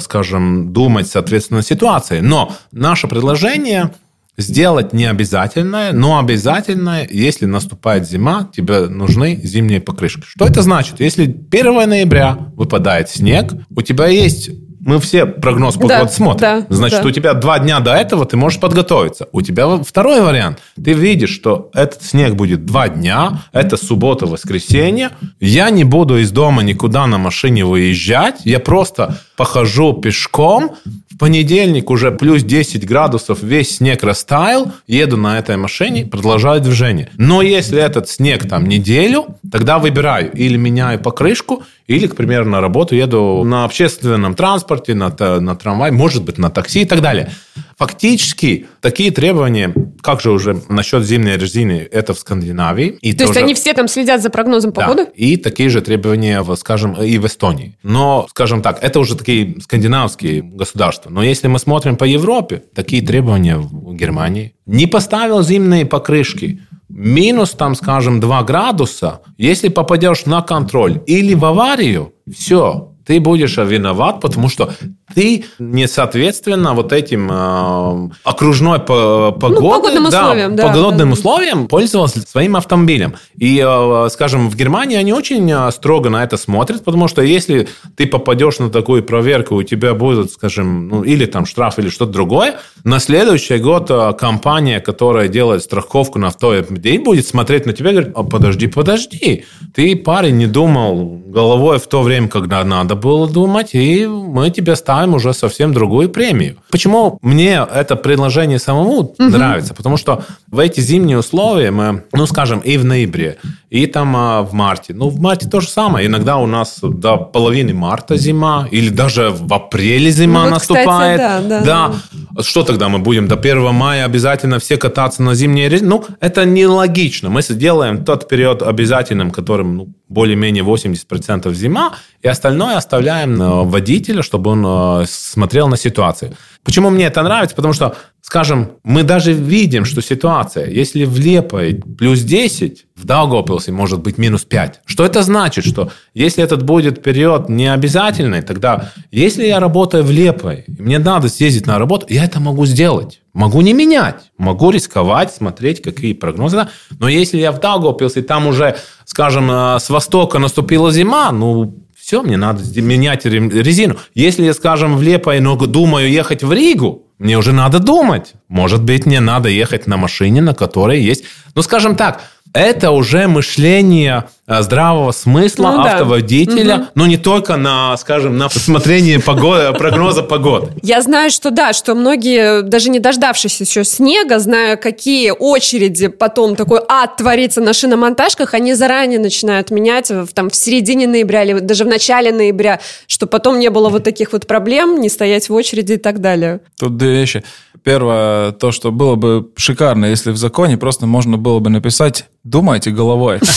скажем, 0.00 0.72
думать 0.72 1.08
соответственно 1.08 1.62
ситуации. 1.62 2.20
Но 2.20 2.54
наше 2.72 3.08
предложение 3.08 3.92
сделать 4.38 4.92
не 4.92 5.06
обязательное, 5.06 5.92
но 5.92 6.18
обязательное, 6.18 7.08
если 7.10 7.46
наступает 7.46 8.06
зима, 8.08 8.50
тебе 8.54 8.86
нужны 8.88 9.40
зимние 9.42 9.80
покрышки. 9.80 10.22
Что 10.26 10.44
это 10.46 10.62
значит? 10.62 11.00
Если 11.00 11.24
1 11.24 11.88
ноября 11.88 12.36
выпадает 12.54 13.08
снег, 13.08 13.54
у 13.74 13.82
тебя 13.82 14.06
есть 14.06 14.50
мы 14.86 15.00
все 15.00 15.26
прогноз 15.26 15.74
погоды 15.74 15.94
Да, 15.94 16.08
смотрим. 16.08 16.40
да, 16.40 16.66
Значит, 16.70 17.02
да. 17.02 17.08
у 17.08 17.10
тебя 17.10 17.34
два 17.34 17.58
дня 17.58 17.80
до 17.80 17.92
этого 17.92 18.24
ты 18.24 18.36
можешь 18.36 18.60
подготовиться. 18.60 19.28
У 19.32 19.42
тебя 19.42 19.82
второй 19.82 20.20
вариант. 20.22 20.60
Ты 20.82 20.92
видишь, 20.92 21.30
что 21.30 21.70
этот 21.74 22.02
снег 22.02 22.34
будет 22.34 22.64
два 22.64 22.88
дня, 22.88 23.42
это 23.52 23.76
суббота, 23.76 24.26
воскресенье. 24.26 25.10
Я 25.40 25.70
не 25.70 25.82
буду 25.84 26.18
из 26.18 26.30
дома 26.30 26.62
никуда 26.62 27.06
на 27.06 27.18
машине 27.18 27.64
выезжать. 27.64 28.42
Я 28.44 28.60
просто 28.60 29.18
похожу 29.36 29.92
пешком. 29.94 30.76
В 31.16 31.18
понедельник 31.18 31.88
уже 31.88 32.10
плюс 32.10 32.42
10 32.42 32.86
градусов, 32.86 33.42
весь 33.42 33.78
снег 33.78 34.02
растаял, 34.02 34.72
еду 34.86 35.16
на 35.16 35.38
этой 35.38 35.56
машине, 35.56 36.04
продолжаю 36.04 36.60
движение. 36.60 37.08
Но 37.16 37.40
если 37.40 37.80
этот 37.80 38.10
снег 38.10 38.46
там 38.46 38.66
неделю, 38.66 39.38
тогда 39.50 39.78
выбираю. 39.78 40.30
Или 40.32 40.58
меняю 40.58 41.00
покрышку, 41.00 41.62
или, 41.86 42.06
к 42.06 42.16
примеру, 42.16 42.44
на 42.46 42.60
работу 42.60 42.94
еду 42.94 43.44
на 43.44 43.64
общественном 43.64 44.34
транспорте, 44.34 44.92
на, 44.92 45.08
на 45.40 45.56
трамвай, 45.56 45.90
может 45.90 46.22
быть, 46.22 46.36
на 46.36 46.50
такси 46.50 46.82
и 46.82 46.84
так 46.84 47.00
далее. 47.00 47.30
Фактически, 47.78 48.66
такие 48.80 49.10
требования, 49.10 49.72
как 50.00 50.20
же 50.20 50.30
уже 50.30 50.60
насчет 50.68 51.04
зимней 51.04 51.36
резины, 51.36 51.86
это 51.90 52.14
в 52.14 52.18
Скандинавии. 52.18 52.98
И 53.00 53.12
То 53.12 53.24
есть 53.24 53.34
тоже- 53.34 53.44
они 53.44 53.54
все 53.54 53.72
там 53.74 53.86
следят 53.86 54.22
за 54.22 54.30
прогнозом 54.30 54.72
да. 54.72 54.80
погоды? 54.80 55.06
И 55.14 55.36
такие 55.36 55.68
же 55.68 55.80
требования, 55.80 56.44
скажем, 56.56 56.94
и 56.94 57.18
в 57.18 57.26
Эстонии. 57.26 57.76
Но, 57.82 58.26
скажем 58.30 58.62
так, 58.62 58.82
это 58.82 58.98
уже 58.98 59.14
такие 59.14 59.60
скандинавские 59.60 60.42
государства. 60.42 61.05
Но 61.10 61.22
если 61.22 61.48
мы 61.48 61.58
смотрим 61.58 61.96
по 61.96 62.04
Европе, 62.04 62.62
такие 62.74 63.02
требования 63.02 63.56
в 63.56 63.94
Германии. 63.94 64.54
Не 64.66 64.86
поставил 64.86 65.42
зимние 65.42 65.84
покрышки, 65.84 66.60
минус, 66.88 67.52
там, 67.52 67.74
скажем, 67.74 68.20
2 68.20 68.42
градуса, 68.42 69.20
если 69.38 69.68
попадешь 69.68 70.26
на 70.26 70.42
контроль 70.42 71.02
или 71.06 71.34
в 71.34 71.44
аварию, 71.44 72.12
все, 72.32 72.92
ты 73.04 73.20
будешь 73.20 73.56
виноват, 73.56 74.20
потому 74.20 74.48
что 74.48 74.74
ты 75.16 75.46
не 75.58 75.88
соответственно 75.88 76.74
вот 76.74 76.92
этим 76.92 77.30
э, 77.32 78.10
окружной 78.22 78.80
по- 78.80 79.32
погоды, 79.32 79.60
Ну, 79.62 79.70
погодным 79.70 80.04
условиям, 80.06 80.56
да, 80.56 80.66
погодным 80.68 81.08
да. 81.08 81.12
условиям 81.14 81.68
пользовался 81.68 82.20
своим 82.20 82.54
автомобилем. 82.54 83.14
И, 83.38 83.64
э, 83.66 84.08
скажем, 84.10 84.50
в 84.50 84.54
Германии 84.56 84.98
они 84.98 85.14
очень 85.14 85.50
э, 85.50 85.70
строго 85.72 86.10
на 86.10 86.22
это 86.22 86.36
смотрят, 86.36 86.84
потому 86.84 87.08
что 87.08 87.22
если 87.22 87.66
ты 87.96 88.06
попадешь 88.06 88.58
на 88.58 88.68
такую 88.68 89.02
проверку, 89.04 89.54
у 89.54 89.62
тебя 89.62 89.94
будет, 89.94 90.32
скажем, 90.32 90.88
ну, 90.88 91.02
или 91.02 91.24
там 91.24 91.46
штраф, 91.46 91.78
или 91.78 91.88
что-то 91.88 92.12
другое, 92.12 92.56
на 92.84 92.98
следующий 92.98 93.56
год 93.56 93.90
э, 93.90 94.12
компания, 94.18 94.80
которая 94.80 95.28
делает 95.28 95.62
страховку 95.62 96.18
на 96.18 96.26
автомобиль, 96.26 97.02
будет 97.02 97.26
смотреть 97.26 97.64
на 97.64 97.72
тебя 97.72 97.88
и 97.88 97.92
говорить, 97.94 98.12
«А, 98.14 98.22
подожди, 98.22 98.66
подожди, 98.66 99.46
ты, 99.74 99.96
парень, 99.96 100.36
не 100.36 100.46
думал 100.46 101.22
головой 101.26 101.78
в 101.78 101.86
то 101.86 102.02
время, 102.02 102.28
когда 102.28 102.62
надо 102.64 102.96
было 102.96 103.26
думать, 103.26 103.70
и 103.72 104.06
мы 104.06 104.50
тебе 104.50 104.76
ставим 104.76 105.05
уже 105.14 105.32
совсем 105.32 105.72
другую 105.72 106.08
премию. 106.08 106.56
Почему 106.70 107.18
мне 107.22 107.66
это 107.74 107.96
предложение 107.96 108.58
самому 108.58 109.14
нравится? 109.18 109.74
Потому 109.74 109.96
что 109.96 110.24
в 110.50 110.58
эти 110.58 110.80
зимние 110.80 111.18
условия 111.18 111.70
мы, 111.70 112.04
ну, 112.12 112.26
скажем, 112.26 112.60
и 112.60 112.76
в 112.76 112.84
ноябре, 112.84 113.38
и 113.70 113.86
там 113.86 114.16
а, 114.16 114.42
в 114.42 114.52
марте. 114.52 114.94
Ну, 114.94 115.08
в 115.08 115.20
марте 115.20 115.48
то 115.48 115.60
же 115.60 115.68
самое. 115.68 116.06
Иногда 116.06 116.38
у 116.38 116.46
нас 116.46 116.78
до 116.82 117.16
половины 117.16 117.74
марта 117.74 118.16
зима, 118.16 118.68
или 118.70 118.88
даже 118.88 119.30
в 119.30 119.52
апреле 119.52 120.10
зима 120.10 120.44
Ну, 120.44 120.50
вот, 120.50 120.60
кстати, 120.60 120.78
наступает. 120.78 121.18
да, 121.18 121.40
да, 121.40 121.60
да. 121.60 122.42
Что 122.42 122.62
тогда 122.62 122.88
мы 122.88 122.98
будем? 122.98 123.28
До 123.28 123.36
1 123.36 123.74
мая 123.74 124.04
обязательно 124.04 124.58
все 124.58 124.76
кататься 124.76 125.22
на 125.22 125.34
зимней 125.34 125.68
резине? 125.68 125.88
Ну, 125.88 126.04
это 126.20 126.44
нелогично. 126.44 127.30
Мы 127.30 127.42
сделаем 127.42 128.04
тот 128.04 128.28
период 128.28 128.62
обязательным, 128.62 129.30
которым 129.30 129.76
ну, 129.76 129.88
более-менее 130.08 130.62
80% 130.64 131.52
зима, 131.54 131.94
и 132.22 132.28
остальное 132.28 132.76
оставляем 132.76 133.68
водителя, 133.68 134.22
чтобы 134.22 134.50
он 134.50 134.64
э, 134.64 134.95
смотрел 135.04 135.68
на 135.68 135.76
ситуацию. 135.76 136.36
Почему 136.64 136.90
мне 136.90 137.04
это 137.04 137.22
нравится? 137.22 137.54
Потому 137.54 137.74
что, 137.74 137.96
скажем, 138.22 138.72
мы 138.82 139.04
даже 139.04 139.32
видим, 139.32 139.84
что 139.84 140.02
ситуация, 140.02 140.68
если 140.68 141.04
в 141.04 141.18
Лепой 141.18 141.74
плюс 141.98 142.20
10, 142.22 142.86
в 142.96 143.04
Даугавпилсе 143.04 143.70
может 143.70 144.00
быть 144.00 144.18
минус 144.18 144.44
5. 144.44 144.80
Что 144.84 145.04
это 145.04 145.22
значит? 145.22 145.64
Что 145.64 145.92
если 146.14 146.42
этот 146.42 146.64
будет 146.64 147.02
период 147.02 147.48
необязательный, 147.48 148.42
тогда 148.42 148.90
если 149.12 149.46
я 149.46 149.60
работаю 149.60 150.02
в 150.02 150.10
Лепой, 150.10 150.64
мне 150.66 150.98
надо 150.98 151.28
съездить 151.28 151.66
на 151.66 151.78
работу, 151.78 152.06
я 152.08 152.24
это 152.24 152.40
могу 152.40 152.66
сделать. 152.66 153.20
Могу 153.32 153.60
не 153.60 153.74
менять, 153.74 154.32
могу 154.38 154.70
рисковать, 154.70 155.32
смотреть, 155.32 155.82
какие 155.82 156.14
прогнозы. 156.14 156.68
Но 156.98 157.06
если 157.06 157.38
я 157.38 157.52
в 157.52 157.60
Даугавпилсе, 157.60 158.22
там 158.22 158.46
уже, 158.46 158.76
скажем, 159.04 159.50
э, 159.50 159.78
с 159.78 159.90
востока 159.90 160.38
наступила 160.38 160.90
зима, 160.90 161.30
ну, 161.32 161.85
все, 162.06 162.22
мне 162.22 162.36
надо 162.36 162.62
менять 162.80 163.26
ре- 163.26 163.62
резину. 163.62 163.96
Если 164.14 164.44
я, 164.44 164.54
скажем, 164.54 164.96
в 164.96 165.02
Лепой, 165.02 165.40
но 165.40 165.56
думаю 165.56 166.08
ехать 166.08 166.44
в 166.44 166.52
Ригу, 166.52 167.02
мне 167.18 167.36
уже 167.36 167.52
надо 167.52 167.80
думать. 167.80 168.34
Может 168.46 168.84
быть, 168.84 169.06
мне 169.06 169.18
надо 169.18 169.48
ехать 169.48 169.88
на 169.88 169.96
машине, 169.96 170.40
на 170.40 170.54
которой 170.54 171.00
есть... 171.00 171.24
Ну, 171.56 171.62
скажем 171.62 171.96
так, 171.96 172.22
это 172.52 172.90
уже 172.90 173.28
мышление 173.28 174.24
э, 174.46 174.62
здравого 174.62 175.12
смысла 175.12 175.72
Ну 175.72 175.82
да. 175.84 175.92
автоводителя, 175.92 176.88
но 176.94 177.06
не 177.06 177.16
только 177.16 177.56
на, 177.56 177.96
скажем, 177.96 178.38
на 178.38 178.48
посмотрение 178.48 179.20
погоды, 179.20 179.72
прогноза 179.72 180.22
погоды. 180.22 180.72
Я 180.82 181.02
знаю, 181.02 181.30
что 181.30 181.50
да, 181.50 181.72
что 181.72 181.94
многие, 181.94 182.62
даже 182.62 182.90
не 182.90 182.98
дождавшись 182.98 183.60
еще 183.60 183.84
снега, 183.84 184.38
зная, 184.38 184.76
какие 184.76 185.30
очереди 185.30 186.08
потом 186.08 186.56
такой 186.56 186.80
ад 186.88 187.16
творится 187.16 187.60
на 187.60 187.72
шиномонтажках, 187.72 188.54
они 188.54 188.74
заранее 188.74 189.18
начинают 189.18 189.70
менять 189.70 190.10
в, 190.10 190.28
там, 190.28 190.50
в 190.50 190.56
середине 190.56 191.06
ноября 191.06 191.44
или 191.44 191.58
даже 191.58 191.84
в 191.84 191.88
начале 191.88 192.32
ноября, 192.32 192.80
что 193.06 193.26
потом 193.26 193.58
не 193.58 193.68
было 193.68 193.88
вот 193.88 194.04
таких 194.04 194.32
вот 194.32 194.46
проблем, 194.46 195.00
не 195.00 195.08
стоять 195.08 195.48
в 195.48 195.54
очереди 195.54 195.94
и 195.94 195.98
так 195.98 196.20
далее. 196.20 196.60
Тут 196.78 196.96
две 196.96 197.12
вещи. 197.12 197.44
Первое, 197.82 198.50
то, 198.50 198.72
что 198.72 198.90
было 198.90 199.14
бы 199.14 199.48
шикарно, 199.56 200.06
если 200.06 200.32
в 200.32 200.36
законе 200.36 200.76
просто 200.76 201.06
можно 201.06 201.36
было 201.36 201.60
бы 201.60 201.70
написать 201.70 202.24
«думайте 202.46 202.90
головой». 202.90 203.40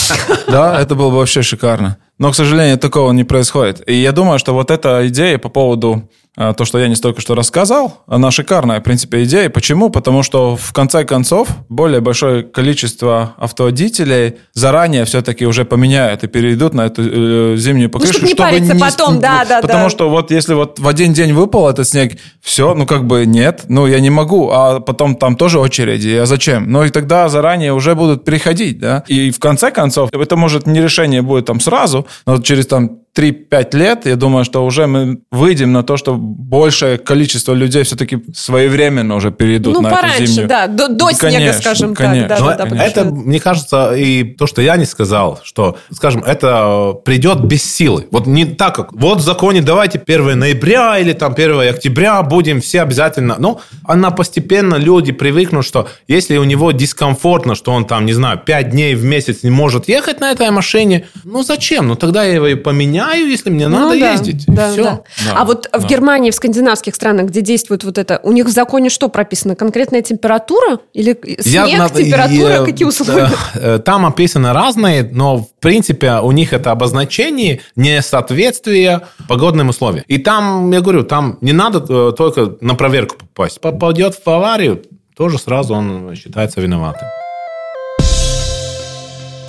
Да, 0.48 0.80
это 0.80 0.96
было 0.96 1.10
бы 1.10 1.18
вообще 1.18 1.42
шикарно. 1.42 1.98
Но, 2.18 2.32
к 2.32 2.34
сожалению, 2.34 2.76
такого 2.76 3.12
не 3.12 3.22
происходит. 3.22 3.88
И 3.88 3.94
я 3.94 4.10
думаю, 4.10 4.40
что 4.40 4.52
вот 4.52 4.72
эта 4.72 5.06
идея 5.06 5.38
по 5.38 5.48
поводу 5.48 6.10
то, 6.56 6.64
что 6.64 6.78
я 6.78 6.88
не 6.88 6.94
столько 6.94 7.20
что 7.20 7.34
рассказал, 7.34 8.02
она 8.06 8.30
шикарная, 8.30 8.80
в 8.80 8.82
принципе, 8.82 9.24
идея. 9.24 9.50
Почему? 9.50 9.90
Потому 9.90 10.22
что, 10.22 10.56
в 10.56 10.72
конце 10.72 11.04
концов, 11.04 11.48
более 11.68 12.00
большое 12.00 12.42
количество 12.42 13.34
автоводителей 13.36 14.36
заранее 14.54 15.04
все-таки 15.04 15.44
уже 15.46 15.64
поменяют 15.64 16.24
и 16.24 16.28
перейдут 16.28 16.72
на 16.72 16.86
эту 16.86 17.02
э, 17.02 17.56
зимнюю 17.56 17.90
покрышку. 17.90 18.14
чтоб 18.14 18.22
не 18.28 18.34
чтобы 18.34 18.50
париться 18.50 18.74
не- 18.74 18.80
потом, 18.80 19.20
да, 19.20 19.44
да, 19.46 19.60
Потому 19.60 19.84
да. 19.84 19.90
что 19.90 20.08
вот 20.08 20.30
если 20.30 20.54
вот 20.54 20.78
в 20.78 20.88
один 20.88 21.12
день 21.12 21.32
выпал 21.34 21.68
этот 21.68 21.86
снег, 21.86 22.18
все, 22.40 22.74
ну 22.74 22.86
как 22.86 23.06
бы 23.06 23.26
нет, 23.26 23.64
ну 23.68 23.86
я 23.86 24.00
не 24.00 24.10
могу, 24.10 24.50
а 24.50 24.80
потом 24.80 25.16
там 25.16 25.36
тоже 25.36 25.58
очереди, 25.60 26.14
а 26.22 26.26
зачем? 26.26 26.70
Ну 26.72 26.84
и 26.84 26.88
тогда 26.88 27.28
заранее 27.28 27.74
уже 27.74 27.94
будут 27.94 28.24
переходить, 28.24 28.78
да. 28.78 29.04
И 29.08 29.30
в 29.30 29.38
конце 29.38 29.70
концов, 29.70 30.10
это 30.12 30.36
может 30.36 30.66
не 30.66 30.80
решение 30.80 31.20
будет 31.20 31.44
там 31.46 31.60
сразу, 31.60 32.06
но 32.26 32.40
через 32.40 32.66
там 32.66 33.00
3-5 33.16 33.76
лет, 33.76 34.06
я 34.06 34.16
думаю, 34.16 34.44
что 34.44 34.64
уже 34.64 34.86
мы 34.86 35.20
выйдем 35.30 35.72
на 35.72 35.82
то, 35.82 35.96
что 35.96 36.14
большее 36.14 36.96
количество 36.98 37.52
людей 37.52 37.82
все-таки 37.82 38.22
своевременно 38.34 39.16
уже 39.16 39.32
перейдут 39.32 39.74
ну, 39.74 39.80
на 39.80 39.90
пораньше, 39.90 40.16
эту 40.22 40.26
зимнюю. 40.26 40.48
да, 40.48 40.66
до, 40.68 40.88
до 40.88 41.06
Ну, 41.06 41.10
снега, 41.12 41.34
конечно, 41.34 41.60
скажем 41.60 41.94
конечно. 41.94 42.28
так. 42.28 42.38
Да, 42.38 42.56
да, 42.56 42.64
да, 42.66 42.76
это, 42.84 42.94
потому 43.00 43.16
что- 43.16 43.28
мне 43.28 43.40
кажется, 43.40 43.92
и 43.96 44.22
то, 44.24 44.46
что 44.46 44.62
я 44.62 44.76
не 44.76 44.84
сказал, 44.84 45.40
что, 45.42 45.76
скажем, 45.92 46.22
это 46.22 46.94
придет 47.04 47.40
без 47.44 47.64
силы. 47.64 48.06
Вот 48.12 48.26
не 48.26 48.44
так, 48.44 48.74
как 48.76 48.92
вот 48.92 49.18
в 49.18 49.22
законе 49.22 49.60
давайте 49.60 49.98
1 49.98 50.38
ноября 50.38 50.98
или 50.98 51.12
там 51.12 51.34
1 51.34 51.68
октября 51.68 52.22
будем 52.22 52.60
все 52.60 52.82
обязательно. 52.82 53.36
Ну, 53.38 53.60
она 53.84 54.10
постепенно, 54.12 54.76
люди 54.76 55.10
привыкнут, 55.12 55.64
что 55.66 55.88
если 56.06 56.36
у 56.36 56.44
него 56.44 56.70
дискомфортно, 56.72 57.54
что 57.54 57.72
он 57.72 57.84
там, 57.86 58.06
не 58.06 58.12
знаю, 58.12 58.38
5 58.38 58.70
дней 58.70 58.94
в 58.94 59.04
месяц 59.04 59.42
не 59.42 59.50
может 59.50 59.88
ехать 59.88 60.20
на 60.20 60.30
этой 60.30 60.50
машине, 60.50 61.06
ну 61.24 61.42
зачем? 61.42 61.88
Ну 61.88 61.96
тогда 61.96 62.22
я 62.24 62.34
его 62.34 62.46
и 62.46 62.54
поменяю, 62.54 62.99
если 63.08 63.50
мне 63.50 63.68
надо 63.68 63.94
Ну 63.94 64.00
да, 64.00 64.12
ездить. 64.12 64.44
Да, 64.46 64.70
Все. 64.72 64.82
да. 64.84 65.02
А 65.34 65.44
вот 65.44 65.68
в 65.72 65.86
Германии, 65.86 66.30
в 66.30 66.34
скандинавских 66.34 66.94
странах, 66.94 67.26
где 67.26 67.40
действует 67.40 67.84
вот 67.84 67.98
это, 67.98 68.20
у 68.22 68.32
них 68.32 68.46
в 68.46 68.50
законе 68.50 68.88
что 68.90 69.08
прописано? 69.08 69.56
Конкретная 69.56 70.02
температура? 70.02 70.78
Или 70.94 71.18
Я 71.44 71.66
снег, 71.66 71.78
на- 71.78 71.88
температура? 71.90 72.52
я- 72.54 72.64
Какие 72.64 72.86
условия? 72.86 73.30
э, 73.54 73.78
Там 73.84 74.06
описаны 74.06 74.52
разные, 74.52 75.02
но 75.12 75.38
в 75.38 75.48
принципе 75.60 76.14
у 76.22 76.32
них 76.32 76.52
это 76.52 76.70
обозначение 76.70 77.60
несоответствия 77.76 79.02
погодным 79.28 79.68
условиям. 79.70 80.04
И 80.08 80.18
там, 80.18 80.70
я 80.70 80.80
говорю, 80.80 81.02
там 81.04 81.38
не 81.40 81.52
надо 81.52 81.78
э, 81.88 82.12
только 82.16 82.54
на 82.60 82.74
проверку 82.74 83.16
попасть. 83.16 83.60
Попадет 83.60 84.14
в 84.24 84.28
аварию, 84.28 84.82
тоже 85.16 85.38
сразу 85.38 85.74
он 85.74 86.14
считается 86.14 86.60
виноватым. 86.60 87.06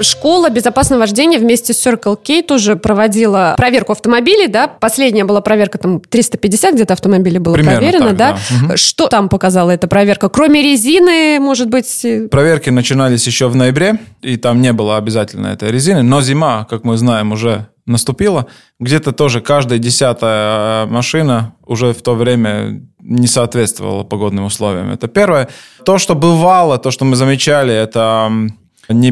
Школа 0.02 0.50
безопасного 0.50 1.02
вождения 1.02 1.40
вместе 1.40 1.74
с 1.74 1.86
Circle 1.86 2.18
K 2.26 2.42
тоже 2.44 2.76
проводила 2.76 3.56
проверку 3.58 3.92
автомобилей, 3.92 4.48
да? 4.48 4.68
Последняя 4.68 5.26
была 5.26 5.42
проверка, 5.42 5.78
там 5.78 6.00
350 6.00 6.76
где-то 6.76 6.94
автомобилей 6.94 7.40
было 7.40 7.54
Примерно 7.54 7.78
проверено, 7.80 8.08
так, 8.10 8.18
да? 8.18 8.32
да. 8.34 8.66
Мгм. 8.66 8.78
Что 8.78 9.08
там 9.08 9.30
показала 9.30 9.72
эта 9.72 9.88
проверка? 9.88 10.30
Кроме 10.30 10.62
резины, 10.62 11.40
может 11.40 11.70
быть... 11.70 12.04
э, 12.06 12.28
Проверки 12.28 12.70
начинались 12.70 13.26
еще 13.28 13.48
в 13.48 13.56
ноябре, 13.56 14.00
и 14.22 14.38
там 14.38 14.62
не 14.62 14.74
было 14.74 14.98
обязательно 14.98 15.48
этой 15.48 15.72
резины. 15.72 16.02
Но 16.04 16.22
зима, 16.22 16.66
как 16.70 16.84
мы 16.84 16.98
знаем, 16.98 17.32
уже 17.32 17.68
наступила. 17.86 18.48
Где-то 18.80 19.12
тоже 19.12 19.42
каждая 19.42 19.80
десятая 19.80 20.86
машина 20.86 21.54
уже 21.66 21.94
в 21.94 22.02
то 22.02 22.14
время 22.16 22.82
не 23.00 23.28
соответствовала 23.28 24.04
погодным 24.04 24.46
условиям. 24.46 24.92
Это 24.92 25.08
первое. 25.08 25.50
То, 25.86 25.98
что 25.98 26.16
бывало, 26.16 26.78
то, 26.78 26.92
что 26.92 27.06
мы 27.06 27.16
замечали, 27.16 27.74
это 27.74 28.32
не 28.90 29.12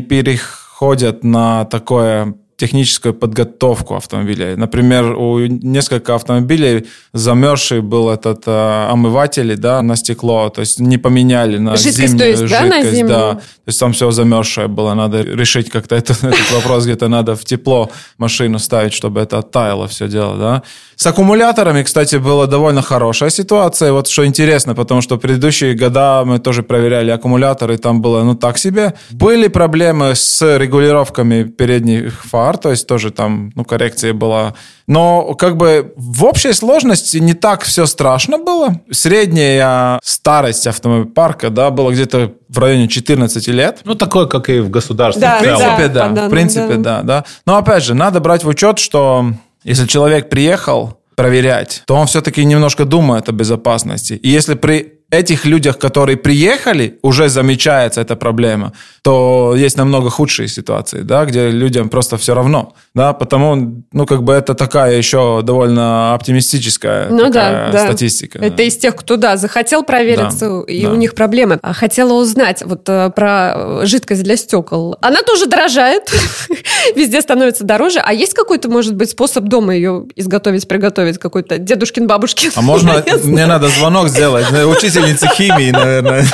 переходят 0.79 1.23
на 1.25 1.65
такое 1.65 2.35
техническую 2.59 3.13
подготовку 3.13 3.95
автомобиля. 3.95 4.57
Например, 4.57 5.15
у 5.15 5.39
нескольких 5.39 6.09
автомобилей 6.09 6.87
замерзший 7.13 7.81
был 7.81 8.09
этот 8.09 8.43
э, 8.47 8.87
омыватель 8.91 9.55
да, 9.55 9.81
на 9.81 9.95
стекло, 9.95 10.49
то 10.49 10.61
есть 10.61 10.79
не 10.79 10.97
поменяли 10.97 11.57
на 11.57 11.77
жидкость, 11.77 11.97
зимнюю 11.97 12.19
то 12.19 12.25
есть, 12.25 12.41
жидкость. 12.41 12.69
Да, 12.69 12.75
на 12.75 12.83
зимнюю? 12.83 13.07
Да, 13.07 13.33
то 13.35 13.67
есть 13.67 13.79
там 13.79 13.93
все 13.93 14.11
замерзшее 14.11 14.67
было, 14.67 14.93
надо 14.93 15.21
решить 15.21 15.69
как-то 15.69 15.95
это, 15.95 16.13
этот 16.21 16.51
вопрос, 16.51 16.83
где-то 16.83 17.07
надо 17.07 17.35
в 17.35 17.45
тепло 17.45 17.89
машину 18.17 18.60
ставить, 18.60 18.93
чтобы 18.93 19.21
это 19.21 19.37
оттаяло 19.37 19.87
все 19.87 20.10
дело. 20.10 20.37
Да. 20.37 20.63
С 20.97 21.07
аккумуляторами, 21.07 21.83
кстати, 21.83 22.17
была 22.17 22.45
довольно 22.45 22.81
хорошая 22.81 23.29
ситуация. 23.29 23.93
Вот 23.93 24.10
что 24.10 24.25
интересно, 24.25 24.75
потому 24.75 24.99
что 24.99 25.15
в 25.15 25.19
предыдущие 25.19 25.73
года 25.73 26.23
мы 26.25 26.39
тоже 26.39 26.62
проверяли 26.62 27.10
аккумуляторы, 27.12 27.77
там 27.77 28.01
было 28.01 28.23
ну 28.23 28.35
так 28.35 28.57
себе. 28.57 28.93
Были 29.12 29.47
проблемы 29.47 30.13
с 30.13 30.57
регулировками 30.57 31.43
передних 31.43 32.25
фар, 32.25 32.48
то 32.58 32.71
есть 32.71 32.87
тоже 32.87 33.12
там 33.12 33.52
ну, 33.56 33.63
коррекция 33.63 34.13
была. 34.13 34.56
Но 34.87 35.33
как 35.35 35.58
бы 35.58 35.93
в 35.95 36.25
общей 36.25 36.54
сложности 36.54 37.17
не 37.17 37.33
так 37.33 37.62
все 37.63 37.85
страшно 37.85 38.37
было. 38.37 38.81
Средняя 38.91 40.00
старость 40.04 40.67
автомобильпарка 40.67 41.50
да, 41.50 41.69
была 41.69 41.91
где-то 41.91 42.33
в 42.47 42.58
районе 42.58 42.87
14 42.87 43.47
лет. 43.50 43.79
Ну, 43.83 43.95
такое, 43.95 44.25
как 44.25 44.50
и 44.50 44.60
в 44.60 44.69
государстве. 44.69 45.21
Да, 45.21 45.37
в 45.37 45.41
принципе, 45.41 45.87
да, 45.87 46.10
да. 46.10 46.27
в 46.27 46.29
принципе, 46.29 46.75
да. 46.75 47.02
да. 47.02 47.04
да, 47.04 47.25
Но 47.45 47.58
опять 47.58 47.83
же, 47.83 47.93
надо 47.93 48.19
брать 48.19 48.43
в 48.43 48.47
учет, 48.47 48.79
что 48.79 49.25
если 49.63 49.85
человек 49.85 50.29
приехал 50.29 51.00
проверять, 51.15 51.83
то 51.85 51.95
он 51.95 52.08
все-таки 52.08 52.45
немножко 52.45 52.85
думает 52.85 53.27
о 53.27 53.33
безопасности. 53.33 54.13
И 54.13 54.29
если 54.29 54.54
при 54.54 54.98
этих 55.12 55.45
людях, 55.45 55.77
которые 55.77 56.17
приехали, 56.17 56.99
уже 57.01 57.29
замечается 57.29 58.01
эта 58.01 58.15
проблема, 58.15 58.73
то 59.01 59.55
есть 59.55 59.77
намного 59.77 60.10
худшие 60.10 60.47
ситуации, 60.47 61.01
да, 61.01 61.25
где 61.25 61.49
людям 61.49 61.89
просто 61.89 62.17
все 62.17 62.35
равно, 62.35 62.73
да, 62.93 63.13
потому, 63.13 63.83
ну, 63.91 64.05
как 64.05 64.23
бы 64.23 64.33
это 64.33 64.53
такая 64.53 64.95
еще 64.97 65.41
довольно 65.43 66.13
оптимистическая 66.13 67.10
Ну 67.10 67.29
да, 67.29 67.69
да. 67.71 67.85
статистика. 67.85 68.37
Это 68.39 68.57
да. 68.57 68.63
из 68.63 68.77
тех, 68.77 68.95
кто, 68.95 69.15
да, 69.15 69.37
захотел 69.37 69.83
провериться, 69.83 70.49
Да, 70.49 70.71
и 70.71 70.83
да. 70.83 70.91
у 70.91 70.95
них 70.95 71.15
проблемы. 71.15 71.60
А 71.62 71.73
Хотела 71.73 72.13
узнать 72.13 72.62
вот 72.63 72.87
э, 72.87 73.10
про 73.15 73.53
э, 73.55 73.85
жидкость 73.85 74.23
для 74.23 74.37
стекол. 74.37 74.97
Она 75.01 75.21
тоже 75.23 75.47
дорожает, 75.47 76.12
везде 76.95 77.21
становится 77.21 77.63
дороже. 77.63 77.99
А 78.03 78.13
есть 78.13 78.33
какой-то, 78.33 78.69
может 78.69 78.95
быть, 78.95 79.10
способ 79.10 79.45
дома 79.45 79.73
ее 79.73 80.05
изготовить, 80.15 80.67
приготовить? 80.67 81.17
Какой-то 81.17 81.57
дедушкин, 81.57 82.05
бабушкин? 82.07 82.51
А 82.55 82.62
можно, 82.62 83.03
мне 83.23 83.45
надо 83.45 83.69
звонок 83.69 84.10
сделать, 84.10 84.51
учительнице 85.00 85.27
химии, 85.35 85.71
наверное. 85.71 86.25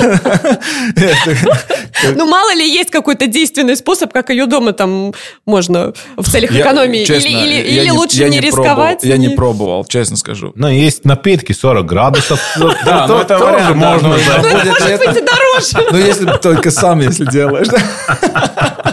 Ну, 2.14 2.26
мало 2.26 2.54
ли 2.54 2.68
есть 2.68 2.90
какой-то 2.90 3.26
действенный 3.26 3.76
способ, 3.76 4.12
как 4.12 4.30
ее 4.30 4.46
дома 4.46 4.72
там 4.72 5.14
можно 5.44 5.92
в 6.16 6.28
целях 6.28 6.52
экономии. 6.52 7.02
или 7.02 7.90
лучше 7.90 8.28
не, 8.28 8.40
рисковать. 8.40 9.02
Я 9.02 9.16
не 9.16 9.30
пробовал, 9.30 9.84
честно 9.84 10.16
скажу. 10.16 10.52
Но 10.54 10.68
есть 10.68 11.04
напитки 11.04 11.52
40 11.52 11.86
градусов. 11.86 12.40
Да, 12.84 13.06
ну 13.08 13.18
это 13.18 13.38
тоже 13.38 13.58
да, 13.58 13.74
можно. 13.74 14.08
но- 14.08 14.14
Может 14.14 14.28
это- 14.28 15.12
быть, 15.12 15.16
и 15.16 15.24
дороже. 15.24 15.88
Ну, 15.92 15.98
если 15.98 16.24
бы 16.24 16.38
только 16.38 16.70
сам, 16.70 17.00
если 17.00 17.24
делаешь. 17.24 17.66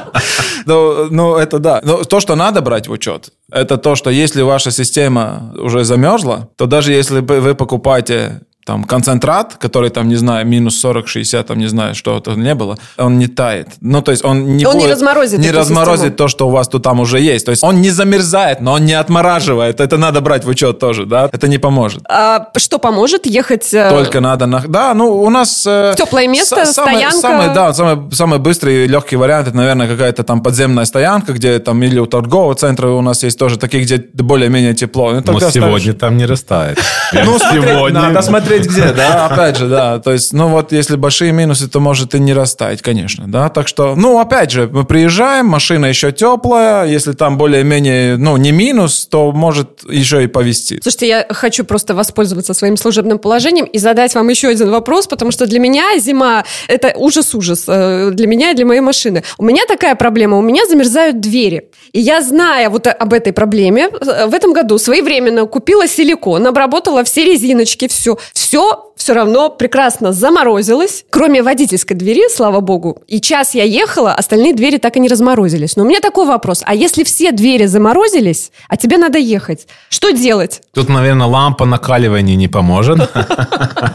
Ну, 0.65 1.07
ну, 1.09 1.35
это 1.35 1.59
да. 1.59 1.81
Но 1.83 2.03
то, 2.03 2.19
что 2.21 2.35
надо 2.35 2.61
брать 2.61 2.87
в 2.87 2.91
учет, 2.91 3.29
это 3.51 3.77
то, 3.77 3.95
что 3.95 4.09
если 4.09 4.41
ваша 4.41 4.71
система 4.71 5.53
уже 5.57 5.83
замерзла, 5.83 6.49
то 6.55 6.65
даже 6.65 6.93
если 6.93 7.19
вы 7.19 7.53
покупаете 7.55 8.41
там 8.65 8.83
концентрат, 8.85 9.55
который 9.55 9.89
там, 9.89 10.07
не 10.07 10.15
знаю, 10.15 10.45
минус 10.47 10.79
40, 10.79 11.07
60, 11.07 11.45
там, 11.47 11.57
не 11.57 11.67
знаю, 11.67 11.95
что 11.95 12.17
это 12.17 12.31
не 12.31 12.55
было, 12.55 12.77
он 12.97 13.17
не 13.17 13.27
тает. 13.27 13.67
Ну, 13.81 14.01
то 14.01 14.11
есть 14.11 14.23
он 14.23 14.55
не 14.57 14.65
Он 14.65 14.75
не 14.77 14.83
будет- 14.83 14.91
разморозит 14.93 15.39
Не 15.39 15.51
разморозит 15.51 15.97
систему. 15.99 16.15
то, 16.17 16.27
что 16.29 16.47
у 16.47 16.51
вас 16.51 16.67
тут 16.69 16.83
там 16.83 16.99
уже 16.99 17.19
есть. 17.19 17.45
То 17.45 17.51
есть 17.51 17.63
он 17.63 17.81
не 17.81 17.89
замерзает, 17.89 18.61
но 18.61 18.73
он 18.73 18.85
не 18.85 18.93
отмораживает. 18.93 19.79
Это 19.81 19.97
надо 19.97 20.21
брать 20.21 20.45
в 20.45 20.49
учет 20.49 20.79
тоже, 20.79 21.05
да? 21.05 21.29
Это 21.31 21.47
не 21.47 21.57
поможет. 21.57 22.03
А 22.09 22.47
что 22.57 22.79
поможет? 22.79 23.25
Ехать... 23.25 23.73
э, 23.73 23.89
Только 23.89 24.21
надо... 24.21 24.45
На... 24.45 24.59
Да, 24.61 24.93
ну, 24.93 25.11
у 25.23 25.29
нас... 25.29 25.65
э, 25.67 25.93
Теплое 25.97 26.27
место, 26.27 26.61
са- 26.61 26.65
самый, 26.73 26.93
стоянка. 26.93 27.17
Самый, 27.19 27.53
да, 27.53 27.73
самый, 27.73 28.11
самый 28.11 28.39
быстрый 28.39 28.85
и 28.85 28.87
легкий 28.87 29.15
вариант, 29.17 29.47
это, 29.49 29.57
наверное, 29.57 29.87
какая-то 29.87 30.23
там 30.23 30.41
подземная 30.41 30.85
стоянка, 30.85 31.33
где 31.33 31.59
там 31.59 31.81
или 31.83 31.99
у 31.99 32.05
торгового 32.05 32.55
центра 32.55 32.87
у 32.89 33.01
нас 33.01 33.23
есть 33.23 33.37
тоже 33.37 33.57
такие, 33.57 33.83
где 33.83 33.97
более-менее 34.13 34.73
тепло. 34.73 35.11
Ну, 35.11 35.21
Но 35.25 35.39
сегодня 35.39 35.79
ставишь- 35.79 35.99
там 35.99 36.17
не 36.17 36.25
растает. 36.25 36.79
Ну, 37.11 37.37
сегодня. 37.39 37.99
надо 38.01 38.21
смотреть 38.21 38.52
где, 38.59 38.91
да, 38.93 39.25
опять 39.31 39.57
же, 39.57 39.67
да. 39.67 39.99
То 39.99 40.11
есть, 40.11 40.33
ну 40.33 40.47
вот, 40.47 40.71
если 40.71 40.95
большие 40.95 41.31
минусы, 41.31 41.67
то 41.67 41.79
может 41.79 42.15
и 42.15 42.19
не 42.19 42.33
растаять, 42.33 42.81
конечно, 42.81 43.25
да. 43.27 43.49
Так 43.49 43.67
что, 43.67 43.95
ну, 43.95 44.19
опять 44.19 44.51
же, 44.51 44.69
мы 44.71 44.85
приезжаем, 44.85 45.47
машина 45.47 45.85
еще 45.87 46.11
теплая, 46.11 46.85
если 46.85 47.13
там 47.13 47.37
более-менее, 47.37 48.17
ну, 48.17 48.37
не 48.37 48.51
минус, 48.51 49.07
то 49.09 49.31
может 49.31 49.83
еще 49.89 50.23
и 50.23 50.27
повезти. 50.27 50.79
Слушайте, 50.81 51.07
я 51.07 51.25
хочу 51.29 51.63
просто 51.65 51.93
воспользоваться 51.95 52.53
своим 52.53 52.77
служебным 52.77 53.19
положением 53.19 53.65
и 53.65 53.77
задать 53.79 54.15
вам 54.15 54.29
еще 54.29 54.49
один 54.49 54.69
вопрос, 54.71 55.07
потому 55.07 55.31
что 55.31 55.45
для 55.45 55.59
меня 55.59 55.97
зима– 55.99 56.43
это 56.67 56.93
ужас-ужас. 56.95 57.65
э, 57.67 58.11
Для 58.11 58.27
меня 58.27 58.51
и 58.51 58.55
для 58.55 58.65
моей 58.65 58.81
машины. 58.81 59.23
У 59.37 59.43
меня 59.45 59.63
такая 59.67 59.95
проблема. 59.95 60.37
У 60.37 60.41
меня 60.41 60.65
замерзают 60.65 61.19
двери. 61.19 61.69
И 61.91 61.99
я, 61.99 62.21
зная 62.21 62.69
вот 62.69 62.87
об 62.87 63.13
этой 63.13 63.33
проблеме, 63.33 63.89
э, 63.89 64.25
в 64.27 64.33
этом 64.33 64.53
году 64.53 64.77
своевременно 64.77 65.45
купила 65.45 65.87
силикон, 65.87 66.45
обработала 66.47 67.03
все 67.03 67.23
резиночки, 67.25 67.87
все. 67.87 68.17
Все 68.33 68.42
все 68.43 69.13
равно 69.13 69.49
прекрасно 69.49 70.13
заморозилось, 70.13 71.05
кроме 71.09 71.41
водительской 71.41 71.95
двери, 71.95 72.29
слава 72.29 72.59
богу. 72.59 73.01
И 73.07 73.19
час 73.21 73.55
я 73.55 73.63
ехала, 73.63 74.13
остальные 74.13 74.53
двери 74.53 74.77
так 74.77 74.95
и 74.97 74.99
не 74.99 75.07
разморозились. 75.07 75.75
Но 75.75 75.83
у 75.83 75.87
меня 75.87 75.99
такой 75.99 76.25
вопрос. 76.25 76.61
А 76.65 76.75
если 76.75 77.03
все 77.03 77.31
двери 77.31 77.65
заморозились, 77.65 78.51
а 78.69 78.77
тебе 78.77 78.97
надо 78.97 79.17
ехать, 79.17 79.67
что 79.89 80.11
делать? 80.11 80.61
Тут, 80.73 80.89
наверное, 80.89 81.27
лампа 81.27 81.65
накаливания 81.65 82.35
не 82.35 82.47
поможет. 82.47 82.99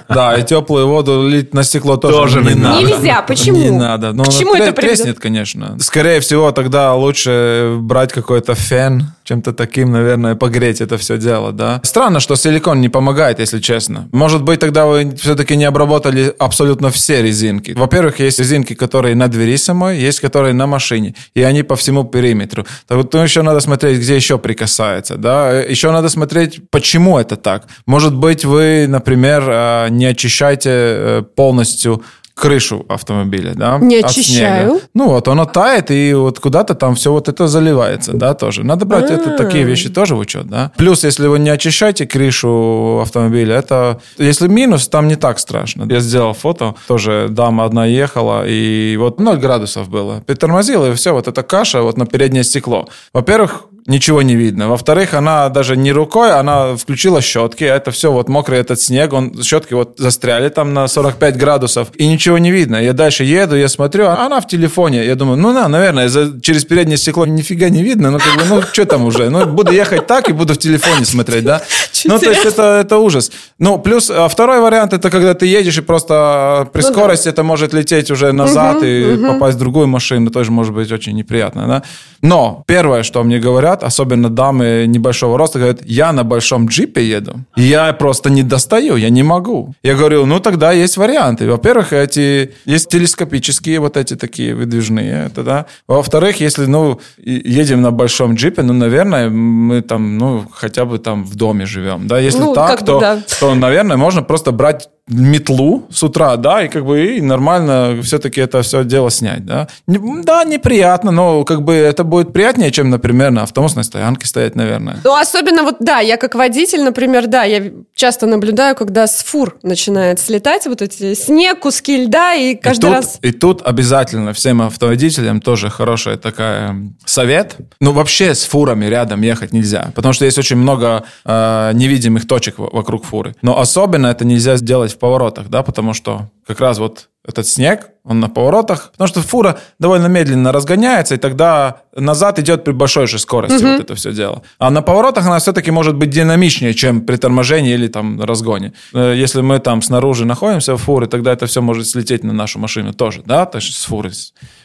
Да, 0.08 0.34
и 0.36 0.42
теплую 0.42 0.88
воду 0.88 1.28
лить 1.28 1.52
на 1.52 1.62
стекло 1.62 1.98
тоже, 1.98 2.40
не 2.40 2.54
надо. 2.54 2.82
Нельзя. 2.82 3.20
Почему? 3.22 3.58
Не 3.58 3.70
надо. 3.70 4.12
Ну, 4.12 4.24
К 4.24 4.30
чему 4.30 4.54
тре- 4.54 4.64
это 4.64 4.72
приведет? 4.72 4.96
треснет, 4.96 5.18
конечно. 5.20 5.76
Скорее 5.80 6.20
всего, 6.20 6.50
тогда 6.50 6.94
лучше 6.94 7.76
брать 7.78 8.12
какой-то 8.12 8.54
фен, 8.54 9.12
чем-то 9.28 9.52
таким, 9.52 9.92
наверное, 9.92 10.34
погреть 10.36 10.80
это 10.80 10.96
все 10.96 11.18
дело, 11.18 11.52
да. 11.52 11.80
Странно, 11.84 12.20
что 12.20 12.34
силикон 12.36 12.80
не 12.80 12.88
помогает, 12.88 13.40
если 13.40 13.60
честно. 13.60 14.08
Может 14.12 14.42
быть, 14.42 14.60
тогда 14.60 14.86
вы 14.86 15.14
все-таки 15.16 15.56
не 15.56 15.66
обработали 15.66 16.34
абсолютно 16.38 16.88
все 16.90 17.22
резинки. 17.22 17.72
Во-первых, 17.72 18.20
есть 18.20 18.38
резинки, 18.38 18.74
которые 18.74 19.14
на 19.14 19.28
двери 19.28 19.58
самой, 19.58 19.98
есть 19.98 20.20
которые 20.20 20.54
на 20.54 20.66
машине, 20.66 21.14
и 21.34 21.42
они 21.42 21.62
по 21.62 21.76
всему 21.76 22.04
периметру. 22.04 22.64
Так 22.86 22.96
вот, 22.96 23.12
ну, 23.12 23.22
еще 23.22 23.42
надо 23.42 23.60
смотреть, 23.60 23.98
где 23.98 24.16
еще 24.16 24.38
прикасается, 24.38 25.16
да. 25.16 25.60
Еще 25.60 25.90
надо 25.90 26.08
смотреть, 26.08 26.60
почему 26.70 27.18
это 27.18 27.36
так. 27.36 27.66
Может 27.86 28.14
быть, 28.14 28.46
вы, 28.46 28.86
например, 28.88 29.44
э, 29.46 29.88
не 29.90 30.06
очищаете 30.06 30.70
э, 30.72 31.22
полностью 31.36 32.02
крышу 32.38 32.86
автомобиля, 32.88 33.54
да? 33.54 33.78
Не 33.78 33.98
от 33.98 34.10
очищаю. 34.10 34.70
снега. 34.70 34.80
Ну 34.94 35.08
вот, 35.08 35.28
оно 35.28 35.44
тает, 35.44 35.90
и 35.90 36.14
вот 36.14 36.38
куда-то 36.38 36.74
там 36.74 36.94
все 36.94 37.12
вот 37.12 37.28
это 37.28 37.48
заливается, 37.48 38.12
да, 38.12 38.34
тоже. 38.34 38.64
Надо 38.64 38.84
брать 38.84 39.10
это, 39.10 39.36
такие 39.36 39.64
вещи 39.64 39.88
тоже 39.88 40.14
в 40.14 40.18
учет, 40.18 40.46
да. 40.46 40.72
Плюс, 40.76 41.04
если 41.04 41.26
вы 41.26 41.38
не 41.38 41.50
очищаете 41.50 42.06
крышу 42.06 43.00
автомобиля, 43.02 43.56
это... 43.56 44.00
Если 44.18 44.48
минус, 44.48 44.88
там 44.88 45.08
не 45.08 45.16
так 45.16 45.38
страшно. 45.38 45.86
Я 45.90 46.00
сделал 46.00 46.32
фото, 46.32 46.74
тоже 46.86 47.26
дама 47.30 47.64
одна 47.64 47.86
ехала, 47.86 48.46
и 48.46 48.96
вот 48.98 49.20
0 49.20 49.36
градусов 49.38 49.88
было. 49.88 50.20
Притормозила, 50.26 50.90
и 50.90 50.94
все, 50.94 51.12
вот 51.12 51.28
эта 51.28 51.42
каша 51.42 51.82
вот 51.82 51.96
на 51.96 52.06
переднее 52.06 52.44
стекло. 52.44 52.88
Во-первых, 53.12 53.64
ничего 53.88 54.22
не 54.22 54.36
видно. 54.36 54.68
Во-вторых, 54.68 55.14
она 55.14 55.48
даже 55.48 55.76
не 55.76 55.90
рукой, 55.92 56.30
она 56.32 56.76
включила 56.76 57.20
щетки, 57.20 57.64
а 57.64 57.74
это 57.76 57.90
все 57.90 58.12
вот 58.12 58.28
мокрый 58.28 58.60
этот 58.60 58.80
снег, 58.80 59.12
он, 59.12 59.42
щетки 59.42 59.74
вот 59.74 59.94
застряли 59.96 60.48
там 60.50 60.74
на 60.74 60.86
45 60.86 61.36
градусов, 61.36 61.88
и 61.96 62.06
ничего 62.06 62.38
не 62.38 62.50
видно. 62.52 62.76
Я 62.76 62.92
дальше 62.92 63.24
еду, 63.24 63.56
я 63.56 63.68
смотрю, 63.68 64.06
а 64.06 64.26
она 64.26 64.40
в 64.40 64.46
телефоне. 64.46 65.04
Я 65.06 65.14
думаю, 65.14 65.38
ну, 65.38 65.52
на, 65.52 65.66
наверное, 65.68 66.08
за- 66.08 66.40
через 66.40 66.64
переднее 66.64 66.98
стекло 66.98 67.26
нифига 67.26 67.68
не 67.70 67.82
видно, 67.82 68.10
ну, 68.10 68.18
как 68.18 68.36
бы, 68.36 68.42
ну, 68.54 68.62
что 68.72 68.84
там 68.84 69.04
уже? 69.04 69.30
Ну, 69.30 69.46
буду 69.46 69.72
ехать 69.72 70.06
так 70.06 70.28
и 70.28 70.32
буду 70.32 70.52
в 70.54 70.58
телефоне 70.58 71.04
смотреть, 71.04 71.44
да? 71.44 71.62
Ну, 72.04 72.16
то 72.18 72.30
есть 72.30 72.44
это, 72.44 72.62
это 72.80 72.98
ужас. 72.98 73.32
Ну, 73.58 73.78
плюс 73.78 74.08
а 74.10 74.28
второй 74.28 74.60
вариант, 74.60 74.92
это 74.92 75.10
когда 75.10 75.34
ты 75.34 75.46
едешь 75.46 75.78
и 75.78 75.80
просто 75.80 76.68
при 76.72 76.82
Ну 76.82 76.88
да. 76.88 76.94
скорости 76.94 77.28
это 77.28 77.42
может 77.42 77.72
лететь 77.74 78.10
уже 78.10 78.32
назад 78.32 78.82
и 78.84 79.16
попасть 79.26 79.56
в 79.56 79.58
другую 79.58 79.88
машину, 79.88 80.30
тоже 80.30 80.52
может 80.52 80.72
быть 80.74 80.92
очень 80.92 81.16
неприятно, 81.16 81.66
да? 81.66 81.82
Но 82.22 82.62
первое, 82.66 83.02
что 83.02 83.22
мне 83.24 83.38
говорят, 83.40 83.77
говорят, 83.78 83.82
особенно 83.82 84.28
дамы 84.28 84.86
небольшого 84.86 85.38
роста, 85.38 85.58
говорят, 85.58 85.80
я 85.86 86.12
на 86.12 86.24
большом 86.24 86.66
джипе 86.66 87.02
еду, 87.02 87.34
я 87.56 87.92
просто 87.92 88.30
не 88.30 88.42
достаю, 88.42 88.96
я 88.96 89.10
не 89.10 89.22
могу. 89.22 89.74
Я 89.82 89.94
говорю, 89.94 90.26
ну 90.26 90.40
тогда 90.40 90.72
есть 90.72 90.96
варианты. 90.96 91.46
Во-первых, 91.50 91.92
эти 91.92 92.50
есть 92.66 92.88
телескопические 92.90 93.80
вот 93.80 93.96
эти 93.96 94.16
такие 94.16 94.54
выдвижные, 94.54 95.26
это 95.26 95.42
да. 95.42 95.66
Во-вторых, 95.88 96.40
если, 96.40 96.66
ну, 96.66 97.00
едем 97.24 97.82
на 97.82 97.90
большом 97.90 98.34
джипе, 98.34 98.62
ну, 98.62 98.72
наверное, 98.72 99.30
мы 99.30 99.82
там, 99.82 100.18
ну, 100.18 100.44
хотя 100.52 100.84
бы 100.84 100.98
там 100.98 101.24
в 101.24 101.34
доме 101.34 101.66
живем, 101.66 102.06
да. 102.06 102.18
Если 102.18 102.40
Ну, 102.40 102.54
так, 102.54 102.84
то, 102.84 103.00
да. 103.00 103.18
то, 103.40 103.54
наверное, 103.54 103.96
можно 103.96 104.22
просто 104.22 104.52
брать 104.52 104.88
метлу 105.08 105.86
с 105.90 106.02
утра, 106.02 106.36
да, 106.36 106.64
и 106.64 106.68
как 106.68 106.84
бы 106.84 107.16
и 107.16 107.20
нормально 107.20 108.00
все-таки 108.02 108.40
это 108.40 108.62
все 108.62 108.84
дело 108.84 109.10
снять, 109.10 109.44
да. 109.44 109.68
Да, 109.86 110.44
неприятно, 110.44 111.10
но 111.10 111.44
как 111.44 111.62
бы 111.62 111.74
это 111.74 112.04
будет 112.04 112.32
приятнее, 112.32 112.70
чем, 112.70 112.90
например, 112.90 113.30
на 113.30 113.42
автобусной 113.42 113.84
стоянке 113.84 114.26
стоять, 114.26 114.54
наверное. 114.54 114.98
Ну, 115.04 115.14
особенно 115.14 115.62
вот, 115.62 115.76
да, 115.80 116.00
я 116.00 116.16
как 116.16 116.34
водитель, 116.34 116.82
например, 116.82 117.26
да, 117.26 117.44
я 117.44 117.70
часто 117.94 118.26
наблюдаю, 118.26 118.76
когда 118.76 119.06
с 119.06 119.22
фур 119.22 119.56
начинает 119.62 120.20
слетать 120.20 120.66
вот 120.66 120.82
эти 120.82 121.14
снег, 121.14 121.60
куски 121.60 122.04
льда, 122.04 122.34
и 122.34 122.54
каждый 122.54 122.78
и 122.78 122.82
тут, 122.82 122.92
раз... 122.92 123.18
И 123.22 123.32
тут 123.32 123.62
обязательно 123.66 124.32
всем 124.32 124.62
автоводителям 124.62 125.40
тоже 125.40 125.70
хороший 125.70 126.16
такая 126.16 126.76
совет. 127.04 127.56
Ну, 127.80 127.92
вообще 127.92 128.34
с 128.34 128.44
фурами 128.44 128.86
рядом 128.86 129.22
ехать 129.22 129.52
нельзя, 129.52 129.90
потому 129.94 130.12
что 130.12 130.24
есть 130.24 130.38
очень 130.38 130.56
много 130.56 131.04
э, 131.24 131.70
невидимых 131.74 132.26
точек 132.26 132.58
вокруг 132.58 133.04
фуры. 133.04 133.34
Но 133.42 133.58
особенно 133.58 134.08
это 134.08 134.24
нельзя 134.24 134.56
сделать 134.56 134.97
в 134.98 135.00
поворотах, 135.00 135.48
да, 135.48 135.62
потому 135.62 135.94
что 135.94 136.28
как 136.46 136.60
раз 136.60 136.78
вот 136.78 137.08
этот 137.26 137.46
снег, 137.46 137.90
он 138.04 138.20
на 138.20 138.28
поворотах, 138.28 138.90
потому 138.92 139.06
что 139.08 139.20
фура 139.20 139.58
довольно 139.78 140.06
медленно 140.06 140.50
разгоняется, 140.50 141.14
и 141.14 141.18
тогда 141.18 141.82
назад 141.94 142.38
идет 142.38 142.64
при 142.64 142.72
большой 142.72 143.06
же 143.06 143.18
скорости 143.18 143.62
вот 143.72 143.80
это 143.80 143.94
все 143.94 144.12
дело. 144.12 144.42
А 144.58 144.70
на 144.70 144.82
поворотах 144.82 145.26
она 145.26 145.38
все-таки 145.38 145.70
может 145.70 145.94
быть 145.94 146.10
динамичнее, 146.10 146.74
чем 146.74 147.02
при 147.02 147.16
торможении 147.16 147.74
или 147.74 147.86
там 147.88 148.20
разгоне. 148.20 148.72
Э, 148.94 149.14
Если 149.14 149.42
мы 149.42 149.58
там 149.58 149.82
снаружи 149.82 150.24
находимся 150.24 150.74
в 150.74 150.78
фуре, 150.78 151.06
тогда 151.06 151.32
это 151.32 151.46
все 151.46 151.60
может 151.60 151.86
слететь 151.86 152.24
на 152.24 152.32
нашу 152.32 152.58
машину 152.58 152.92
тоже, 152.94 153.22
да, 153.26 153.44
то 153.46 153.58
есть 153.58 153.74
с 153.74 153.84
фуры. 153.84 154.10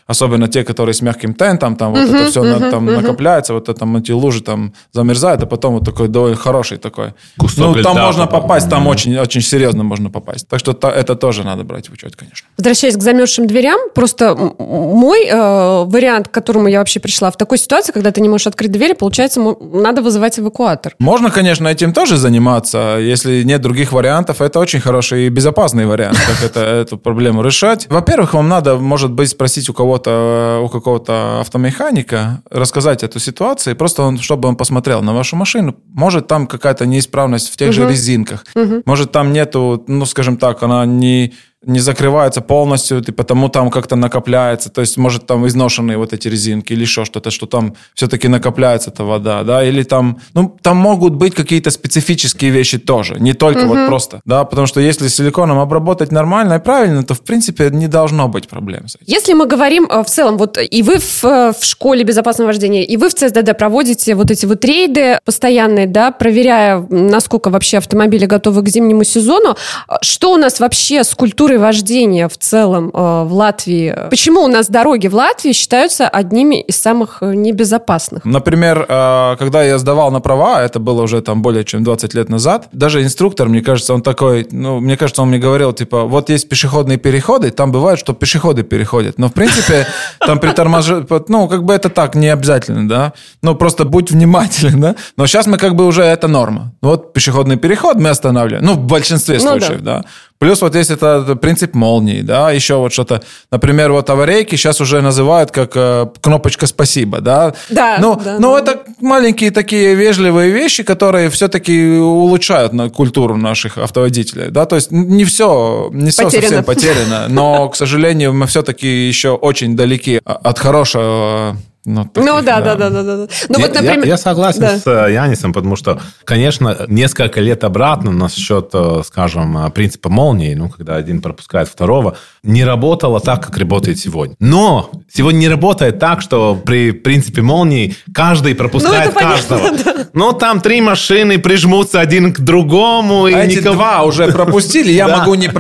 Особенно 0.08 0.48
те, 0.48 0.64
которые 0.64 0.94
с 0.94 1.02
мягким 1.02 1.34
тентом, 1.34 1.76
там 1.76 1.92
вот 1.94 2.00
это 2.10 2.26
все 2.30 2.44
на- 2.44 2.72
там 2.72 2.86
накопляется, 2.86 3.54
вот 3.54 3.70
это 3.70 3.80
там 3.80 3.98
эти 3.98 4.12
лужи 4.12 4.42
там 4.42 4.74
замерзают, 4.92 5.44
а 5.44 5.46
потом 5.46 5.76
вот 5.76 5.86
такой 5.86 6.08
довольно 6.08 6.36
хороший 6.36 6.78
такой. 6.78 7.14
Кусок 7.38 7.58
ну, 7.78 7.84
там 7.84 7.94
льда 7.96 8.06
можно 8.06 8.26
потом. 8.26 8.42
попасть, 8.42 8.70
там 8.70 8.88
очень, 8.88 9.18
очень 9.18 9.42
серьезно 9.42 9.84
можно 9.84 10.10
попасть. 10.10 10.48
Так 10.48 10.60
что 10.60 10.74
та- 10.74 10.92
это 10.92 11.16
тоже 11.16 11.44
надо 11.44 11.64
брать 11.64 11.90
в 11.90 11.94
учет, 11.94 12.16
конечно. 12.16 12.48
Возвращаясь 12.58 12.96
к 12.98 13.02
замерзшим 13.02 13.48
дверям, 13.48 13.80
просто 13.96 14.36
мой 14.36 15.26
э, 15.26 15.84
вариант, 15.86 16.28
к 16.28 16.32
которому 16.32 16.68
я 16.68 16.80
вообще 16.80 17.00
пришла, 17.00 17.32
в 17.32 17.38
такой 17.38 17.58
ситуации, 17.58 17.92
когда 17.94 18.12
ты 18.12 18.22
не 18.22 18.30
можешь 18.30 18.48
открыть 18.48 18.72
двери, 18.72 18.94
получается, 18.94 19.42
надо 19.62 20.02
вызывать 20.02 20.40
эвакуатор. 20.40 20.96
Можно, 21.00 21.32
конечно, 21.32 21.68
этим 21.68 21.94
тоже 21.94 22.18
заниматься, 22.18 22.98
если 23.00 23.44
нет 23.44 23.62
других 23.62 23.92
вариантов. 23.94 24.42
Это 24.42 24.60
очень 24.60 24.80
хороший 24.80 25.28
и 25.28 25.30
безопасный 25.30 25.86
вариант, 25.86 26.18
как 26.28 26.44
это, 26.44 26.60
эту 26.82 26.98
проблему 26.98 27.42
решать. 27.44 27.88
Во-первых, 27.90 28.34
вам 28.34 28.50
надо, 28.50 28.76
может 28.76 29.12
быть, 29.12 29.30
спросить 29.30 29.70
у 29.70 29.74
кого-то, 29.94 30.62
у 30.64 30.70
какого-то 30.70 31.40
автомеханика, 31.42 32.42
рассказать 32.50 33.04
эту 33.04 33.20
ситуацию, 33.20 33.76
просто 33.76 34.04
он, 34.04 34.18
чтобы 34.18 34.50
он 34.50 34.56
посмотрел 34.56 35.02
на 35.02 35.14
вашу 35.14 35.36
машину. 35.36 35.76
Может, 35.94 36.28
там 36.28 36.48
какая-то 36.48 36.86
неисправность 36.86 37.54
в 37.54 37.58
тех 37.58 37.74
же 37.74 37.88
резинках. 37.88 38.46
Может, 38.86 39.12
там 39.12 39.34
нету, 39.34 39.84
ну, 39.88 40.06
скажем 40.06 40.38
так, 40.38 40.64
она 40.64 40.86
не 40.86 41.34
не 41.66 41.80
закрывается 41.80 42.42
полностью, 42.42 43.02
и 43.02 43.12
потому 43.12 43.50
там 43.50 43.70
как-то 43.70 43.96
накопляется. 43.96 44.70
То 44.70 44.82
есть, 44.82 44.98
может, 44.98 45.26
там 45.26 45.48
изношенные 45.48 45.98
вот 45.98 46.14
эти 46.14 46.28
резинки 46.28 46.74
или 46.74 46.82
еще 46.82 47.06
что-то, 47.06 47.32
что 47.32 47.46
там 47.46 47.76
все-таки 47.94 48.28
накопляется 48.28 48.90
эта 48.90 49.04
вода, 49.04 49.44
да, 49.44 49.64
или 49.64 49.84
там, 49.84 50.20
ну, 50.34 50.56
там 50.62 50.78
могут 50.78 51.14
быть 51.14 51.36
какие-то 51.36 51.72
специфические 51.72 52.52
вещи 52.52 52.78
тоже, 52.78 53.20
не 53.20 53.34
только 53.34 53.66
вот 53.66 53.88
просто, 53.88 54.22
да, 54.26 54.44
потому 54.44 54.68
что 54.68 54.80
если 54.80 55.08
силиконом 55.08 55.60
обработать 55.60 56.12
нормально 56.12 56.56
и 56.56 56.60
правильно, 56.60 57.04
то, 57.04 57.14
в 57.14 57.22
принципе, 57.22 57.70
не 57.72 57.88
должно 57.88 58.28
быть 58.28 58.48
проблем 58.48 58.88
с 58.88 58.96
этим. 58.96 59.06
Если 59.08 59.34
мы 59.34 59.46
говорим 59.46 59.88
э, 59.90 60.04
в 60.04 60.06
целом, 60.06 60.38
вот 60.38 60.58
и 60.58 60.84
вы 60.84 60.98
в, 61.00 61.24
э, 61.24 61.54
в 61.58 61.64
школе 61.64 62.04
безопасного 62.04 62.48
вождения, 62.48 62.84
и 62.84 62.98
вы 62.98 63.10
в 63.10 63.14
ЦСДД 63.14 63.58
проводите 63.58 64.16
вот 64.16 64.32
эти 64.32 64.46
вот 64.46 64.64
рейды 64.66 65.20
постоянные, 65.26 65.88
да, 65.88 66.12
проверяя, 66.12 66.86
насколько 66.90 67.50
вообще 67.50 67.78
автомобили 67.78 68.26
готовы 68.26 68.64
к 68.64 68.70
зимнему 68.70 69.04
сезону. 69.04 69.56
А 69.88 70.00
Что 70.02 70.34
у 70.34 70.38
нас 70.38 70.60
вообще 70.60 71.04
с 71.04 71.14
культурой 71.16 71.53
вождения 71.58 72.28
в 72.28 72.38
целом 72.38 72.90
э, 72.94 73.24
в 73.24 73.34
Латвии? 73.34 73.96
Почему 74.10 74.42
у 74.42 74.48
нас 74.48 74.70
дороги 74.70 75.08
в 75.08 75.16
Латвии 75.16 75.54
считаются 75.54 76.08
одними 76.08 76.62
из 76.62 76.82
самых 76.82 77.18
э, 77.22 77.34
небезопасных? 77.34 78.26
Например, 78.26 78.86
э, 78.88 79.36
когда 79.38 79.64
я 79.64 79.78
сдавал 79.78 80.12
на 80.12 80.20
права, 80.20 80.64
это 80.64 80.80
было 80.80 81.02
уже 81.02 81.22
там 81.22 81.42
более 81.42 81.64
чем 81.64 81.84
20 81.84 82.14
лет 82.14 82.30
назад, 82.30 82.70
даже 82.72 83.04
инструктор, 83.04 83.50
мне 83.50 83.62
кажется, 83.62 83.94
он 83.94 84.02
такой, 84.02 84.48
ну, 84.52 84.80
мне 84.80 84.98
кажется, 84.98 85.22
он 85.22 85.30
мне 85.30 85.40
говорил, 85.40 85.74
типа, 85.74 86.04
вот 86.04 86.30
есть 86.30 86.50
пешеходные 86.50 86.98
переходы, 86.98 87.52
там 87.52 87.72
бывает, 87.72 88.00
что 88.00 88.14
пешеходы 88.14 88.64
переходят, 88.64 89.18
но, 89.18 89.30
в 89.30 89.34
принципе, 89.34 89.88
там 90.20 90.40
при 90.40 90.52
торможении, 90.52 91.06
ну, 91.28 91.48
как 91.48 91.64
бы 91.64 91.74
это 91.74 91.90
так, 91.90 92.16
не 92.16 92.30
обязательно, 92.30 92.88
да, 92.88 93.14
ну, 93.42 93.56
просто 93.56 93.86
будь 93.86 94.12
внимателен, 94.12 94.82
да, 94.82 94.96
но 95.18 95.28
сейчас 95.28 95.48
мы 95.48 95.58
как 95.58 95.76
бы 95.76 95.86
уже 95.86 96.04
это 96.04 96.28
норма. 96.28 96.74
Вот 96.82 97.14
пешеходный 97.14 97.58
переход 97.58 97.98
мы 97.98 98.10
останавливаем, 98.10 98.66
ну, 98.66 98.74
в 98.74 98.86
большинстве 98.86 99.36
Ну, 99.36 99.42
случаев, 99.60 99.82
да. 99.82 100.04
Плюс 100.44 100.62
вот 100.62 100.76
есть 100.76 100.92
это 100.92 101.38
принцип 101.42 101.74
молнии, 101.74 102.22
да, 102.22 102.52
еще 102.52 102.76
вот 102.76 102.92
что-то, 102.92 103.22
например, 103.50 103.94
вот 103.94 104.10
аварийки 104.10 104.58
сейчас 104.58 104.82
уже 104.82 105.02
называют 105.02 105.52
как 105.52 105.72
э, 105.76 106.08
кнопочка 106.20 106.68
«спасибо», 106.68 107.22
да. 107.22 107.54
Да, 107.70 107.96
Ну, 108.02 108.20
да, 108.22 108.40
ну 108.40 108.54
да. 108.54 108.60
это 108.60 108.80
маленькие 109.00 109.52
такие 109.52 109.96
вежливые 109.96 110.52
вещи, 110.52 110.84
которые 110.84 111.30
все-таки 111.30 111.98
улучшают 111.98 112.74
на 112.74 112.90
культуру 112.90 113.38
наших 113.38 113.78
автоводителей, 113.78 114.50
да, 114.50 114.66
то 114.66 114.76
есть 114.76 114.92
не 114.92 115.24
все, 115.24 115.90
не 115.94 116.10
все 116.10 116.26
Потеряно. 116.26 116.48
совсем 116.48 116.64
потеряно, 116.66 117.28
но, 117.30 117.70
к 117.70 117.78
сожалению, 117.78 118.34
мы 118.34 118.46
все-таки 118.48 119.08
еще 119.08 119.30
очень 119.30 119.78
далеки 119.78 120.20
от 120.26 120.60
хорошего. 120.60 121.56
Ну, 121.86 122.10
Ну 122.16 122.42
да, 122.42 122.62
да, 122.62 122.76
да, 122.76 122.90
да, 122.90 123.04
да. 123.04 123.28
Ну 123.50 123.60
я, 123.60 123.66
вот, 123.66 123.74
например... 123.74 124.00
я- 124.00 124.06
я 124.06 124.18
согласен 124.18 124.62
Да. 124.62 124.78
с 124.80 124.88
э, 124.88 125.14
Янисом, 125.14 125.52
потому 125.52 125.76
что, 125.76 126.00
конечно, 126.24 126.78
несколько 126.88 127.42
лет 127.42 127.66
обратно 127.66 128.12
насчет, 128.12 128.70
э, 128.74 129.02
скажем, 129.06 129.58
э, 129.58 129.70
принципа 129.70 130.10
молнии, 130.10 130.54
ну, 130.54 130.70
когда 130.70 130.96
один 130.96 131.22
пропускает 131.22 131.68
второго, 131.68 132.16
не 132.42 132.64
работало 132.64 133.20
так, 133.20 133.46
как 133.46 133.58
работает 133.58 134.00
сегодня. 134.00 134.36
Но 134.40 134.92
сегодня 135.14 135.40
не 135.40 135.50
работает 135.50 136.00
так, 136.00 136.22
что 136.22 136.56
при 136.56 136.92
принципе 136.92 137.42
молнии 137.42 137.96
каждый 138.14 138.56
пропускает 138.56 139.06
Ну, 139.06 139.10
это 139.12 139.20
понятно, 139.20 139.58
каждого. 139.60 140.04
Ну, 140.14 140.32
там 140.32 140.62
три 140.62 140.80
машины 140.80 141.40
прижмутся 141.40 142.00
один 142.00 142.34
к 142.34 142.40
другому, 142.40 143.28
и 143.28 143.34
А 143.34 143.44
эти 143.44 143.58
никого... 143.58 143.76
два 143.76 144.04
уже 144.04 144.32
пропустили, 144.32 144.92
я 144.92 145.08
Да. 145.14 145.18
могу 145.18 145.34
не 145.36 145.48
Да, 145.48 145.54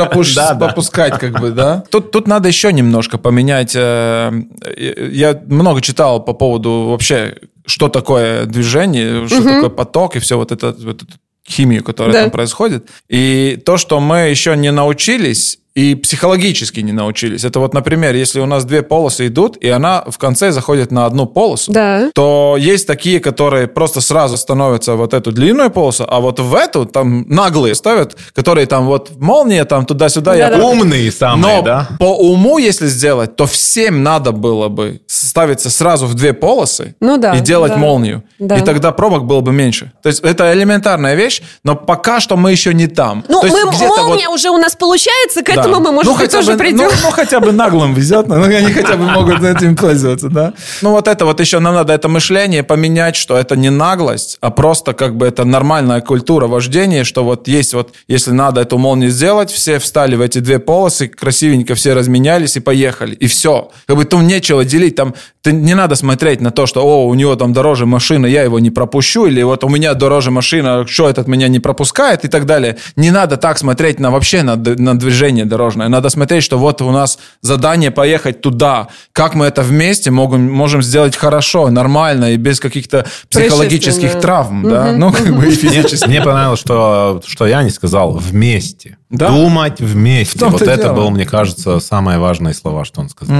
да. 0.53 0.55
пропускать, 0.67 1.17
как 1.19 1.39
бы, 1.41 1.49
да. 1.51 1.83
Тут, 1.89 2.11
тут 2.11 2.27
надо 2.27 2.47
еще 2.47 2.71
немножко 2.71 3.17
поменять. 3.17 3.73
Я 3.75 5.41
много 5.47 5.81
читал 5.81 6.12
по 6.19 6.33
поводу 6.33 6.87
вообще, 6.89 7.35
что 7.65 7.89
такое 7.89 8.45
движение, 8.45 9.27
что 9.27 9.43
такое 9.43 9.69
поток 9.69 10.15
и 10.15 10.19
все 10.19 10.37
вот 10.37 10.51
это, 10.51 10.75
вот 10.79 11.03
эту 11.03 11.13
химию, 11.47 11.83
которая 11.83 12.13
Да. 12.13 12.21
там 12.21 12.31
происходит. 12.31 12.87
И 13.09 13.61
то, 13.65 13.77
что 13.77 13.99
мы 13.99 14.29
еще 14.29 14.55
не 14.55 14.71
научились 14.71 15.59
и 15.75 15.95
психологически 15.95 16.81
не 16.81 16.91
научились. 16.91 17.43
Это 17.43 17.59
вот, 17.59 17.73
например, 17.73 18.13
если 18.15 18.39
у 18.39 18.45
нас 18.45 18.63
две 18.63 18.83
полосы 18.83 19.27
идут, 19.27 19.57
и 19.57 19.69
она 19.69 20.03
в 20.07 20.17
конце 20.19 20.51
заходит 20.51 20.91
на 20.91 21.05
одну 21.07 21.25
полосу, 21.25 21.71
Да. 21.71 22.11
то 22.13 22.57
есть 22.59 22.85
такие, 22.85 23.19
которые 23.19 23.67
просто 23.67 23.99
сразу 23.99 24.37
становятся 24.37 24.93
вот 24.95 25.13
эту 25.15 25.31
длинную 25.31 25.71
полосу, 25.71 26.05
а 26.07 26.19
вот 26.19 26.39
в 26.39 26.53
эту 26.53 26.85
там 26.85 27.25
наглые 27.27 27.73
ставят, 27.73 28.15
которые 28.33 28.67
там 28.67 28.85
вот 28.85 29.11
молния 29.19 29.65
там 29.65 29.85
туда-сюда. 29.87 30.35
я 30.35 30.49
Да-да. 30.49 30.63
Умные 30.63 31.11
самые, 31.11 31.57
но 31.57 31.61
да? 31.63 31.89
по 31.99 32.15
уму, 32.17 32.59
если 32.59 32.85
сделать, 32.87 33.35
то 33.35 33.45
всем 33.47 34.03
надо 34.03 34.31
было 34.31 34.67
бы 34.69 35.01
ставиться 35.07 35.71
сразу 35.71 36.05
в 36.05 36.13
две 36.13 36.33
полосы 36.33 36.95
Ну 36.99 37.17
да, 37.17 37.33
и 37.35 37.39
делать 37.39 37.71
да. 37.73 37.77
молнию. 37.77 38.23
Да. 38.37 38.57
И 38.57 38.61
тогда 38.61 38.91
пробок 38.91 39.25
было 39.25 39.41
бы 39.41 39.51
меньше. 39.51 39.91
То 40.03 40.09
есть 40.09 40.19
это 40.23 40.53
элементарная 40.53 41.15
вещь, 41.15 41.41
но 41.63 41.75
пока 41.75 42.19
что 42.19 42.37
мы 42.37 42.51
еще 42.51 42.73
не 42.75 42.85
там. 42.87 43.23
Ну, 43.27 43.41
То 43.41 43.47
есть 43.47 43.57
мы, 43.63 43.71
вот- 43.71 43.97
молния 43.97 44.29
уже 44.29 44.49
у 44.51 44.57
нас 44.57 44.75
получается, 44.75 45.41
к 45.41 45.47
да. 45.55 45.62
Этому 45.69 45.85
мы, 45.85 45.91
может 45.91 46.11
ну, 46.11 46.17
быть, 46.17 46.21
хотя 46.21 46.37
тоже 46.37 46.51
бы, 46.53 46.57
придем. 46.57 46.77
Ну, 46.77 46.91
ну, 47.03 47.11
хотя 47.11 47.39
бы 47.39 47.51
наглым 47.51 47.93
везет, 47.93 48.27
ну, 48.27 48.43
они 48.43 48.71
хотя 48.71 48.95
бы 48.95 49.05
могут 49.05 49.43
этим 49.43 49.75
пользоваться, 49.75 50.29
да. 50.29 50.53
Ну, 50.81 50.91
вот 50.91 51.07
это 51.07 51.25
вот 51.25 51.39
еще 51.39 51.59
нам 51.59 51.75
надо 51.75 51.93
это 51.93 52.07
мышление 52.07 52.63
поменять, 52.63 53.15
что 53.15 53.37
это 53.37 53.55
не 53.55 53.69
наглость, 53.69 54.37
а 54.41 54.51
просто 54.51 54.93
как 54.93 55.15
бы 55.15 55.25
это 55.25 55.45
нормальная 55.45 56.01
культура 56.01 56.47
вождения, 56.47 57.03
что 57.03 57.23
вот 57.23 57.47
есть 57.47 57.73
вот, 57.73 57.93
если 58.07 58.31
надо 58.31 58.61
эту 58.61 58.77
молнию 58.77 59.09
сделать, 59.09 59.51
все 59.51 59.79
встали 59.79 60.15
в 60.15 60.21
эти 60.21 60.39
две 60.39 60.59
полосы, 60.59 61.07
красивенько 61.07 61.75
все 61.75 61.93
разменялись 61.93 62.57
и 62.57 62.59
поехали, 62.59 63.15
и 63.15 63.27
все. 63.27 63.71
Как 63.87 63.95
бы 63.95 64.05
там 64.05 64.27
нечего 64.27 64.63
делить, 64.65 64.95
там 64.95 65.13
ты, 65.43 65.51
не 65.51 65.75
надо 65.75 65.95
смотреть 65.95 66.39
на 66.39 66.51
то, 66.51 66.65
что, 66.65 66.83
о, 66.83 67.07
у 67.07 67.13
него 67.15 67.35
там 67.35 67.51
дороже 67.51 67.85
машина, 67.85 68.25
я 68.25 68.43
его 68.43 68.59
не 68.59 68.69
пропущу, 68.69 69.25
или 69.25 69.43
вот 69.43 69.63
у 69.63 69.69
меня 69.69 69.93
дороже 69.93 70.31
машина, 70.31 70.87
что 70.87 71.09
этот 71.09 71.27
меня 71.27 71.49
не 71.49 71.59
пропускает 71.59 72.23
и 72.23 72.29
так 72.29 72.45
далее. 72.45 72.77
Не 72.95 73.11
надо 73.11 73.35
так 73.35 73.57
смотреть 73.57 73.99
на 73.99 74.09
вообще 74.09 74.43
на, 74.43 74.55
на 74.55 74.97
движение 74.97 75.45
дорожная. 75.53 75.87
Надо 75.87 76.09
смотреть, 76.09 76.43
что 76.43 76.57
вот 76.57 76.81
у 76.81 76.91
нас 76.91 77.19
задание 77.41 77.91
поехать 77.91 78.41
туда. 78.41 78.87
Как 79.11 79.35
мы 79.35 79.45
это 79.45 79.61
вместе 79.61 80.09
можем, 80.09 80.51
можем 80.51 80.81
сделать 80.81 81.15
хорошо, 81.15 81.69
нормально 81.69 82.33
и 82.33 82.37
без 82.37 82.59
каких-то 82.59 83.05
психологических 83.29 84.19
травм, 84.19 84.63
да? 84.63 84.91
Ну, 84.91 85.11
как 85.11 85.35
бы 85.35 85.47
и 85.47 85.51
физически. 85.51 86.07
Мне 86.07 86.21
понравилось, 86.21 86.59
что, 86.59 87.21
что 87.25 87.45
я 87.45 87.61
не 87.63 87.69
сказал 87.69 88.13
вместе. 88.13 88.97
Да. 89.09 89.29
Думать 89.29 89.79
вместе. 89.79 90.43
Вот 90.45 90.61
это 90.63 90.75
дело. 90.75 90.93
было, 90.93 91.09
мне 91.11 91.25
кажется, 91.25 91.79
самые 91.79 92.17
важные 92.17 92.55
слова, 92.55 92.83
что 92.83 93.01
он 93.01 93.09
сказал. 93.09 93.35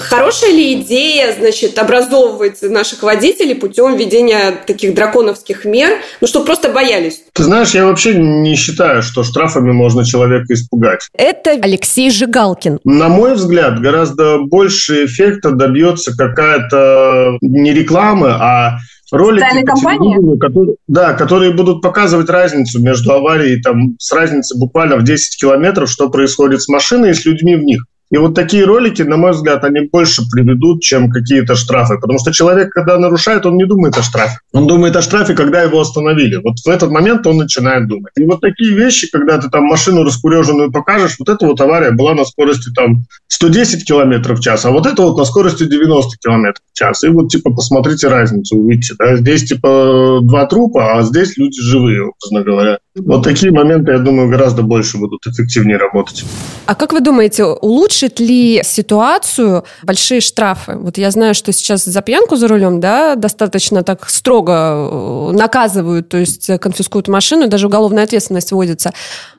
Хорошая 0.00 0.52
ли 0.52 0.74
идея, 0.80 1.32
значит, 1.32 1.78
образовывать 1.78 2.62
наших 2.62 3.02
водителей 3.02 3.54
путем 3.54 3.96
введения 3.96 4.52
таких 4.66 4.94
драконовских 4.94 5.64
мер, 5.64 5.98
ну, 6.20 6.26
чтобы 6.26 6.46
просто 6.46 6.70
боялись? 6.70 7.22
Ты 7.32 7.42
знаешь, 7.42 7.70
я 7.70 7.86
вообще 7.86 8.14
не 8.14 8.54
считаю, 8.56 9.02
что 9.02 9.24
штрафами 9.24 9.72
можно 9.72 10.04
человека 10.04 10.52
испугать. 10.54 11.08
Это 11.16 11.50
Алексей 11.50 12.10
Жигалкин. 12.10 12.80
На 12.84 13.08
мой 13.08 13.34
взгляд, 13.34 13.80
гораздо 13.80 14.38
больше 14.38 15.04
эффекта 15.06 15.50
добьется 15.50 16.16
какая-то 16.16 17.38
не 17.40 17.72
реклама, 17.72 18.36
а 18.40 18.78
ролики 19.10 19.64
по 19.64 20.38
которые, 20.38 20.76
да, 20.88 21.14
которые 21.14 21.52
будут 21.52 21.82
показывать 21.82 22.28
разницу 22.28 22.80
между 22.80 23.12
аварией, 23.12 23.60
там, 23.62 23.96
с 23.98 24.12
разницей 24.12 24.58
буквально 24.58 24.96
в 24.96 25.04
10 25.04 25.40
километров, 25.40 25.90
что 25.90 26.10
происходит 26.10 26.62
с 26.62 26.68
машиной 26.68 27.10
и 27.10 27.14
с 27.14 27.24
людьми 27.24 27.56
в 27.56 27.62
них. 27.62 27.84
И 28.10 28.16
вот 28.18 28.34
такие 28.34 28.64
ролики, 28.64 29.02
на 29.02 29.16
мой 29.16 29.32
взгляд, 29.32 29.64
они 29.64 29.80
больше 29.80 30.22
приведут, 30.30 30.82
чем 30.82 31.10
какие-то 31.10 31.56
штрафы. 31.56 31.98
Потому 31.98 32.18
что 32.18 32.32
человек, 32.32 32.70
когда 32.70 32.98
нарушает, 32.98 33.46
он 33.46 33.56
не 33.56 33.66
думает 33.66 33.98
о 33.98 34.02
штрафе. 34.02 34.38
Он 34.52 34.66
думает 34.66 34.94
о 34.94 35.02
штрафе, 35.02 35.34
когда 35.34 35.62
его 35.62 35.80
остановили. 35.80 36.36
Вот 36.36 36.58
в 36.64 36.68
этот 36.68 36.90
момент 36.90 37.26
он 37.26 37.38
начинает 37.38 37.88
думать. 37.88 38.12
И 38.16 38.24
вот 38.24 38.40
такие 38.40 38.74
вещи, 38.74 39.10
когда 39.10 39.38
ты 39.38 39.48
там 39.50 39.64
машину 39.64 40.04
раскуреженную 40.04 40.70
покажешь, 40.70 41.16
вот 41.18 41.28
эта 41.28 41.46
вот 41.46 41.60
авария 41.60 41.90
была 41.90 42.14
на 42.14 42.24
скорости 42.24 42.70
там 42.74 43.04
110 43.28 43.84
километров 43.84 44.38
в 44.38 44.42
час, 44.42 44.64
а 44.64 44.70
вот 44.70 44.86
это 44.86 45.02
вот 45.02 45.18
на 45.18 45.24
скорости 45.24 45.64
90 45.64 46.16
километров 46.18 46.62
в 46.72 46.78
час. 46.78 47.02
И 47.02 47.08
вот 47.08 47.28
типа 47.28 47.50
посмотрите 47.50 48.08
разницу, 48.08 48.56
увидите. 48.56 48.94
Да? 48.98 49.16
Здесь 49.16 49.44
типа 49.44 50.20
два 50.22 50.46
трупа, 50.46 50.98
а 50.98 51.02
здесь 51.02 51.36
люди 51.36 51.60
живые, 51.60 52.02
образно 52.04 52.42
говоря. 52.42 52.78
Вот 52.98 53.24
такие 53.24 53.52
моменты, 53.52 53.92
я 53.92 53.98
думаю, 53.98 54.30
гораздо 54.30 54.62
больше 54.62 54.96
будут 54.96 55.26
эффективнее 55.26 55.76
работать. 55.76 56.24
А 56.64 56.74
как 56.74 56.92
вы 56.92 57.00
думаете, 57.00 57.44
улучшит 57.44 58.20
ли 58.20 58.62
ситуацию 58.64 59.64
большие 59.82 60.20
штрафы? 60.20 60.76
Вот 60.76 60.96
я 60.96 61.10
знаю, 61.10 61.34
что 61.34 61.52
сейчас 61.52 61.84
за 61.84 62.00
пьянку 62.00 62.36
за 62.36 62.48
рулем, 62.48 62.80
да, 62.80 63.14
достаточно 63.14 63.82
так 63.82 64.08
строго 64.08 64.52
э, 64.52 65.32
наказывают, 65.32 66.08
то 66.08 66.16
есть 66.16 66.50
конфискуют 66.58 67.08
машину, 67.08 67.48
даже 67.48 67.66
уголовная 67.66 68.04
ответственность 68.04 68.50
вводится. 68.52 68.92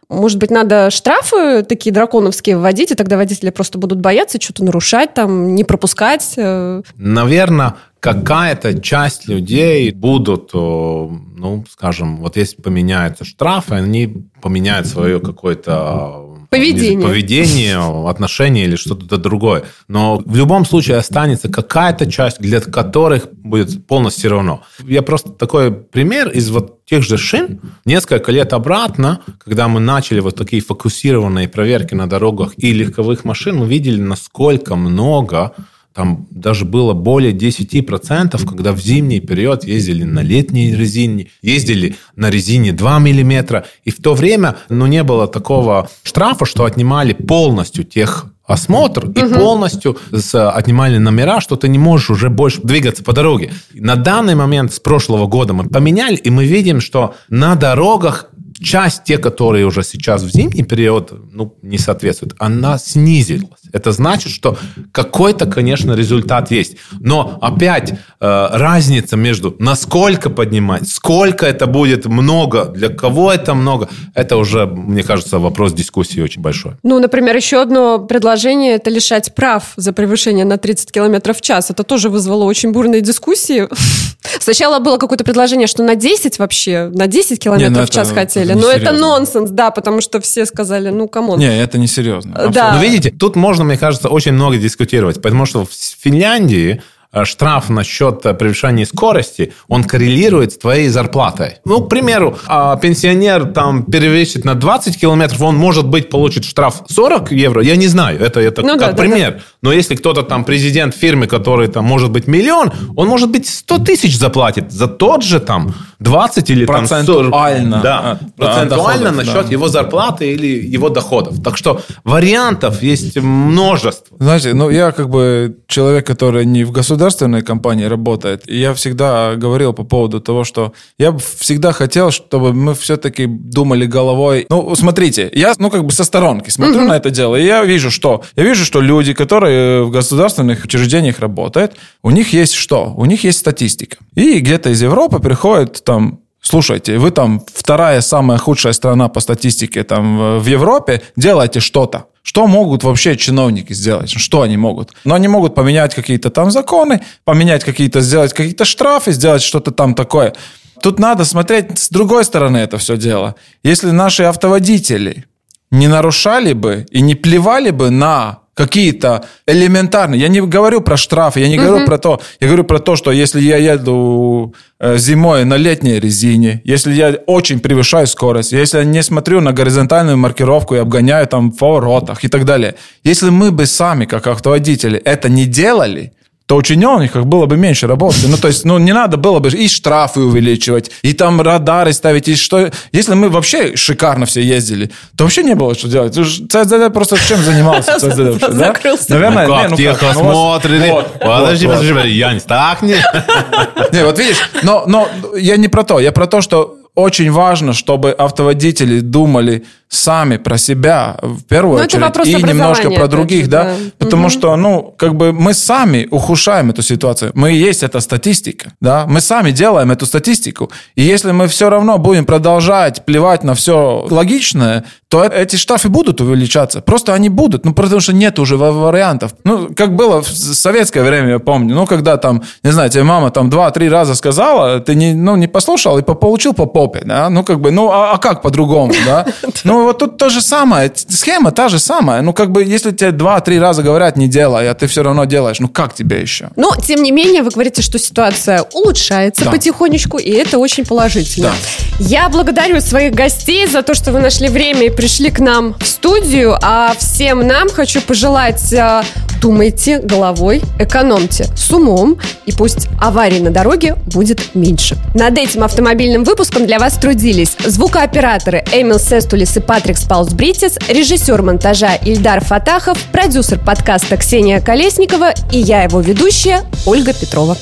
Может 0.10 0.40
быть, 0.40 0.52
надо 0.52 0.90
штрафы 0.90 1.64
такие 1.64 1.94
драконовские 1.94 2.58
вводить, 2.58 2.92
и 2.92 2.96
тогда 2.96 3.18
водители 3.18 3.50
просто 3.50 3.78
будут 3.78 4.00
бояться 4.00 4.40
что-то 4.42 4.64
нарушать, 4.64 5.14
там, 5.14 5.54
не 5.54 5.66
пропускать. 5.66 6.34
э. 6.38 6.82
Наверное, 6.96 7.76
какая-то 8.00 8.80
часть 8.82 9.28
людей 9.28 9.92
будут, 9.92 10.54
ну, 10.54 11.66
скажем, 11.70 12.18
вот 12.18 12.38
если 12.38 12.62
поменяются 12.62 13.26
штрафы, 13.26 13.76
они 13.76 14.30
поменяют 14.42 14.88
свое 14.88 15.20
какое-то 15.20 16.27
Поведение. 16.50 17.08
поведение, 17.08 18.10
отношение 18.10 18.66
или 18.66 18.76
что-то 18.76 19.18
другое. 19.18 19.64
Но 19.88 20.18
в 20.26 20.36
любом 20.36 20.66
случае 20.66 20.98
останется 20.98 21.50
какая-то 21.50 22.10
часть, 22.10 22.40
для 22.40 22.62
которых 22.62 23.32
будет 23.34 23.86
полностью 23.86 24.20
все 24.20 24.30
равно. 24.30 24.64
Я 24.86 25.02
просто 25.02 25.30
такой 25.30 25.72
пример 25.72 26.30
из 26.30 26.50
вот 26.50 26.86
тех 26.86 27.04
же 27.04 27.18
шин. 27.18 27.60
Несколько 27.86 28.32
лет 28.32 28.54
обратно, 28.54 29.22
когда 29.44 29.68
мы 29.68 29.80
начали 29.80 30.22
вот 30.22 30.36
такие 30.36 30.62
фокусированные 30.62 31.50
проверки 31.50 31.94
на 31.94 32.08
дорогах 32.08 32.54
и 32.58 32.72
легковых 32.72 33.26
машин, 33.26 33.58
мы 33.58 33.68
видели, 33.68 34.00
насколько 34.00 34.76
много 34.76 35.54
там 35.98 36.28
даже 36.30 36.64
было 36.64 36.94
более 36.94 37.34
10%, 37.34 38.46
когда 38.46 38.72
в 38.72 38.80
зимний 38.80 39.20
период 39.20 39.64
ездили 39.64 40.04
на 40.04 40.20
летней 40.20 40.76
резине, 40.76 41.30
ездили 41.42 41.96
на 42.16 42.30
резине 42.30 42.72
2 42.72 43.00
миллиметра. 43.00 43.66
И 43.84 43.90
в 43.90 43.98
то 43.98 44.14
время 44.14 44.58
ну, 44.70 44.86
не 44.86 45.02
было 45.02 45.28
такого 45.28 45.90
штрафа, 46.04 46.46
что 46.46 46.66
отнимали 46.66 47.14
полностью 47.14 47.84
тех 47.84 48.28
осмотр 48.46 49.10
и 49.10 49.34
полностью 49.34 49.98
с- 50.12 50.50
отнимали 50.52 51.00
номера, 51.00 51.42
что 51.42 51.56
ты 51.56 51.68
не 51.68 51.80
можешь 51.80 52.12
уже 52.12 52.30
больше 52.30 52.62
двигаться 52.62 53.04
по 53.04 53.12
дороге. 53.12 53.52
На 53.74 53.96
данный 53.96 54.36
момент 54.36 54.74
с 54.74 54.80
прошлого 54.80 55.26
года 55.26 55.54
мы 55.54 55.64
поменяли, 55.64 56.16
и 56.16 56.30
мы 56.30 56.46
видим, 56.46 56.80
что 56.80 57.16
на 57.28 57.56
дорогах 57.56 58.30
часть, 58.60 59.04
те, 59.04 59.18
которые 59.18 59.66
уже 59.66 59.84
сейчас 59.84 60.24
в 60.24 60.30
зимний 60.30 60.64
период 60.64 61.14
ну, 61.32 61.56
не 61.62 61.78
соответствуют, 61.78 62.36
она 62.40 62.78
снизилась. 62.78 63.50
Это 63.74 63.92
значит, 63.92 64.32
что 64.32 64.58
какой-то, 64.92 65.46
конечно, 65.46 65.94
результат 65.94 66.52
есть. 66.52 66.78
Но 67.00 67.38
опять 67.42 67.92
э, 67.92 67.96
разница 68.20 69.18
между 69.18 69.56
насколько 69.60 70.30
поднимать, 70.30 70.88
сколько 70.88 71.46
это 71.46 71.68
будет 71.68 72.06
много, 72.06 72.66
для 72.66 72.90
кого 72.90 73.32
это 73.32 73.54
много, 73.54 73.90
это 74.14 74.38
уже, 74.38 74.66
мне 74.66 75.04
кажется, 75.04 75.40
вопрос 75.40 75.74
дискуссии 75.74 76.22
очень 76.22 76.42
большой. 76.42 76.74
Ну, 76.84 77.00
например, 77.00 77.36
еще 77.36 77.62
одно 77.62 78.00
предложение– 78.00 78.76
это 78.76 78.90
лишать 78.90 79.36
прав 79.36 79.74
за 79.76 79.94
превышение 79.94 80.46
на 80.46 80.58
30 80.58 80.92
километров 80.92 81.38
в 81.38 81.42
час. 81.42 81.70
Это 81.70 81.84
тоже 81.84 82.10
вызвало 82.10 82.46
очень 82.46 82.72
бурные 82.72 83.02
дискуссии. 83.02 83.68
Сначала 84.40 84.80
было 84.80 84.98
какое-то 84.98 85.24
предложение, 85.24 85.68
что 85.68 85.84
на 85.84 85.96
10 85.96 86.40
вообще, 86.40 86.90
на 86.94 87.08
10 87.08 87.40
километров 87.40 87.78
ну 87.78 87.86
в 87.86 87.90
час 87.90 88.12
это- 88.12 88.18
хотели. 88.54 88.60
это 88.60 88.68
Но 88.68 88.72
это 88.72 88.80
несерьезно. 88.94 89.08
нонсенс, 89.08 89.50
да, 89.52 89.72
потому 89.72 90.02
что 90.02 90.20
все 90.20 90.46
сказали, 90.46 90.90
ну, 90.90 91.08
come 91.08 91.26
on. 91.26 91.40
Не, 91.40 91.62
это 91.62 91.78
не 91.78 91.88
серьезно. 91.88 92.50
Да. 92.52 92.74
Но 92.74 92.82
видите, 92.82 93.12
тут 93.12 93.36
можно, 93.36 93.64
мне 93.64 93.78
кажется, 93.78 94.10
очень 94.10 94.34
много 94.34 94.58
дискутировать, 94.58 95.22
потому 95.22 95.46
что 95.46 95.66
в 95.66 95.70
Финляндии 95.72 96.82
штраф 97.24 97.70
насчет 97.70 98.26
э, 98.26 98.34
превышения 98.34 98.86
скорости, 98.86 99.54
он 99.68 99.84
коррелирует 99.84 100.54
с 100.54 100.58
твоей 100.58 100.90
зарплатой. 100.90 101.58
Ну, 101.66 101.82
к 101.82 101.90
примеру, 101.90 102.38
а, 102.48 102.76
пенсионер 102.78 103.46
там 103.46 103.84
перевесит 103.84 104.46
на 104.46 104.56
20 104.56 105.00
километров, 105.00 105.42
он, 105.42 105.56
может 105.56 105.88
быть, 105.88 106.10
получит 106.10 106.46
штраф 106.46 106.84
40 106.90 107.32
евро, 107.32 107.64
я 107.64 107.76
не 107.76 107.88
знаю, 107.88 108.20
это, 108.20 108.40
это 108.40 108.62
Ну 108.62 108.78
как 108.78 108.80
да, 108.80 108.92
да, 108.92 108.98
пример. 108.98 109.42
Но 109.62 109.72
если 109.72 109.96
кто-то 109.96 110.24
там 110.24 110.44
президент 110.44 110.96
фирмы, 110.96 111.28
который 111.28 111.68
там 111.68 111.86
может 111.86 112.12
быть 112.12 112.28
миллион, 112.28 112.72
он, 112.96 113.08
может 113.08 113.30
быть, 113.32 113.48
100 113.48 113.80
тысяч 113.80 114.18
заплатит 114.18 114.72
за 114.72 114.88
тот 114.88 115.24
же 115.24 115.40
там 115.40 115.74
20 116.00 116.50
или 116.50 116.66
там 116.66 116.88
40. 116.88 117.06
Процентуально. 117.06 117.82
Да, 117.82 118.00
А, 118.00 118.20
процентуально 118.38 119.06
доходов, 119.06 119.16
насчет 119.16 119.46
да. 119.46 119.52
его 119.52 119.68
зарплаты 119.68 120.34
или 120.34 120.48
его 120.48 120.90
доходов. 120.90 121.42
Так 121.44 121.58
что 121.58 121.82
вариантов 122.04 122.84
есть 122.84 123.18
множество. 123.18 124.18
Знаете, 124.20 124.54
ну 124.54 124.70
я 124.70 124.92
как 124.92 125.10
бы 125.10 125.58
человек, 125.68 126.06
который 126.06 126.46
не 126.46 126.64
в 126.64 126.72
государственной 127.08 127.42
компании 127.42 127.86
работает, 127.86 128.44
и 128.50 128.58
я 128.60 128.74
всегда 128.74 129.36
говорил 129.36 129.74
по 129.74 129.84
поводу 129.84 130.20
того, 130.20 130.44
что 130.44 130.74
я 131.00 131.12
бы 131.12 131.20
всегда 131.20 131.72
хотел, 131.72 132.12
чтобы 132.12 132.54
мы 132.54 132.74
все-таки 132.74 133.26
думали 133.28 133.86
головой. 133.86 134.46
Ну, 134.50 134.76
смотрите, 134.76 135.30
я, 135.34 135.54
ну 135.58 135.70
как 135.70 135.86
бы 135.86 135.92
со 135.92 136.04
сторонки 136.04 136.50
смотрю 136.50 136.82
на 136.82 136.98
это 136.98 137.10
дело, 137.10 137.36
и 137.38 137.46
я 137.46 137.64
вижу, 137.64 137.92
что 137.92 138.24
я 138.36 138.44
вижу, 138.44 138.66
что 138.66 138.82
люди, 138.82 139.14
которые 139.14 139.84
в 139.84 139.92
государственных 139.92 140.66
учреждениях 140.66 141.20
работают, 141.20 141.72
у 142.04 142.12
них 142.12 142.34
есть 142.34 142.54
что? 142.54 142.94
У 142.98 143.06
них 143.06 143.24
есть 143.24 143.40
статистика. 143.40 143.98
И 144.16 144.40
где-то 144.40 144.70
из 144.70 144.82
Европы 144.82 145.20
приходят 145.20 145.84
там 145.84 146.20
Слушайте, 146.50 146.98
вы 146.98 147.12
там 147.12 147.42
вторая 147.54 148.00
самая 148.00 148.38
худшая 148.38 148.72
страна 148.72 149.10
по 149.10 149.20
статистике 149.20 149.84
там 149.84 150.40
в 150.40 150.46
Европе, 150.46 151.02
делайте 151.18 151.60
что-то. 151.60 152.06
Что 152.22 152.48
могут 152.48 152.84
вообще 152.84 153.18
чиновники 153.18 153.74
сделать? 153.74 154.10
Что 154.10 154.44
они 154.44 154.56
могут? 154.56 154.94
Но 155.04 155.16
они 155.16 155.28
могут 155.28 155.56
поменять 155.56 155.94
какие-то 155.94 156.30
там 156.30 156.50
законы, 156.50 157.02
поменять 157.26 157.66
какие-то, 157.66 158.00
сделать 158.00 158.32
какие-то 158.32 158.64
штрафы, 158.64 159.12
сделать 159.12 159.42
что-то 159.42 159.72
там 159.72 159.94
такое. 159.94 160.36
Тут 160.82 161.00
надо 161.00 161.26
смотреть 161.26 161.78
с 161.78 161.90
другой 161.90 162.24
стороны 162.24 162.56
это 162.60 162.78
все 162.78 162.96
дело. 162.96 163.36
Если 163.64 163.92
наши 163.92 164.24
автоводители 164.24 165.26
не 165.70 165.90
нарушали 165.90 166.54
бы 166.54 166.86
и 166.92 167.02
не 167.02 167.16
плевали 167.16 167.72
бы 167.72 167.90
на 167.90 168.40
какие-то 168.58 169.24
элементарные. 169.46 170.20
Я 170.20 170.28
не 170.28 170.42
говорю 170.42 170.82
про 170.82 170.98
штрафы, 170.98 171.40
я 171.40 171.48
не 171.48 171.58
говорю 171.58 171.86
про 171.86 171.98
то, 172.00 172.20
я 172.40 172.48
говорю 172.48 172.64
про 172.64 172.80
то, 172.80 172.96
что 172.96 173.12
если 173.12 173.40
я 173.40 173.58
еду 173.58 174.56
э, 174.80 174.98
зимой 174.98 175.46
на 175.46 175.58
летней 175.58 176.00
резине, 176.00 176.62
если 176.66 176.94
я 176.94 177.16
очень 177.28 177.60
превышаю 177.60 178.08
скорость, 178.08 178.52
если 178.52 178.80
я 178.80 178.84
не 178.84 179.04
смотрю 179.04 179.42
на 179.42 179.54
горизонтальную 179.54 180.18
маркировку 180.18 180.76
и 180.76 180.80
обгоняю 180.80 181.28
там 181.28 181.52
в 181.52 181.58
поворотах 181.58 182.24
и 182.24 182.28
так 182.28 182.46
далее. 182.46 182.74
Если 183.04 183.30
мы 183.30 183.52
бы 183.52 183.68
сами, 183.68 184.06
как 184.06 184.26
автоводители, 184.26 184.98
это 184.98 185.30
не 185.30 185.46
делали, 185.46 186.12
то 186.48 186.56
у 186.56 186.62
чиновников 186.62 187.26
было 187.26 187.46
бы 187.46 187.58
меньше 187.58 187.88
работы. 187.88 188.28
Ну, 188.28 188.38
то 188.38 188.48
есть, 188.48 188.64
ну, 188.64 188.78
не 188.78 188.94
надо 188.94 189.18
было 189.18 189.40
бы 189.40 189.50
и 189.50 189.68
штрафы 189.68 190.22
увеличивать, 190.22 190.90
и 191.02 191.12
там 191.12 191.42
радары 191.42 191.92
ставить, 191.92 192.30
и 192.30 192.36
что... 192.38 192.72
Если 192.94 193.14
мы 193.16 193.30
вообще 193.30 193.76
шикарно 193.76 194.26
все 194.26 194.42
ездили, 194.42 194.90
то 195.18 195.26
вообще 195.26 195.44
не 195.44 195.56
было 195.56 195.76
что 195.76 195.90
делать. 195.90 196.14
ЦСДД 196.16 196.94
просто 196.94 197.18
чем 197.18 197.44
занимался? 197.44 197.94
ЦСДД 198.00 198.20
вообще, 198.20 198.48
да? 198.48 198.52
Закрылся. 198.54 199.12
Наверное, 199.12 199.46
Ну 199.46 199.56
не, 199.56 199.62
как, 199.62 199.70
ну 199.72 199.78
тихо 199.78 199.96
как, 199.96 200.16
ну, 200.16 200.32
смотрели. 200.32 200.90
Вот, 200.90 201.20
Подожди, 201.20 201.68
вот, 201.68 201.76
подожди, 201.76 201.94
подожди, 201.94 202.18
Янис, 202.18 202.44
так 202.44 202.82
не. 202.82 202.96
Не, 203.92 204.06
вот 204.06 204.18
видишь, 204.18 204.38
но, 204.64 204.86
но 204.88 205.08
я 205.38 205.58
не 205.58 205.68
про 205.68 205.84
то, 205.84 206.00
я 206.00 206.12
про 206.12 206.28
то, 206.28 206.42
что 206.42 206.78
очень 206.96 207.30
важно, 207.32 207.74
чтобы 207.74 208.12
автоводители 208.12 209.02
думали 209.02 209.66
сами 209.90 210.38
про 210.38 210.58
себя 210.58 211.18
в 211.22 211.44
первую 211.44 211.78
Ну, 211.80 211.84
это 211.86 211.98
очередь 212.22 212.40
и 212.40 212.44
немножко 212.44 212.90
про 212.92 213.08
других, 213.08 213.48
да, 213.50 213.64
да. 213.64 213.76
потому 214.00 214.24
Мгм. 214.24 214.30
что, 214.32 214.56
ну, 214.58 214.94
как 214.98 215.16
бы 215.16 215.32
мы 215.32 215.54
сами 215.54 216.08
ухудшаем 216.12 216.70
эту 216.72 216.82
ситуацию. 216.82 217.32
Мы 217.36 217.54
и 217.54 217.58
есть 217.58 217.84
эта 217.84 218.00
статистика, 218.02 218.74
да, 218.82 219.06
мы 219.08 219.22
сами 219.22 219.52
делаем 219.52 219.92
эту 219.92 220.06
статистику. 220.06 220.70
И 220.96 221.04
если 221.04 221.32
мы 221.32 221.48
все 221.48 221.70
равно 221.70 221.98
будем 221.98 222.26
продолжать 222.26 223.06
плевать 223.06 223.44
на 223.44 223.54
все 223.54 224.06
логичное, 224.10 224.84
то 225.10 225.24
э- 225.24 225.30
эти 225.44 225.56
штрафы 225.56 225.88
будут 225.88 226.20
увеличаться. 226.20 226.82
Просто 226.82 227.14
они 227.14 227.30
будут, 227.30 227.64
ну, 227.66 227.74
потому 227.74 228.02
что 228.02 228.12
нет 228.14 228.40
уже 228.40 228.58
ва- 228.58 228.72
вариантов. 228.74 229.32
Ну, 229.46 229.70
как 229.74 229.96
было 229.96 230.22
в 230.22 230.28
советское 230.28 231.02
время, 231.04 231.30
я 231.30 231.40
помню, 231.40 231.76
ну, 231.76 231.86
когда 231.86 232.18
там, 232.18 232.42
не 232.64 232.72
знаю, 232.72 232.90
тебе 232.90 233.04
мама 233.04 233.32
там 233.32 233.50
два-три 233.50 233.88
раза 233.90 234.16
сказала, 234.16 234.80
ты 234.82 234.96
не, 234.96 235.14
ну, 235.14 235.38
не 235.38 235.48
послушал 235.48 235.98
и 235.98 236.02
по- 236.02 236.16
получил 236.16 236.54
по 236.54 236.66
попе, 236.66 237.04
да, 237.06 237.30
ну, 237.30 237.44
как 237.46 237.62
бы, 237.62 237.72
ну, 237.72 237.90
а, 237.90 238.12
а 238.14 238.18
как 238.18 238.42
по-другому, 238.42 238.94
да? 239.06 239.26
Ну, 239.64 239.77
вот 239.84 239.98
тут 240.00 240.18
то 240.18 240.30
же 240.30 240.42
самое, 240.42 240.92
схема 240.96 241.52
та 241.52 241.70
же 241.70 241.80
самая. 241.80 242.22
Ну, 242.22 242.34
как 242.34 242.52
бы, 242.52 242.64
если 242.64 242.92
тебе 242.92 243.12
два-три 243.12 243.60
раза 243.60 243.84
говорят, 243.84 244.18
не 244.18 244.28
делай, 244.28 244.70
а 244.70 244.74
ты 244.74 244.88
все 244.88 245.04
равно 245.04 245.26
делаешь, 245.26 245.60
ну, 245.60 245.68
как 245.68 245.94
тебе 245.94 246.22
еще? 246.22 246.50
Но, 246.56 246.76
тем 246.76 247.04
не 247.04 247.12
менее, 247.12 247.44
вы 247.44 247.50
говорите, 247.52 247.82
что 247.82 248.00
ситуация 248.00 248.64
улучшается 248.74 249.46
Да. 249.46 249.52
потихонечку, 249.52 250.18
и 250.18 250.32
это 250.32 250.58
очень 250.58 250.86
положительно. 250.86 251.52
Я 252.00 252.30
благодарю 252.30 252.80
своих 252.82 253.14
гостей 253.14 253.68
за 253.68 253.82
то, 253.82 253.94
что 253.94 254.12
вы 254.12 254.20
нашли 254.20 254.48
время 254.50 254.86
и 254.86 254.90
пришли 254.90 255.30
к 255.32 255.40
нам 255.40 255.76
в 255.80 255.86
студию, 255.88 256.58
а 256.62 256.94
всем 256.98 257.46
нам 257.48 257.70
хочу 257.70 258.02
пожелать 258.02 258.72
э, 258.74 259.02
думайте 259.42 260.00
головой, 260.00 260.62
экономьте 260.80 261.46
с 261.56 261.72
умом, 261.72 262.18
и 262.46 262.52
пусть 262.52 262.88
аварий 263.00 263.40
на 263.40 263.50
дороге 263.52 263.96
будет 264.06 264.56
меньше. 264.56 264.98
Над 265.14 265.38
этим 265.38 265.64
автомобильным 265.64 266.24
выпуском 266.24 266.66
для 266.66 266.80
вас 266.80 266.94
трудились 266.98 267.56
звукооператоры 267.66 268.64
Эмил 268.74 269.00
Сестулис 269.00 269.56
и 269.58 269.60
Патрик 269.68 269.98
Спаус-Бритис, 269.98 270.78
режиссер 270.88 271.42
монтажа 271.42 271.96
Ильдар 271.96 272.44
Фатахов, 272.44 272.98
продюсер 273.12 273.60
подкаста 273.60 274.16
Ксения 274.16 274.62
Колесникова 274.62 275.34
и 275.52 275.60
я, 275.60 275.84
его 275.84 276.00
ведущая, 276.00 276.62
Ольга 276.86 277.14
Петрова. 277.14 277.58